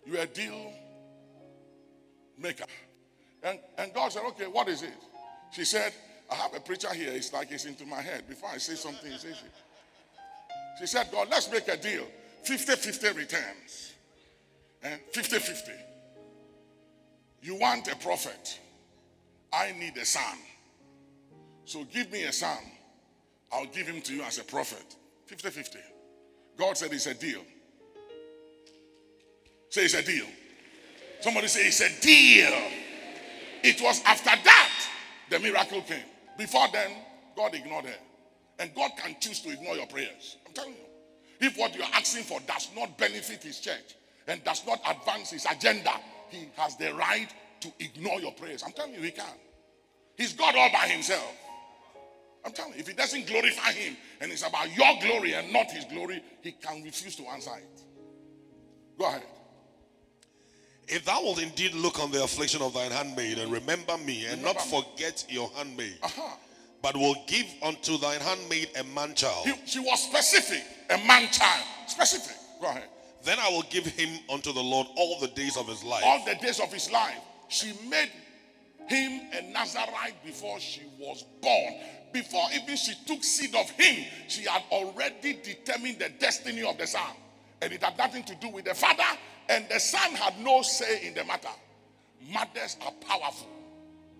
You're 0.06 0.20
a 0.20 0.26
deal 0.26 0.72
maker. 2.38 2.64
And, 3.42 3.58
and 3.78 3.92
God 3.92 4.12
said, 4.12 4.22
okay, 4.28 4.46
what 4.46 4.68
is 4.68 4.82
it? 4.82 4.94
She 5.52 5.64
said, 5.64 5.92
I 6.34 6.36
have 6.36 6.54
a 6.54 6.60
preacher 6.60 6.92
here. 6.92 7.12
It's 7.12 7.32
like 7.32 7.52
it's 7.52 7.64
into 7.64 7.86
my 7.86 8.00
head. 8.00 8.28
Before 8.28 8.50
I 8.52 8.58
say 8.58 8.74
something, 8.74 9.10
he 9.10 9.18
says. 9.18 9.40
She 10.80 10.86
said, 10.86 11.08
God, 11.12 11.28
let's 11.30 11.50
make 11.50 11.68
a 11.68 11.76
deal 11.76 12.04
50 12.42 12.74
50 12.74 13.08
returns. 13.12 13.94
And 14.82 15.00
50 15.12 15.38
50. 15.38 15.72
You 17.42 17.54
want 17.54 17.86
a 17.86 17.94
prophet. 17.96 18.58
I 19.52 19.72
need 19.78 19.96
a 19.96 20.04
son. 20.04 20.38
So 21.66 21.84
give 21.84 22.10
me 22.10 22.24
a 22.24 22.32
son. 22.32 22.58
I'll 23.52 23.66
give 23.66 23.86
him 23.86 24.00
to 24.02 24.14
you 24.14 24.22
as 24.22 24.38
a 24.38 24.44
prophet. 24.44 24.96
50 25.26 25.50
50. 25.50 25.78
God 26.58 26.76
said 26.76 26.92
it's 26.92 27.06
a 27.06 27.14
deal. 27.14 27.42
Say 29.70 29.84
it's 29.84 29.94
a 29.94 30.02
deal. 30.02 30.26
Somebody 31.20 31.46
say 31.46 31.68
it's 31.68 31.80
a 31.80 32.00
deal. 32.00 32.52
It 33.62 33.80
was 33.80 34.02
after 34.04 34.30
that 34.30 34.88
the 35.30 35.38
miracle 35.38 35.80
came. 35.82 36.02
Before 36.36 36.66
then, 36.72 36.90
God 37.36 37.54
ignored 37.54 37.86
her. 37.86 37.98
And 38.58 38.74
God 38.74 38.92
can 38.96 39.16
choose 39.20 39.40
to 39.40 39.50
ignore 39.50 39.76
your 39.76 39.86
prayers. 39.86 40.36
I'm 40.46 40.52
telling 40.52 40.72
you. 40.72 40.78
If 41.40 41.58
what 41.58 41.74
you're 41.74 41.84
asking 41.92 42.22
for 42.22 42.40
does 42.46 42.70
not 42.76 42.96
benefit 42.96 43.42
his 43.42 43.60
church 43.60 43.96
and 44.28 44.42
does 44.44 44.64
not 44.66 44.80
advance 44.88 45.30
his 45.30 45.46
agenda, 45.50 45.90
he 46.30 46.48
has 46.56 46.76
the 46.76 46.94
right 46.94 47.28
to 47.60 47.72
ignore 47.80 48.20
your 48.20 48.32
prayers. 48.32 48.62
I'm 48.64 48.72
telling 48.72 48.94
you, 48.94 49.00
he 49.00 49.10
can. 49.10 49.24
He's 50.16 50.32
God 50.32 50.54
all 50.56 50.70
by 50.72 50.86
himself. 50.86 51.34
I'm 52.44 52.52
telling 52.52 52.74
you, 52.74 52.80
if 52.80 52.88
he 52.88 52.94
doesn't 52.94 53.26
glorify 53.26 53.72
him 53.72 53.96
and 54.20 54.30
it's 54.30 54.46
about 54.46 54.74
your 54.76 54.94
glory 55.00 55.32
and 55.34 55.52
not 55.52 55.70
his 55.70 55.84
glory, 55.86 56.22
he 56.42 56.52
can 56.52 56.82
refuse 56.82 57.16
to 57.16 57.24
answer 57.24 57.50
it. 57.56 57.80
Go 58.98 59.06
ahead. 59.06 59.22
If 60.88 61.04
thou 61.04 61.22
wilt 61.22 61.40
indeed 61.42 61.74
look 61.74 61.98
on 61.98 62.10
the 62.10 62.22
affliction 62.22 62.60
of 62.62 62.74
thine 62.74 62.90
handmaid 62.90 63.38
and 63.38 63.50
remember 63.50 63.96
me 63.98 64.26
and 64.26 64.42
not 64.42 64.60
forget 64.60 65.24
your 65.28 65.50
handmaid, 65.56 65.98
Uh-huh. 66.02 66.36
but 66.82 66.96
will 66.96 67.16
give 67.26 67.46
unto 67.62 67.96
thine 67.98 68.20
handmaid 68.20 68.68
a 68.76 68.84
man 68.84 69.14
child, 69.14 69.46
He- 69.46 69.66
she 69.66 69.78
was 69.78 70.02
specific, 70.02 70.62
a 70.90 70.98
man 70.98 71.30
child. 71.30 71.64
Specific. 71.86 72.36
Go 72.60 72.66
ahead. 72.68 72.88
then 73.24 73.38
I 73.38 73.48
will 73.48 73.62
give 73.62 73.86
him 73.86 74.18
unto 74.28 74.52
the 74.52 74.62
Lord 74.62 74.86
all 74.96 75.18
the 75.18 75.28
days 75.28 75.56
of 75.56 75.66
his 75.66 75.82
life. 75.82 76.04
All 76.04 76.22
the 76.26 76.34
days 76.34 76.60
of 76.60 76.70
his 76.70 76.90
life, 76.90 77.16
she 77.48 77.72
made 77.88 78.10
him 78.86 79.22
a 79.32 79.40
Nazarite 79.50 80.22
before 80.22 80.60
she 80.60 80.82
was 80.98 81.24
born. 81.40 81.74
Before 82.12 82.46
even 82.52 82.76
she 82.76 82.92
took 83.06 83.24
seed 83.24 83.54
of 83.54 83.70
him, 83.70 84.04
she 84.28 84.42
had 84.42 84.62
already 84.70 85.32
determined 85.42 85.98
the 86.00 86.10
destiny 86.10 86.62
of 86.62 86.76
the 86.76 86.86
son. 86.86 87.16
And 87.62 87.72
it 87.72 87.82
had 87.82 87.96
nothing 87.96 88.24
to 88.24 88.34
do 88.34 88.48
with 88.48 88.66
the 88.66 88.74
father, 88.74 89.04
and 89.48 89.68
the 89.68 89.78
son 89.78 90.12
had 90.12 90.38
no 90.40 90.62
say 90.62 91.06
in 91.06 91.14
the 91.14 91.24
matter. 91.24 91.48
Mothers 92.32 92.76
are 92.84 92.92
powerful. 93.06 93.48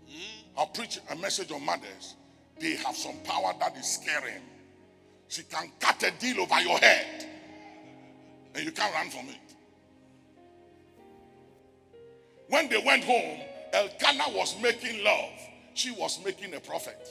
Hmm? 0.09 0.59
I'll 0.59 0.66
preach 0.66 0.99
a 1.11 1.16
message 1.16 1.51
on 1.53 1.64
mothers. 1.64 2.16
They 2.61 2.77
have 2.77 2.97
some 2.97 3.16
power 3.25 3.53
that 3.61 3.77
is 3.77 3.87
scary. 3.87 4.35
She 5.29 5.43
can 5.43 5.70
cut 5.81 6.03
a 6.03 6.12
deal 6.20 6.41
over 6.41 6.61
your 6.61 6.79
head, 6.79 7.27
and 8.55 8.64
you 8.64 8.70
can't 8.70 8.95
run 8.95 9.11
from 9.11 9.29
it. 9.29 9.55
When 12.49 12.68
they 12.68 12.83
went 12.85 13.05
home, 13.05 13.41
Elkanah 13.72 14.37
was 14.37 14.55
making 14.62 15.03
love. 15.03 15.31
She 15.72 15.91
was 15.91 16.22
making 16.25 16.55
a 16.55 16.61
prophet. 16.61 17.09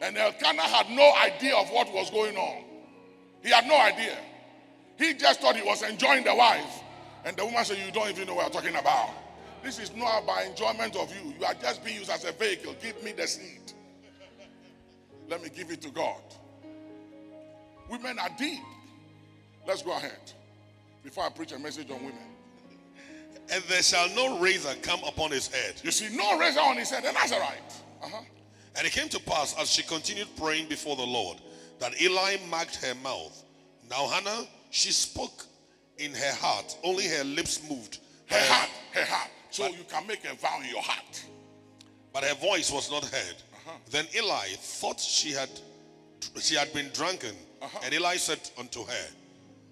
And 0.00 0.16
Elkanah 0.16 0.62
had 0.62 0.90
no 0.90 1.12
idea 1.16 1.56
of 1.56 1.68
what 1.70 1.92
was 1.92 2.10
going 2.10 2.36
on. 2.36 2.64
He 3.42 3.50
had 3.50 3.66
no 3.66 3.78
idea. 3.78 4.16
He 4.98 5.14
just 5.14 5.40
thought 5.40 5.56
he 5.56 5.62
was 5.62 5.82
enjoying 5.82 6.24
the 6.24 6.34
wife. 6.34 6.82
And 7.24 7.36
the 7.36 7.44
woman 7.44 7.64
said, 7.64 7.78
You 7.84 7.92
don't 7.92 8.08
even 8.08 8.26
know 8.26 8.34
what 8.34 8.46
I'm 8.46 8.52
talking 8.52 8.76
about. 8.76 9.10
This 9.62 9.78
is 9.78 9.94
not 9.94 10.24
about 10.24 10.44
enjoyment 10.44 10.96
of 10.96 11.12
you. 11.14 11.34
You 11.38 11.44
are 11.44 11.54
just 11.54 11.84
being 11.84 11.98
used 11.98 12.10
as 12.10 12.24
a 12.24 12.32
vehicle. 12.32 12.74
Give 12.82 13.02
me 13.02 13.12
the 13.12 13.26
seed. 13.26 13.72
Let 15.28 15.42
me 15.42 15.50
give 15.54 15.70
it 15.70 15.82
to 15.82 15.90
God. 15.90 16.20
Women 17.90 18.18
are 18.18 18.30
deep. 18.38 18.60
Let's 19.66 19.82
go 19.82 19.92
ahead 19.92 20.32
before 21.04 21.24
I 21.24 21.28
preach 21.28 21.52
a 21.52 21.58
message 21.58 21.90
on 21.90 21.98
women. 21.98 22.18
And 23.52 23.62
there 23.64 23.82
shall 23.82 24.08
no 24.14 24.38
razor 24.38 24.74
come 24.82 25.00
upon 25.04 25.30
his 25.30 25.48
head. 25.48 25.74
You 25.82 25.90
see, 25.90 26.14
no 26.16 26.38
razor 26.38 26.60
on 26.60 26.76
his 26.76 26.90
head, 26.90 27.04
and 27.04 27.16
that's 27.16 27.32
all 27.32 27.40
right. 27.40 27.58
Uh-huh. 28.02 28.22
And 28.76 28.86
it 28.86 28.92
came 28.92 29.08
to 29.08 29.20
pass 29.20 29.54
as 29.58 29.70
she 29.70 29.82
continued 29.82 30.28
praying 30.36 30.68
before 30.68 30.96
the 30.96 31.04
Lord 31.06 31.38
that 31.80 32.00
Eli 32.00 32.36
marked 32.48 32.76
her 32.76 32.94
mouth. 33.02 33.44
Now 33.88 34.06
Hannah, 34.06 34.46
she 34.70 34.92
spoke 34.92 35.44
in 35.98 36.12
her 36.12 36.34
heart, 36.34 36.76
only 36.84 37.06
her 37.08 37.24
lips 37.24 37.68
moved. 37.68 37.98
Her 38.26 38.38
heart, 38.38 38.70
her 38.92 39.04
heart. 39.04 39.30
So 39.50 39.66
you 39.66 39.84
can 39.88 40.06
make 40.06 40.24
a 40.24 40.34
vow 40.34 40.60
in 40.62 40.70
your 40.70 40.82
heart. 40.82 41.24
But 42.12 42.24
her 42.24 42.34
voice 42.34 42.70
was 42.70 42.90
not 42.90 43.04
heard. 43.04 43.36
Uh-huh. 43.52 43.72
Then 43.90 44.06
Eli 44.16 44.46
thought 44.56 45.00
she 45.00 45.32
had 45.32 45.48
she 46.40 46.54
had 46.54 46.72
been 46.72 46.90
drunken. 46.92 47.34
Uh-huh. 47.62 47.78
And 47.84 47.94
Eli 47.94 48.16
said 48.16 48.38
unto 48.58 48.84
her, 48.84 49.06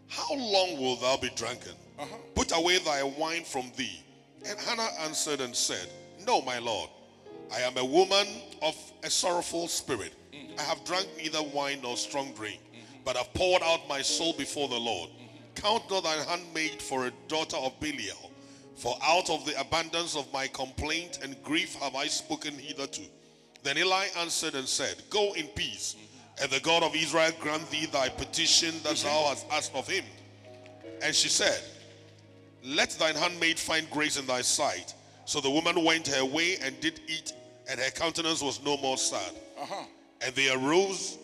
How 0.08 0.34
long 0.34 0.80
wilt 0.80 1.00
thou 1.00 1.16
be 1.16 1.30
drunken? 1.36 1.72
Uh-huh. 1.98 2.16
Put 2.34 2.56
away 2.56 2.78
thy 2.78 3.02
wine 3.02 3.44
from 3.44 3.70
thee. 3.76 4.02
And 4.46 4.58
Hannah 4.58 4.88
answered 5.00 5.40
and 5.40 5.54
said, 5.54 5.88
No, 6.26 6.42
my 6.42 6.58
Lord. 6.58 6.90
I 7.52 7.60
am 7.60 7.76
a 7.76 7.84
woman 7.84 8.26
of 8.62 8.76
a 9.02 9.10
sorrowful 9.10 9.68
spirit. 9.68 10.14
I 10.58 10.62
have 10.62 10.84
drunk 10.84 11.08
neither 11.16 11.42
wine 11.42 11.80
nor 11.82 11.96
strong 11.96 12.32
drink, 12.32 12.60
but 13.04 13.16
have 13.16 13.32
poured 13.34 13.62
out 13.62 13.88
my 13.88 14.02
soul 14.02 14.32
before 14.34 14.68
the 14.68 14.78
Lord. 14.78 15.10
Count 15.54 15.90
not 15.90 16.04
thine 16.04 16.24
handmaid 16.26 16.82
for 16.82 17.06
a 17.06 17.12
daughter 17.26 17.56
of 17.56 17.78
Belial, 17.80 18.30
for 18.76 18.96
out 19.02 19.30
of 19.30 19.44
the 19.44 19.58
abundance 19.60 20.16
of 20.16 20.32
my 20.32 20.46
complaint 20.48 21.18
and 21.22 21.42
grief 21.42 21.74
have 21.76 21.94
I 21.94 22.06
spoken 22.06 22.54
hitherto. 22.54 23.02
Then 23.62 23.78
Eli 23.78 24.06
answered 24.18 24.54
and 24.54 24.68
said, 24.68 25.02
Go 25.10 25.32
in 25.34 25.46
peace, 25.48 25.96
and 26.40 26.50
the 26.50 26.60
God 26.60 26.82
of 26.82 26.94
Israel 26.94 27.32
grant 27.40 27.68
thee 27.70 27.86
thy 27.86 28.08
petition 28.08 28.74
that 28.84 28.96
thou 28.96 29.28
hast 29.28 29.46
asked 29.50 29.74
of 29.74 29.88
him. 29.88 30.04
And 31.02 31.14
she 31.14 31.28
said, 31.28 31.60
Let 32.64 32.90
thine 32.90 33.16
handmaid 33.16 33.58
find 33.58 33.90
grace 33.90 34.18
in 34.18 34.26
thy 34.26 34.42
sight. 34.42 34.94
So 35.24 35.40
the 35.40 35.50
woman 35.50 35.84
went 35.84 36.08
her 36.08 36.24
way 36.24 36.56
and 36.62 36.78
did 36.80 37.00
eat, 37.06 37.32
and 37.68 37.78
her 37.78 37.90
countenance 37.90 38.42
was 38.42 38.62
no 38.64 38.76
more 38.78 38.96
sad. 38.96 39.32
Uh-huh. 39.60 39.84
And 40.24 40.34
they 40.34 40.50
arose 40.50 41.18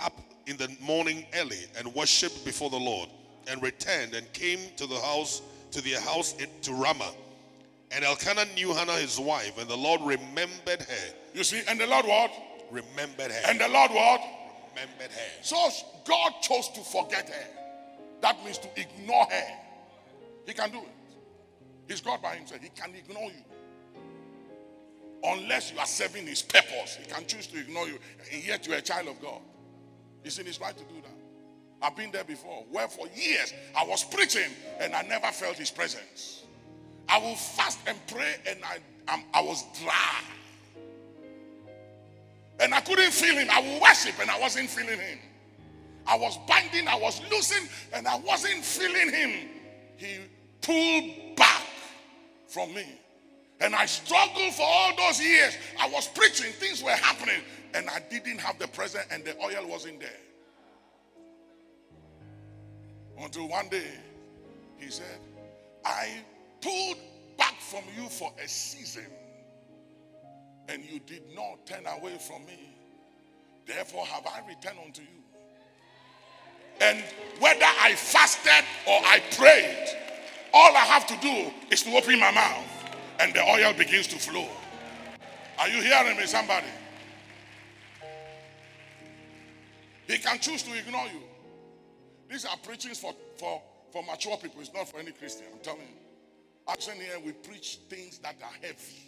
up 0.00 0.18
in 0.46 0.56
the 0.56 0.74
morning 0.80 1.26
early 1.36 1.64
and 1.78 1.94
worshipped 1.94 2.44
before 2.44 2.70
the 2.70 2.78
Lord, 2.78 3.08
and 3.48 3.62
returned 3.62 4.14
and 4.14 4.30
came 4.32 4.58
to 4.76 4.86
the 4.86 4.98
house, 5.00 5.42
to 5.70 5.80
their 5.82 6.00
house 6.00 6.34
to 6.62 6.72
Ramah. 6.72 7.12
And 7.92 8.04
Elkanah 8.04 8.46
knew 8.54 8.72
Hannah 8.72 8.92
his 8.94 9.18
wife, 9.18 9.58
and 9.58 9.68
the 9.68 9.76
Lord 9.76 10.00
remembered 10.02 10.82
her. 10.82 11.14
You 11.34 11.44
see, 11.44 11.60
and 11.68 11.78
the 11.78 11.86
Lord 11.86 12.06
what? 12.06 12.30
Remembered 12.70 13.30
her. 13.32 13.42
And 13.46 13.60
the 13.60 13.68
Lord 13.68 13.90
what? 13.90 14.20
remembered 14.70 15.10
her. 15.10 15.42
So 15.42 15.68
God 16.04 16.32
chose 16.42 16.68
to 16.68 16.80
forget 16.80 17.28
her. 17.28 17.46
That 18.22 18.42
means 18.44 18.58
to 18.58 18.68
ignore 18.76 19.24
her. 19.24 19.46
He 20.46 20.52
can 20.52 20.70
do 20.70 20.78
it. 20.78 20.88
He's 21.88 22.00
God 22.00 22.22
by 22.22 22.36
himself. 22.36 22.60
He 22.62 22.68
can 22.68 22.94
ignore 22.94 23.30
you. 23.30 23.42
Unless 25.22 25.72
you 25.72 25.78
are 25.78 25.86
serving 25.86 26.26
his 26.26 26.42
purpose, 26.42 26.96
he 26.96 27.10
can 27.10 27.26
choose 27.26 27.46
to 27.48 27.58
ignore 27.60 27.86
you, 27.86 27.98
and 28.32 28.44
yet 28.44 28.66
you're 28.66 28.76
a 28.76 28.82
child 28.82 29.08
of 29.08 29.20
God. 29.20 29.40
He's 30.22 30.38
in 30.38 30.46
his 30.46 30.60
right 30.60 30.76
to 30.76 30.84
do 30.84 31.00
that. 31.02 31.10
I've 31.82 31.96
been 31.96 32.10
there 32.10 32.24
before, 32.24 32.64
where 32.70 32.88
for 32.88 33.06
years 33.14 33.52
I 33.76 33.84
was 33.86 34.04
preaching 34.04 34.50
and 34.78 34.94
I 34.94 35.02
never 35.02 35.28
felt 35.28 35.56
his 35.56 35.70
presence. 35.70 36.44
I 37.08 37.18
will 37.18 37.34
fast 37.34 37.78
and 37.86 37.98
pray, 38.06 38.36
and 38.46 38.58
I, 38.64 38.78
I'm- 39.10 39.24
I 39.34 39.40
was 39.40 39.64
dry. 39.82 40.20
And 42.60 42.74
I 42.74 42.80
couldn't 42.82 43.12
feel 43.12 43.34
him. 43.36 43.48
I 43.50 43.60
would 43.60 43.80
worship 43.82 44.14
and 44.20 44.30
I 44.30 44.38
wasn't 44.38 44.68
feeling 44.68 44.98
him. 45.00 45.18
I 46.06 46.16
was 46.16 46.38
binding, 46.46 46.86
I 46.88 46.96
was 46.96 47.20
loosing, 47.30 47.68
and 47.92 48.06
I 48.06 48.18
wasn't 48.18 48.64
feeling 48.64 49.10
him. 49.12 49.48
He 49.96 50.18
pulled 50.60 51.36
back 51.36 51.62
from 52.48 52.74
me. 52.74 52.84
And 53.60 53.74
I 53.74 53.86
struggled 53.86 54.54
for 54.54 54.62
all 54.62 54.96
those 54.96 55.20
years. 55.20 55.56
I 55.78 55.88
was 55.90 56.08
preaching, 56.08 56.50
things 56.52 56.82
were 56.82 56.90
happening, 56.90 57.42
and 57.74 57.88
I 57.90 58.00
didn't 58.10 58.38
have 58.38 58.58
the 58.58 58.68
present, 58.68 59.04
and 59.10 59.24
the 59.24 59.36
oil 59.42 59.68
wasn't 59.68 60.00
there. 60.00 60.10
Until 63.18 63.48
one 63.48 63.68
day, 63.68 63.92
he 64.78 64.90
said, 64.90 65.20
I 65.84 66.22
pulled 66.62 66.96
back 67.36 67.54
from 67.60 67.82
you 67.96 68.08
for 68.08 68.32
a 68.42 68.48
season, 68.48 69.06
and 70.68 70.82
you 70.82 70.98
did 71.00 71.22
not 71.34 71.66
turn 71.66 71.84
away 71.86 72.16
from 72.16 72.46
me. 72.46 72.58
Therefore, 73.66 74.06
have 74.06 74.26
I 74.26 74.40
returned 74.48 74.78
unto 74.82 75.02
you. 75.02 75.08
And 76.80 77.04
whether 77.40 77.66
I 77.82 77.94
fasted 77.94 78.64
or 78.88 79.00
I 79.04 79.20
prayed, 79.36 79.98
all 80.54 80.74
I 80.74 80.80
have 80.80 81.06
to 81.08 81.16
do 81.20 81.52
is 81.70 81.82
to 81.82 81.94
open 81.94 82.18
my 82.18 82.30
mouth 82.30 82.69
and 83.20 83.34
the 83.34 83.42
oil 83.42 83.72
begins 83.74 84.06
to 84.08 84.16
flow. 84.16 84.48
Are 85.58 85.68
you 85.68 85.82
hearing 85.82 86.16
me, 86.16 86.26
somebody? 86.26 86.66
He 90.06 90.18
can 90.18 90.38
choose 90.38 90.62
to 90.62 90.76
ignore 90.76 91.06
you. 91.06 91.20
These 92.30 92.46
are 92.46 92.56
preachings 92.62 92.98
for, 92.98 93.14
for, 93.36 93.62
for 93.92 94.02
mature 94.04 94.36
people. 94.38 94.60
It's 94.60 94.72
not 94.72 94.88
for 94.88 94.98
any 94.98 95.12
Christian. 95.12 95.46
I'm 95.52 95.60
telling 95.60 95.80
you. 95.80 96.66
Actually, 96.68 97.04
here 97.04 97.20
we 97.24 97.32
preach 97.32 97.78
things 97.88 98.18
that 98.18 98.36
are 98.42 98.66
heavy. 98.66 99.04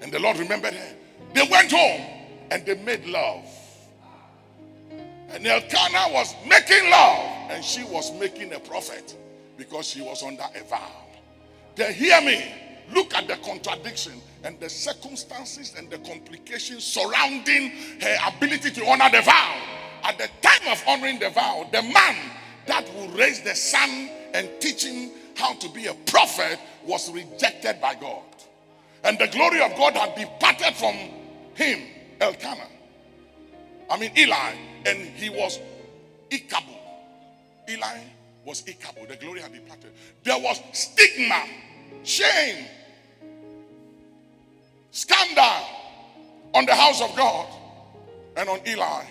And 0.00 0.12
the 0.12 0.18
Lord 0.18 0.38
remembered 0.38 0.74
her. 0.74 0.94
They 1.34 1.48
went 1.50 1.72
home 1.72 2.02
and 2.50 2.64
they 2.64 2.74
made 2.74 3.06
love. 3.06 3.46
And 5.30 5.46
Elkanah 5.46 6.12
was 6.12 6.34
making 6.46 6.90
love, 6.90 7.50
and 7.50 7.64
she 7.64 7.84
was 7.84 8.12
making 8.20 8.52
a 8.52 8.60
prophet 8.60 9.16
because 9.56 9.86
she 9.86 10.02
was 10.02 10.22
under 10.22 10.44
a 10.54 10.62
vow. 10.64 10.92
They 11.74 11.92
hear 11.92 12.20
me. 12.20 12.54
Look 12.92 13.14
at 13.14 13.26
the 13.26 13.36
contradiction 13.36 14.12
and 14.44 14.58
the 14.60 14.68
circumstances 14.68 15.74
and 15.76 15.88
the 15.88 15.98
complications 15.98 16.84
surrounding 16.84 17.70
her 18.00 18.16
ability 18.26 18.70
to 18.72 18.86
honor 18.86 19.08
the 19.10 19.22
vow. 19.22 19.62
At 20.04 20.18
the 20.18 20.28
time 20.42 20.70
of 20.70 20.82
honoring 20.86 21.18
the 21.18 21.30
vow, 21.30 21.68
the 21.72 21.82
man 21.82 22.16
that 22.66 22.84
will 22.94 23.08
raise 23.10 23.40
the 23.40 23.54
son 23.54 24.10
and 24.34 24.48
teach 24.60 24.84
him 24.84 25.10
how 25.36 25.54
to 25.54 25.68
be 25.70 25.86
a 25.86 25.94
prophet 26.06 26.58
was 26.84 27.10
rejected 27.10 27.80
by 27.80 27.94
God. 27.94 28.22
And 29.04 29.18
the 29.18 29.28
glory 29.28 29.62
of 29.62 29.74
God 29.76 29.94
had 29.94 30.14
departed 30.14 30.74
from 30.74 30.94
him, 31.54 31.80
Elkanah. 32.20 32.68
I 33.90 33.98
mean, 33.98 34.12
Eli, 34.16 34.54
and 34.86 34.98
he 34.98 35.30
was 35.30 35.58
Ichabod. 36.30 36.78
Eli 37.68 37.98
was 38.44 38.62
Ichabod. 38.66 39.08
The 39.08 39.16
glory 39.16 39.40
had 39.40 39.52
departed. 39.52 39.92
There 40.24 40.38
was 40.38 40.60
stigma, 40.72 41.44
shame, 42.02 42.66
scandal 44.90 45.66
on 46.54 46.66
the 46.66 46.74
house 46.74 47.00
of 47.00 47.14
God 47.16 47.48
and 48.36 48.48
on 48.48 48.60
Eli. 48.66 49.04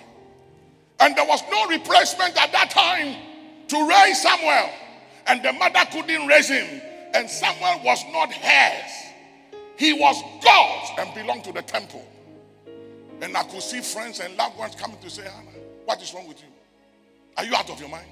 And 1.00 1.16
there 1.16 1.26
was 1.26 1.42
no 1.50 1.68
replacement 1.68 2.38
at 2.38 2.52
that 2.52 2.70
time 2.70 3.16
to 3.68 3.90
raise 3.90 4.22
Samuel. 4.22 4.70
And 5.28 5.44
the 5.44 5.54
mother 5.54 5.80
couldn't 5.92 6.28
raise 6.28 6.50
him. 6.50 6.82
And 7.14 7.30
Samuel 7.30 7.84
was 7.84 8.04
not 8.12 8.32
hers. 8.32 8.92
He 9.78 9.94
was 9.94 10.22
God's 10.44 10.92
and 11.00 11.14
belonged 11.16 11.44
to 11.46 11.52
the 11.52 11.64
temple. 11.64 12.06
And 13.22 13.36
I 13.36 13.44
could 13.44 13.62
see 13.62 13.82
friends 13.82 14.20
and 14.20 14.36
loved 14.38 14.58
ones 14.58 14.76
coming 14.76 14.98
to 15.00 15.10
say, 15.10 15.24
Hannah, 15.24 15.50
what 15.86 16.02
is 16.02 16.14
wrong 16.14 16.28
with 16.28 16.40
you? 16.42 16.50
Are 17.38 17.46
you 17.46 17.56
out 17.56 17.70
of 17.70 17.80
your 17.80 17.90
mind? 17.90 18.08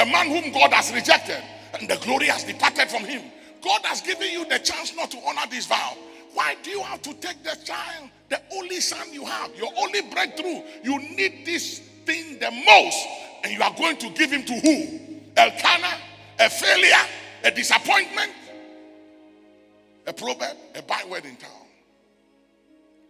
The 0.00 0.06
man 0.06 0.28
whom 0.28 0.50
God 0.50 0.72
has 0.72 0.90
rejected 0.94 1.44
and 1.78 1.86
the 1.86 1.96
glory 1.96 2.24
has 2.28 2.42
departed 2.42 2.88
from 2.88 3.04
him. 3.04 3.20
God 3.62 3.84
has 3.84 4.00
given 4.00 4.30
you 4.30 4.48
the 4.48 4.58
chance 4.58 4.96
not 4.96 5.10
to 5.10 5.18
honor 5.26 5.42
this 5.50 5.66
vow. 5.66 5.94
Why 6.32 6.56
do 6.62 6.70
you 6.70 6.80
have 6.80 7.02
to 7.02 7.12
take 7.12 7.42
the 7.44 7.54
child, 7.66 8.08
the 8.30 8.40
only 8.54 8.80
son 8.80 9.12
you 9.12 9.26
have, 9.26 9.54
your 9.56 9.70
only 9.76 10.00
breakthrough? 10.00 10.62
You 10.82 10.98
need 11.00 11.44
this 11.44 11.80
thing 12.06 12.38
the 12.38 12.50
most, 12.50 13.06
and 13.44 13.52
you 13.52 13.60
are 13.60 13.74
going 13.76 13.98
to 13.98 14.08
give 14.14 14.30
him 14.30 14.42
to 14.44 14.54
who? 14.54 15.00
Elkanah, 15.36 15.98
a 16.38 16.48
failure, 16.48 17.06
a 17.44 17.50
disappointment, 17.50 18.32
a 20.06 20.14
proverb, 20.14 20.56
a 20.76 20.80
byword 20.80 21.26
in 21.26 21.36
town. 21.36 21.50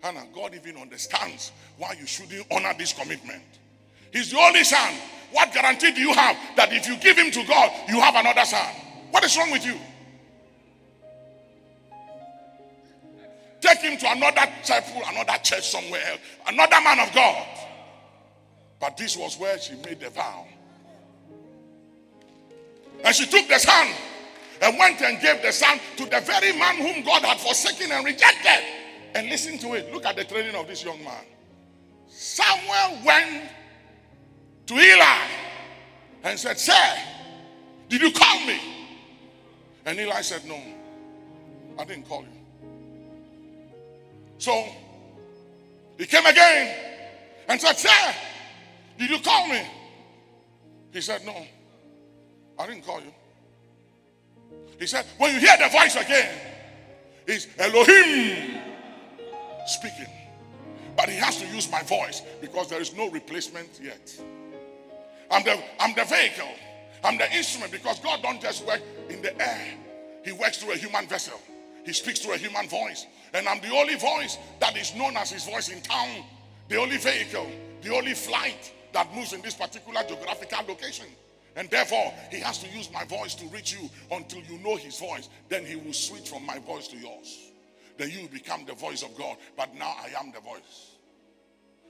Hannah, 0.03 0.27
God 0.35 0.57
even 0.57 0.77
understands 0.77 1.53
why 1.79 1.95
you 2.01 2.07
shouldn't 2.09 2.49
honor 2.51 2.75
this 2.77 2.93
commitment. 2.93 3.45
He's 4.13 4.33
the 4.33 4.41
only 4.41 4.65
son. 4.65 4.93
What 5.33 5.53
guarantee 5.53 5.93
do 5.93 6.01
you 6.01 6.13
have 6.13 6.37
that 6.57 6.73
if 6.73 6.89
you 6.89 6.97
give 6.97 7.17
him 7.17 7.31
to 7.31 7.45
God, 7.45 7.71
you 7.89 8.01
have 8.01 8.15
another 8.15 8.45
son? 8.45 8.75
What 9.11 9.25
is 9.25 9.37
wrong 9.37 9.51
with 9.51 9.65
you? 9.65 9.79
Take 13.61 13.79
him 13.81 13.99
to 13.99 14.11
another 14.11 14.51
chapel, 14.65 15.03
another 15.07 15.39
church 15.43 15.69
somewhere 15.69 16.03
else, 16.09 16.21
another 16.49 16.81
man 16.81 17.01
of 17.01 17.15
God. 17.15 17.47
But 18.81 18.97
this 18.97 19.17
was 19.17 19.39
where 19.39 19.59
she 19.59 19.75
made 19.75 20.01
the 20.01 20.11
vow. 20.11 20.47
And 23.05 23.15
she 23.15 23.27
took 23.27 23.47
the 23.49 23.59
son 23.59 23.89
and 24.63 24.79
went 24.79 25.01
and 25.03 25.21
gave 25.21 25.43
the 25.43 25.53
son 25.53 25.79
to 25.97 26.05
the 26.05 26.21
very 26.21 26.53
man 26.59 26.77
whom 26.77 27.05
God 27.05 27.23
had 27.23 27.39
forsaken 27.39 27.93
and 27.93 28.05
rejected. 28.05 28.65
And 29.15 29.29
listen 29.29 29.59
to 29.59 29.75
it. 29.75 29.93
Look 29.93 30.07
at 30.07 30.17
the 30.17 30.25
training 30.25 30.55
of 30.55 30.67
this 30.69 30.85
young 30.85 31.03
man. 31.03 31.25
Samuel 32.09 32.99
went 33.05 33.51
to 34.71 34.77
Eli 34.77 35.27
and 36.23 36.39
said, 36.39 36.57
Sir, 36.57 36.73
did 37.89 38.01
you 38.01 38.13
call 38.13 38.47
me? 38.47 38.61
And 39.85 39.99
Eli 39.99 40.21
said, 40.21 40.47
No, 40.47 40.63
I 41.77 41.85
didn't 41.85 42.09
call 42.09 42.23
you. 42.23 42.69
So 44.39 44.65
he 45.99 46.07
came 46.07 46.25
again 46.25 46.73
and 47.49 47.61
said, 47.61 47.79
Sir, 47.79 48.15
did 48.97 49.11
you 49.11 49.19
call 49.19 49.49
me? 49.49 49.61
He 50.93 51.01
said, 51.01 51.27
No, 51.27 51.35
I 52.57 52.67
didn't 52.69 52.87
call 52.87 53.01
you. 53.01 53.13
He 54.79 54.87
said, 54.87 55.05
When 55.19 55.35
you 55.35 55.41
hear 55.41 55.57
the 55.59 55.69
voice 55.69 55.97
again, 55.97 56.33
it's 57.27 57.49
Elohim 57.59 58.61
speaking. 59.67 60.07
But 60.97 61.09
he 61.09 61.17
has 61.17 61.39
to 61.39 61.47
use 61.49 61.69
my 61.73 61.83
voice 61.83 62.23
because 62.41 62.69
there 62.69 62.81
is 62.81 62.95
no 62.95 63.11
replacement 63.11 63.81
yet. 63.83 64.17
I'm 65.31 65.45
the, 65.45 65.63
I'm 65.79 65.95
the 65.95 66.05
vehicle. 66.05 66.49
I'm 67.03 67.17
the 67.17 67.31
instrument 67.33 67.73
because 67.73 68.01
God 68.01 68.23
don't 68.23 68.41
just 68.41 68.67
work 68.67 68.83
in 69.09 69.23
the 69.23 69.39
air. 69.41 69.75
He 70.25 70.33
works 70.33 70.59
through 70.59 70.73
a 70.73 70.77
human 70.77 71.07
vessel. 71.07 71.41
He 71.85 71.93
speaks 71.93 72.21
through 72.21 72.35
a 72.35 72.37
human 72.37 72.69
voice. 72.69 73.07
And 73.33 73.49
I'm 73.49 73.61
the 73.61 73.71
only 73.75 73.97
voice 73.97 74.39
that 74.61 74.77
is 74.77 74.95
known 74.95 75.17
as 75.17 75.31
his 75.31 75.45
voice 75.45 75.69
in 75.69 75.81
town. 75.81 76.25
The 76.69 76.77
only 76.77 76.99
vehicle, 76.99 77.47
the 77.83 77.95
only 77.95 78.15
flight 78.15 78.73
that 78.93 79.15
moves 79.15 79.33
in 79.33 79.41
this 79.41 79.55
particular 79.55 80.03
geographical 80.07 80.67
location. 80.69 81.07
And 81.57 81.71
therefore, 81.71 82.13
he 82.31 82.39
has 82.41 82.59
to 82.59 82.69
use 82.69 82.91
my 82.93 83.05
voice 83.05 83.35
to 83.37 83.47
reach 83.47 83.73
you 83.73 83.89
until 84.13 84.43
you 84.43 84.59
know 84.59 84.77
his 84.77 84.99
voice. 84.99 85.29
Then 85.49 85.65
he 85.65 85.77
will 85.77 85.93
switch 85.93 86.29
from 86.29 86.45
my 86.45 86.59
voice 86.59 86.89
to 86.89 86.97
yours 86.97 87.51
then 88.01 88.11
you 88.11 88.27
become 88.29 88.65
the 88.65 88.73
voice 88.73 89.03
of 89.03 89.15
God. 89.17 89.37
But 89.57 89.75
now 89.75 89.95
I 90.03 90.19
am 90.19 90.33
the 90.33 90.41
voice. 90.41 90.97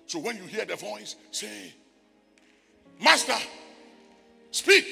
So 0.07 0.19
when 0.19 0.37
you 0.37 0.43
hear 0.43 0.65
the 0.65 0.75
voice, 0.75 1.15
say, 1.31 1.73
Master, 3.03 3.37
speak. 4.51 4.85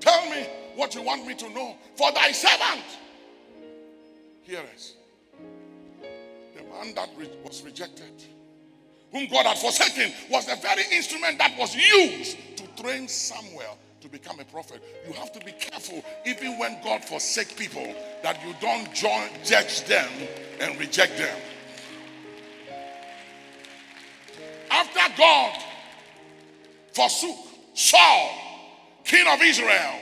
Tell 0.00 0.30
me 0.30 0.46
what 0.74 0.94
you 0.94 1.02
want 1.02 1.26
me 1.26 1.34
to 1.34 1.48
know. 1.50 1.76
For 1.96 2.12
thy 2.12 2.32
servant. 2.32 2.84
Hear 4.42 4.60
us. 4.74 4.94
The 6.56 6.62
man 6.64 6.94
that 6.94 7.10
was 7.44 7.62
rejected, 7.62 8.12
whom 9.12 9.26
God 9.28 9.46
had 9.46 9.58
forsaken, 9.58 10.12
was 10.30 10.46
the 10.46 10.56
very 10.56 10.84
instrument 10.92 11.38
that 11.38 11.56
was 11.58 11.74
used 11.74 12.36
to 12.56 12.82
train 12.82 13.08
Samuel 13.08 13.78
to 14.00 14.08
become 14.08 14.38
a 14.40 14.44
prophet, 14.44 14.82
you 15.06 15.12
have 15.14 15.32
to 15.32 15.40
be 15.44 15.52
careful, 15.52 16.04
even 16.24 16.58
when 16.58 16.80
God 16.84 17.04
forsake 17.04 17.56
people, 17.56 17.94
that 18.22 18.38
you 18.46 18.54
don't 18.60 18.92
join, 18.94 19.28
judge 19.44 19.84
them 19.84 20.08
and 20.60 20.78
reject 20.78 21.18
them. 21.18 21.36
After 24.70 25.14
God 25.16 25.62
forsook 26.92 27.36
Saul, 27.74 28.30
king 29.04 29.26
of 29.28 29.40
Israel, 29.42 30.00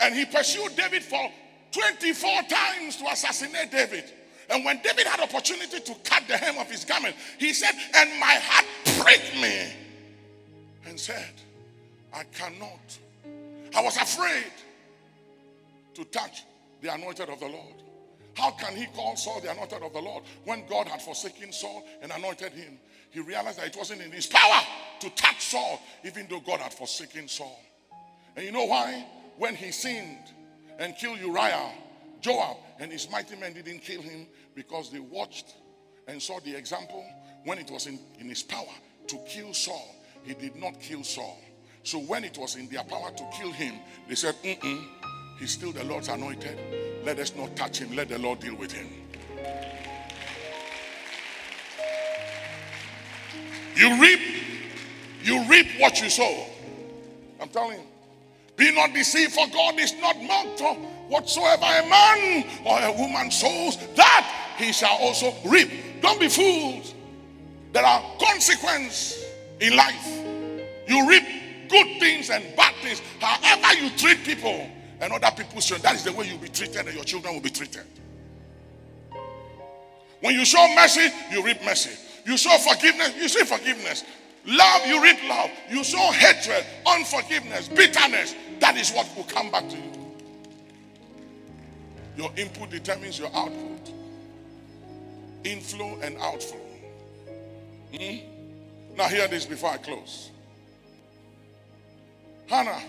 and 0.00 0.14
he 0.14 0.24
pursued 0.24 0.76
David 0.76 1.02
for 1.02 1.30
24 1.72 2.42
times 2.42 2.96
to 2.96 3.06
assassinate 3.06 3.70
David. 3.70 4.04
And 4.50 4.64
when 4.64 4.80
David 4.82 5.06
had 5.06 5.20
opportunity 5.20 5.80
to 5.80 5.94
cut 6.04 6.24
the 6.28 6.36
hem 6.36 6.58
of 6.58 6.70
his 6.70 6.84
garment, 6.84 7.16
he 7.38 7.52
said, 7.52 7.72
And 7.94 8.10
my 8.20 8.38
heart 8.40 8.66
pricked 9.00 9.34
me 9.40 9.72
and 10.86 10.98
said, 10.98 11.32
I 12.12 12.24
cannot. 12.24 12.98
I 13.74 13.82
was 13.82 13.96
afraid 13.96 14.52
to 15.94 16.04
touch 16.04 16.44
the 16.82 16.92
anointed 16.92 17.28
of 17.28 17.40
the 17.40 17.48
Lord. 17.48 17.82
How 18.36 18.50
can 18.52 18.76
he 18.76 18.86
call 18.86 19.16
Saul 19.16 19.40
the 19.40 19.50
anointed 19.50 19.82
of 19.82 19.92
the 19.92 20.00
Lord 20.00 20.24
when 20.44 20.66
God 20.68 20.88
had 20.88 21.00
forsaken 21.02 21.52
Saul 21.52 21.84
and 22.02 22.12
anointed 22.12 22.52
him? 22.52 22.78
He 23.10 23.20
realized 23.20 23.58
that 23.58 23.68
it 23.68 23.76
wasn't 23.76 24.02
in 24.02 24.10
his 24.10 24.26
power 24.26 24.60
to 25.00 25.10
touch 25.10 25.40
Saul, 25.40 25.80
even 26.04 26.26
though 26.28 26.40
God 26.40 26.60
had 26.60 26.74
forsaken 26.74 27.28
Saul. 27.28 27.60
And 28.36 28.44
you 28.44 28.52
know 28.52 28.64
why? 28.64 29.06
when 29.38 29.54
he 29.54 29.72
sinned 29.72 30.32
and 30.78 30.96
killed 30.96 31.18
Uriah, 31.18 31.72
Joab 32.20 32.56
and 32.78 32.90
his 32.90 33.10
mighty 33.10 33.36
men 33.36 33.52
didn't 33.52 33.80
kill 33.80 34.02
him 34.02 34.26
because 34.54 34.90
they 34.90 34.98
watched 34.98 35.54
and 36.08 36.22
saw 36.22 36.40
the 36.40 36.56
example 36.56 37.04
when 37.44 37.58
it 37.58 37.70
was 37.70 37.86
in, 37.86 37.98
in 38.18 38.28
his 38.28 38.42
power 38.42 38.64
to 39.08 39.18
kill 39.28 39.52
Saul. 39.52 39.94
He 40.22 40.34
did 40.34 40.56
not 40.56 40.80
kill 40.80 41.02
Saul. 41.02 41.38
So 41.82 41.98
when 41.98 42.24
it 42.24 42.38
was 42.38 42.56
in 42.56 42.68
their 42.68 42.84
power 42.84 43.10
to 43.10 43.24
kill 43.36 43.52
him, 43.52 43.74
they 44.08 44.14
said, 44.14 44.34
Mm-mm, 44.42 44.86
he's 45.38 45.50
still 45.50 45.72
the 45.72 45.84
Lord's 45.84 46.08
anointed. 46.08 46.58
Let 47.04 47.18
us 47.18 47.34
not 47.36 47.54
touch 47.56 47.78
him. 47.78 47.94
Let 47.94 48.08
the 48.08 48.18
Lord 48.18 48.40
deal 48.40 48.54
with 48.56 48.72
him. 48.72 48.88
You 53.76 54.00
reap, 54.00 54.20
you 55.22 55.44
reap 55.48 55.66
what 55.78 56.00
you 56.00 56.08
sow. 56.08 56.46
I'm 57.40 57.48
telling 57.48 57.78
you. 57.78 57.84
Be 58.56 58.72
not 58.72 58.94
deceived, 58.94 59.32
for 59.32 59.48
God 59.48 59.78
is 59.80 59.92
not 60.00 60.16
mocked. 60.22 60.60
Whatsoever 61.08 61.64
a 61.64 61.88
man 61.88 62.44
or 62.64 62.80
a 62.80 62.92
woman 62.92 63.30
sows, 63.30 63.76
that 63.96 64.54
he 64.56 64.72
shall 64.72 64.96
also 65.00 65.34
reap. 65.44 65.70
Don't 66.00 66.20
be 66.20 66.28
fooled. 66.28 66.94
There 67.72 67.84
are 67.84 68.02
consequences 68.20 69.24
in 69.60 69.76
life. 69.76 70.06
You 70.86 71.08
reap 71.08 71.24
good 71.68 71.98
things 71.98 72.30
and 72.30 72.44
bad 72.56 72.74
things. 72.76 73.02
However 73.18 73.82
you 73.82 73.90
treat 73.96 74.22
people 74.22 74.70
and 75.00 75.12
other 75.12 75.30
people, 75.36 75.60
that 75.78 75.94
is 75.94 76.04
the 76.04 76.12
way 76.12 76.28
you'll 76.28 76.38
be 76.38 76.48
treated 76.48 76.86
and 76.86 76.94
your 76.94 77.04
children 77.04 77.34
will 77.34 77.40
be 77.40 77.50
treated. 77.50 77.84
When 80.20 80.34
you 80.34 80.44
show 80.44 80.66
mercy, 80.74 81.08
you 81.30 81.44
reap 81.44 81.62
mercy. 81.64 81.90
You 82.24 82.36
show 82.36 82.56
forgiveness, 82.58 83.14
you 83.16 83.28
see 83.28 83.44
forgiveness. 83.44 84.04
Love, 84.46 84.86
you 84.86 85.02
reap 85.02 85.18
love. 85.28 85.50
You 85.70 85.84
show 85.84 86.10
hatred, 86.12 86.64
unforgiveness, 86.86 87.68
bitterness. 87.68 88.34
That 88.60 88.76
is 88.76 88.90
what 88.92 89.08
will 89.16 89.24
come 89.24 89.50
back 89.50 89.68
to 89.68 89.76
you. 89.76 90.14
Your 92.16 92.30
input 92.36 92.70
determines 92.70 93.18
your 93.18 93.28
output. 93.34 93.92
Inflow 95.44 95.98
and 96.00 96.16
outflow. 96.18 96.60
Hmm? 97.94 98.16
Now, 98.96 99.08
hear 99.08 99.26
this 99.28 99.44
before 99.44 99.70
I 99.70 99.76
close. 99.78 100.30
Hannah 102.46 102.80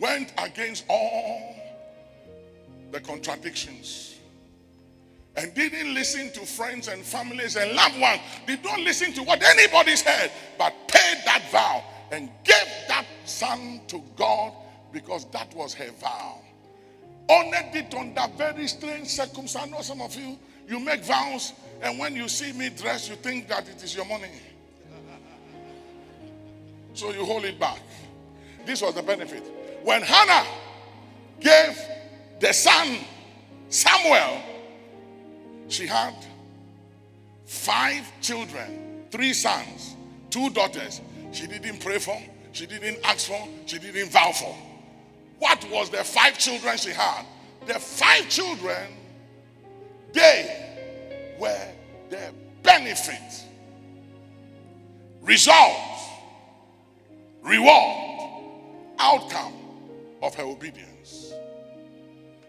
went 0.00 0.32
against 0.38 0.84
all 0.88 1.54
the 2.92 3.00
contradictions 3.00 4.16
and 5.36 5.52
didn't 5.54 5.92
listen 5.92 6.32
to 6.32 6.40
friends 6.40 6.88
and 6.88 7.02
families 7.02 7.56
and 7.56 7.72
loved 7.72 8.00
ones. 8.00 8.20
They 8.46 8.56
don't 8.56 8.84
listen 8.84 9.12
to 9.14 9.22
what 9.22 9.42
anybody 9.42 9.96
said, 9.96 10.30
but 10.58 10.72
paid 10.88 11.18
that 11.24 11.42
vow 11.50 11.84
and 12.10 12.30
gave 12.44 12.68
that 12.88 13.04
son 13.24 13.80
to 13.88 14.02
God 14.16 14.52
because 14.92 15.26
that 15.32 15.54
was 15.54 15.74
her 15.74 15.90
vow. 16.00 16.40
Honored 17.28 17.74
it 17.74 17.94
under 17.94 18.22
very 18.36 18.66
strange 18.68 19.08
circumstances. 19.08 19.56
I 19.56 19.66
know 19.66 19.82
some 19.82 20.00
of 20.00 20.14
you, 20.14 20.38
you 20.68 20.80
make 20.80 21.04
vows, 21.04 21.52
and 21.82 21.98
when 21.98 22.14
you 22.14 22.28
see 22.28 22.52
me 22.52 22.70
dressed, 22.70 23.10
you 23.10 23.16
think 23.16 23.48
that 23.48 23.68
it 23.68 23.82
is 23.82 23.94
your 23.94 24.06
money. 24.06 24.30
So 26.94 27.10
you 27.10 27.24
hold 27.24 27.44
it 27.44 27.60
back. 27.60 27.80
This 28.64 28.80
was 28.80 28.94
the 28.94 29.02
benefit. 29.02 29.55
When 29.86 30.02
Hannah 30.02 30.44
gave 31.38 31.80
the 32.40 32.52
son 32.52 32.98
Samuel, 33.68 34.42
she 35.68 35.86
had 35.86 36.12
five 37.44 38.02
children, 38.20 39.04
three 39.12 39.32
sons, 39.32 39.94
two 40.28 40.50
daughters. 40.50 41.00
She 41.30 41.46
didn't 41.46 41.78
pray 41.78 42.00
for, 42.00 42.20
she 42.50 42.66
didn't 42.66 42.98
ask 43.04 43.28
for, 43.28 43.40
she 43.66 43.78
didn't 43.78 44.10
vow 44.10 44.32
for. 44.32 44.56
What 45.38 45.64
was 45.70 45.88
the 45.88 46.02
five 46.02 46.36
children 46.36 46.76
she 46.78 46.90
had? 46.90 47.24
The 47.68 47.74
five 47.74 48.28
children, 48.28 48.88
they 50.12 51.36
were 51.38 51.68
the 52.10 52.34
benefit, 52.64 53.44
result, 55.22 55.78
reward, 57.44 58.42
outcome 58.98 59.52
of 60.22 60.34
her 60.34 60.44
obedience. 60.44 61.32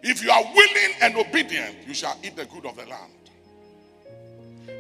If 0.04 0.24
you 0.24 0.32
are 0.32 0.44
willing 0.44 0.96
and 1.02 1.16
obedient, 1.18 1.76
you 1.86 1.94
shall 1.94 2.18
eat 2.24 2.36
the 2.36 2.46
good 2.46 2.66
of 2.66 2.76
the 2.78 2.86
land. 2.86 3.12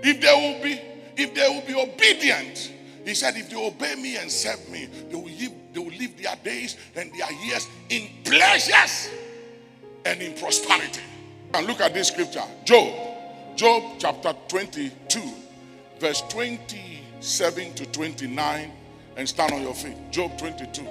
If 0.03 0.21
they 0.21 0.33
will 0.33 0.63
be, 0.63 0.79
if 1.21 1.33
they 1.33 1.47
will 1.49 1.65
be 1.65 1.91
obedient, 1.91 2.71
he 3.05 3.13
said, 3.13 3.35
if 3.37 3.49
they 3.49 3.55
obey 3.55 3.95
me 3.95 4.17
and 4.17 4.29
serve 4.29 4.69
me, 4.69 4.85
they 5.09 5.15
will 5.15 5.23
live, 5.23 5.51
they 5.73 5.79
will 5.79 5.97
live 5.97 6.21
their 6.21 6.35
days 6.43 6.75
and 6.95 7.11
their 7.13 7.31
years 7.45 7.67
in 7.89 8.09
pleasures 8.23 9.09
and 10.05 10.21
in 10.21 10.33
prosperity. 10.33 11.01
And 11.53 11.65
look 11.65 11.81
at 11.81 11.93
this 11.93 12.09
scripture. 12.09 12.43
Job. 12.65 12.93
Job 13.55 13.95
chapter 13.97 14.35
22, 14.49 15.21
verse 15.99 16.21
27 16.29 17.73
to 17.73 17.85
29. 17.87 18.71
And 19.15 19.27
stand 19.27 19.53
on 19.53 19.61
your 19.61 19.73
feet. 19.73 19.95
Job 20.11 20.37
22, 20.37 20.85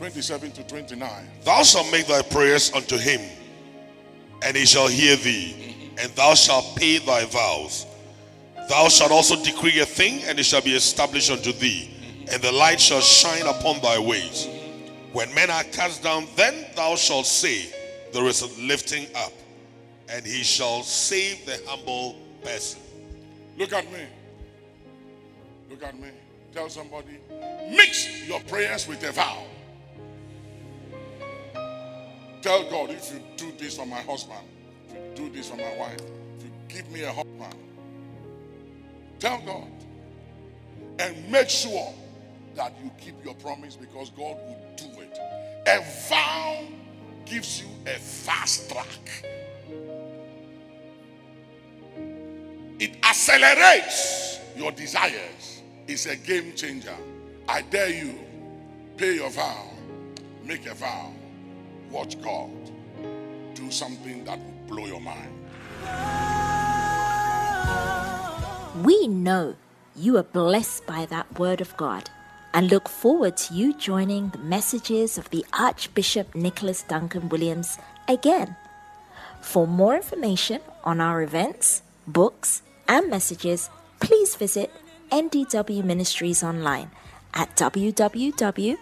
27 0.00 0.50
to 0.52 0.62
29. 0.64 1.30
Thou 1.44 1.62
shalt 1.62 1.92
make 1.92 2.06
thy 2.06 2.22
prayers 2.22 2.72
unto 2.72 2.96
him 2.96 3.20
and 4.42 4.56
he 4.56 4.64
shall 4.64 4.88
hear 4.88 5.16
thee, 5.16 5.90
and 5.98 6.10
thou 6.12 6.34
shalt 6.34 6.76
pay 6.76 6.98
thy 6.98 7.24
vows. 7.26 7.86
Thou 8.68 8.88
shalt 8.88 9.10
also 9.10 9.42
decree 9.42 9.80
a 9.80 9.86
thing, 9.86 10.22
and 10.24 10.38
it 10.38 10.44
shall 10.44 10.62
be 10.62 10.74
established 10.74 11.30
unto 11.30 11.52
thee, 11.52 11.90
and 12.32 12.42
the 12.42 12.52
light 12.52 12.80
shall 12.80 13.00
shine 13.00 13.46
upon 13.46 13.80
thy 13.80 13.98
ways. 13.98 14.48
When 15.12 15.32
men 15.34 15.50
are 15.50 15.64
cast 15.64 16.02
down, 16.02 16.26
then 16.36 16.66
thou 16.76 16.96
shalt 16.96 17.26
say, 17.26 17.68
There 18.12 18.24
is 18.26 18.42
a 18.42 18.60
lifting 18.62 19.06
up, 19.16 19.32
and 20.08 20.24
he 20.24 20.42
shall 20.42 20.82
save 20.82 21.44
the 21.44 21.60
humble 21.66 22.16
person. 22.42 22.80
Look 23.58 23.72
at 23.72 23.90
me. 23.92 24.06
Look 25.68 25.82
at 25.82 25.98
me. 25.98 26.08
Tell 26.52 26.68
somebody, 26.68 27.18
mix 27.70 28.26
your 28.26 28.40
prayers 28.40 28.88
with 28.88 29.02
a 29.04 29.12
vow. 29.12 29.44
Tell 32.42 32.64
God 32.70 32.90
if 32.90 33.12
you 33.12 33.20
do 33.36 33.52
this 33.58 33.76
for 33.76 33.84
my 33.86 34.00
husband, 34.00 34.40
if 34.88 34.94
you 34.94 35.26
do 35.26 35.34
this 35.34 35.50
for 35.50 35.56
my 35.56 35.76
wife, 35.76 36.00
if 36.38 36.44
you 36.44 36.50
give 36.68 36.90
me 36.90 37.02
a 37.02 37.12
husband, 37.12 37.54
tell 39.18 39.40
God. 39.44 39.68
And 40.98 41.30
make 41.30 41.50
sure 41.50 41.92
that 42.54 42.74
you 42.82 42.90
keep 42.98 43.22
your 43.24 43.34
promise 43.34 43.76
because 43.76 44.10
God 44.10 44.36
will 44.36 44.58
do 44.76 45.00
it. 45.00 45.18
A 45.66 45.84
vow 46.08 46.62
gives 47.26 47.60
you 47.60 47.68
a 47.86 47.98
fast 47.98 48.70
track, 48.70 49.24
it 52.78 52.96
accelerates 53.04 54.40
your 54.56 54.72
desires. 54.72 55.62
It's 55.86 56.06
a 56.06 56.16
game 56.16 56.54
changer. 56.54 56.96
I 57.46 57.62
dare 57.62 57.90
you, 57.90 58.18
pay 58.96 59.16
your 59.16 59.30
vow, 59.30 59.66
make 60.44 60.66
a 60.66 60.74
vow 60.74 61.12
watch 61.90 62.20
God 62.22 62.50
do 63.54 63.70
something 63.70 64.24
that 64.24 64.38
will 64.38 64.60
blow 64.68 64.86
your 64.86 65.00
mind. 65.00 65.34
We 68.84 69.08
know 69.08 69.56
you 69.96 70.16
are 70.16 70.22
blessed 70.22 70.86
by 70.86 71.06
that 71.06 71.38
word 71.38 71.60
of 71.60 71.76
God 71.76 72.08
and 72.54 72.70
look 72.70 72.88
forward 72.88 73.36
to 73.36 73.54
you 73.54 73.74
joining 73.74 74.30
the 74.30 74.38
messages 74.38 75.18
of 75.18 75.30
the 75.30 75.44
Archbishop 75.52 76.34
Nicholas 76.34 76.82
Duncan 76.82 77.28
Williams 77.28 77.78
again. 78.08 78.56
For 79.40 79.66
more 79.66 79.96
information 79.96 80.60
on 80.84 81.00
our 81.00 81.22
events, 81.22 81.82
books, 82.06 82.62
and 82.88 83.10
messages, 83.10 83.70
please 84.00 84.36
visit 84.36 84.72
NDW 85.10 85.84
Ministries 85.84 86.42
online 86.42 86.90
at 87.34 87.56
www 87.56 88.78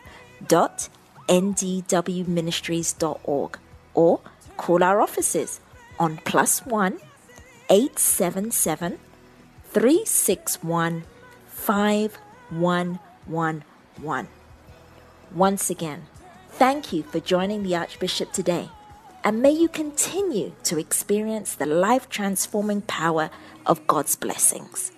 ndwministries.org 1.28 3.58
or 3.94 4.20
call 4.56 4.82
our 4.82 5.00
offices 5.00 5.60
on 5.98 6.18
plus 6.24 6.66
one 6.66 6.98
877 7.70 8.98
361 9.64 11.04
5111. 11.46 14.28
Once 15.34 15.68
again, 15.68 16.06
thank 16.50 16.90
you 16.92 17.02
for 17.02 17.18
joining 17.20 17.62
the 17.62 17.76
Archbishop 17.76 18.32
today, 18.32 18.70
and 19.22 19.42
may 19.42 19.50
you 19.50 19.68
continue 19.68 20.52
to 20.64 20.78
experience 20.78 21.54
the 21.54 21.66
life 21.66 22.08
transforming 22.08 22.80
power 22.82 23.28
of 23.66 23.86
God's 23.86 24.16
blessings. 24.16 24.90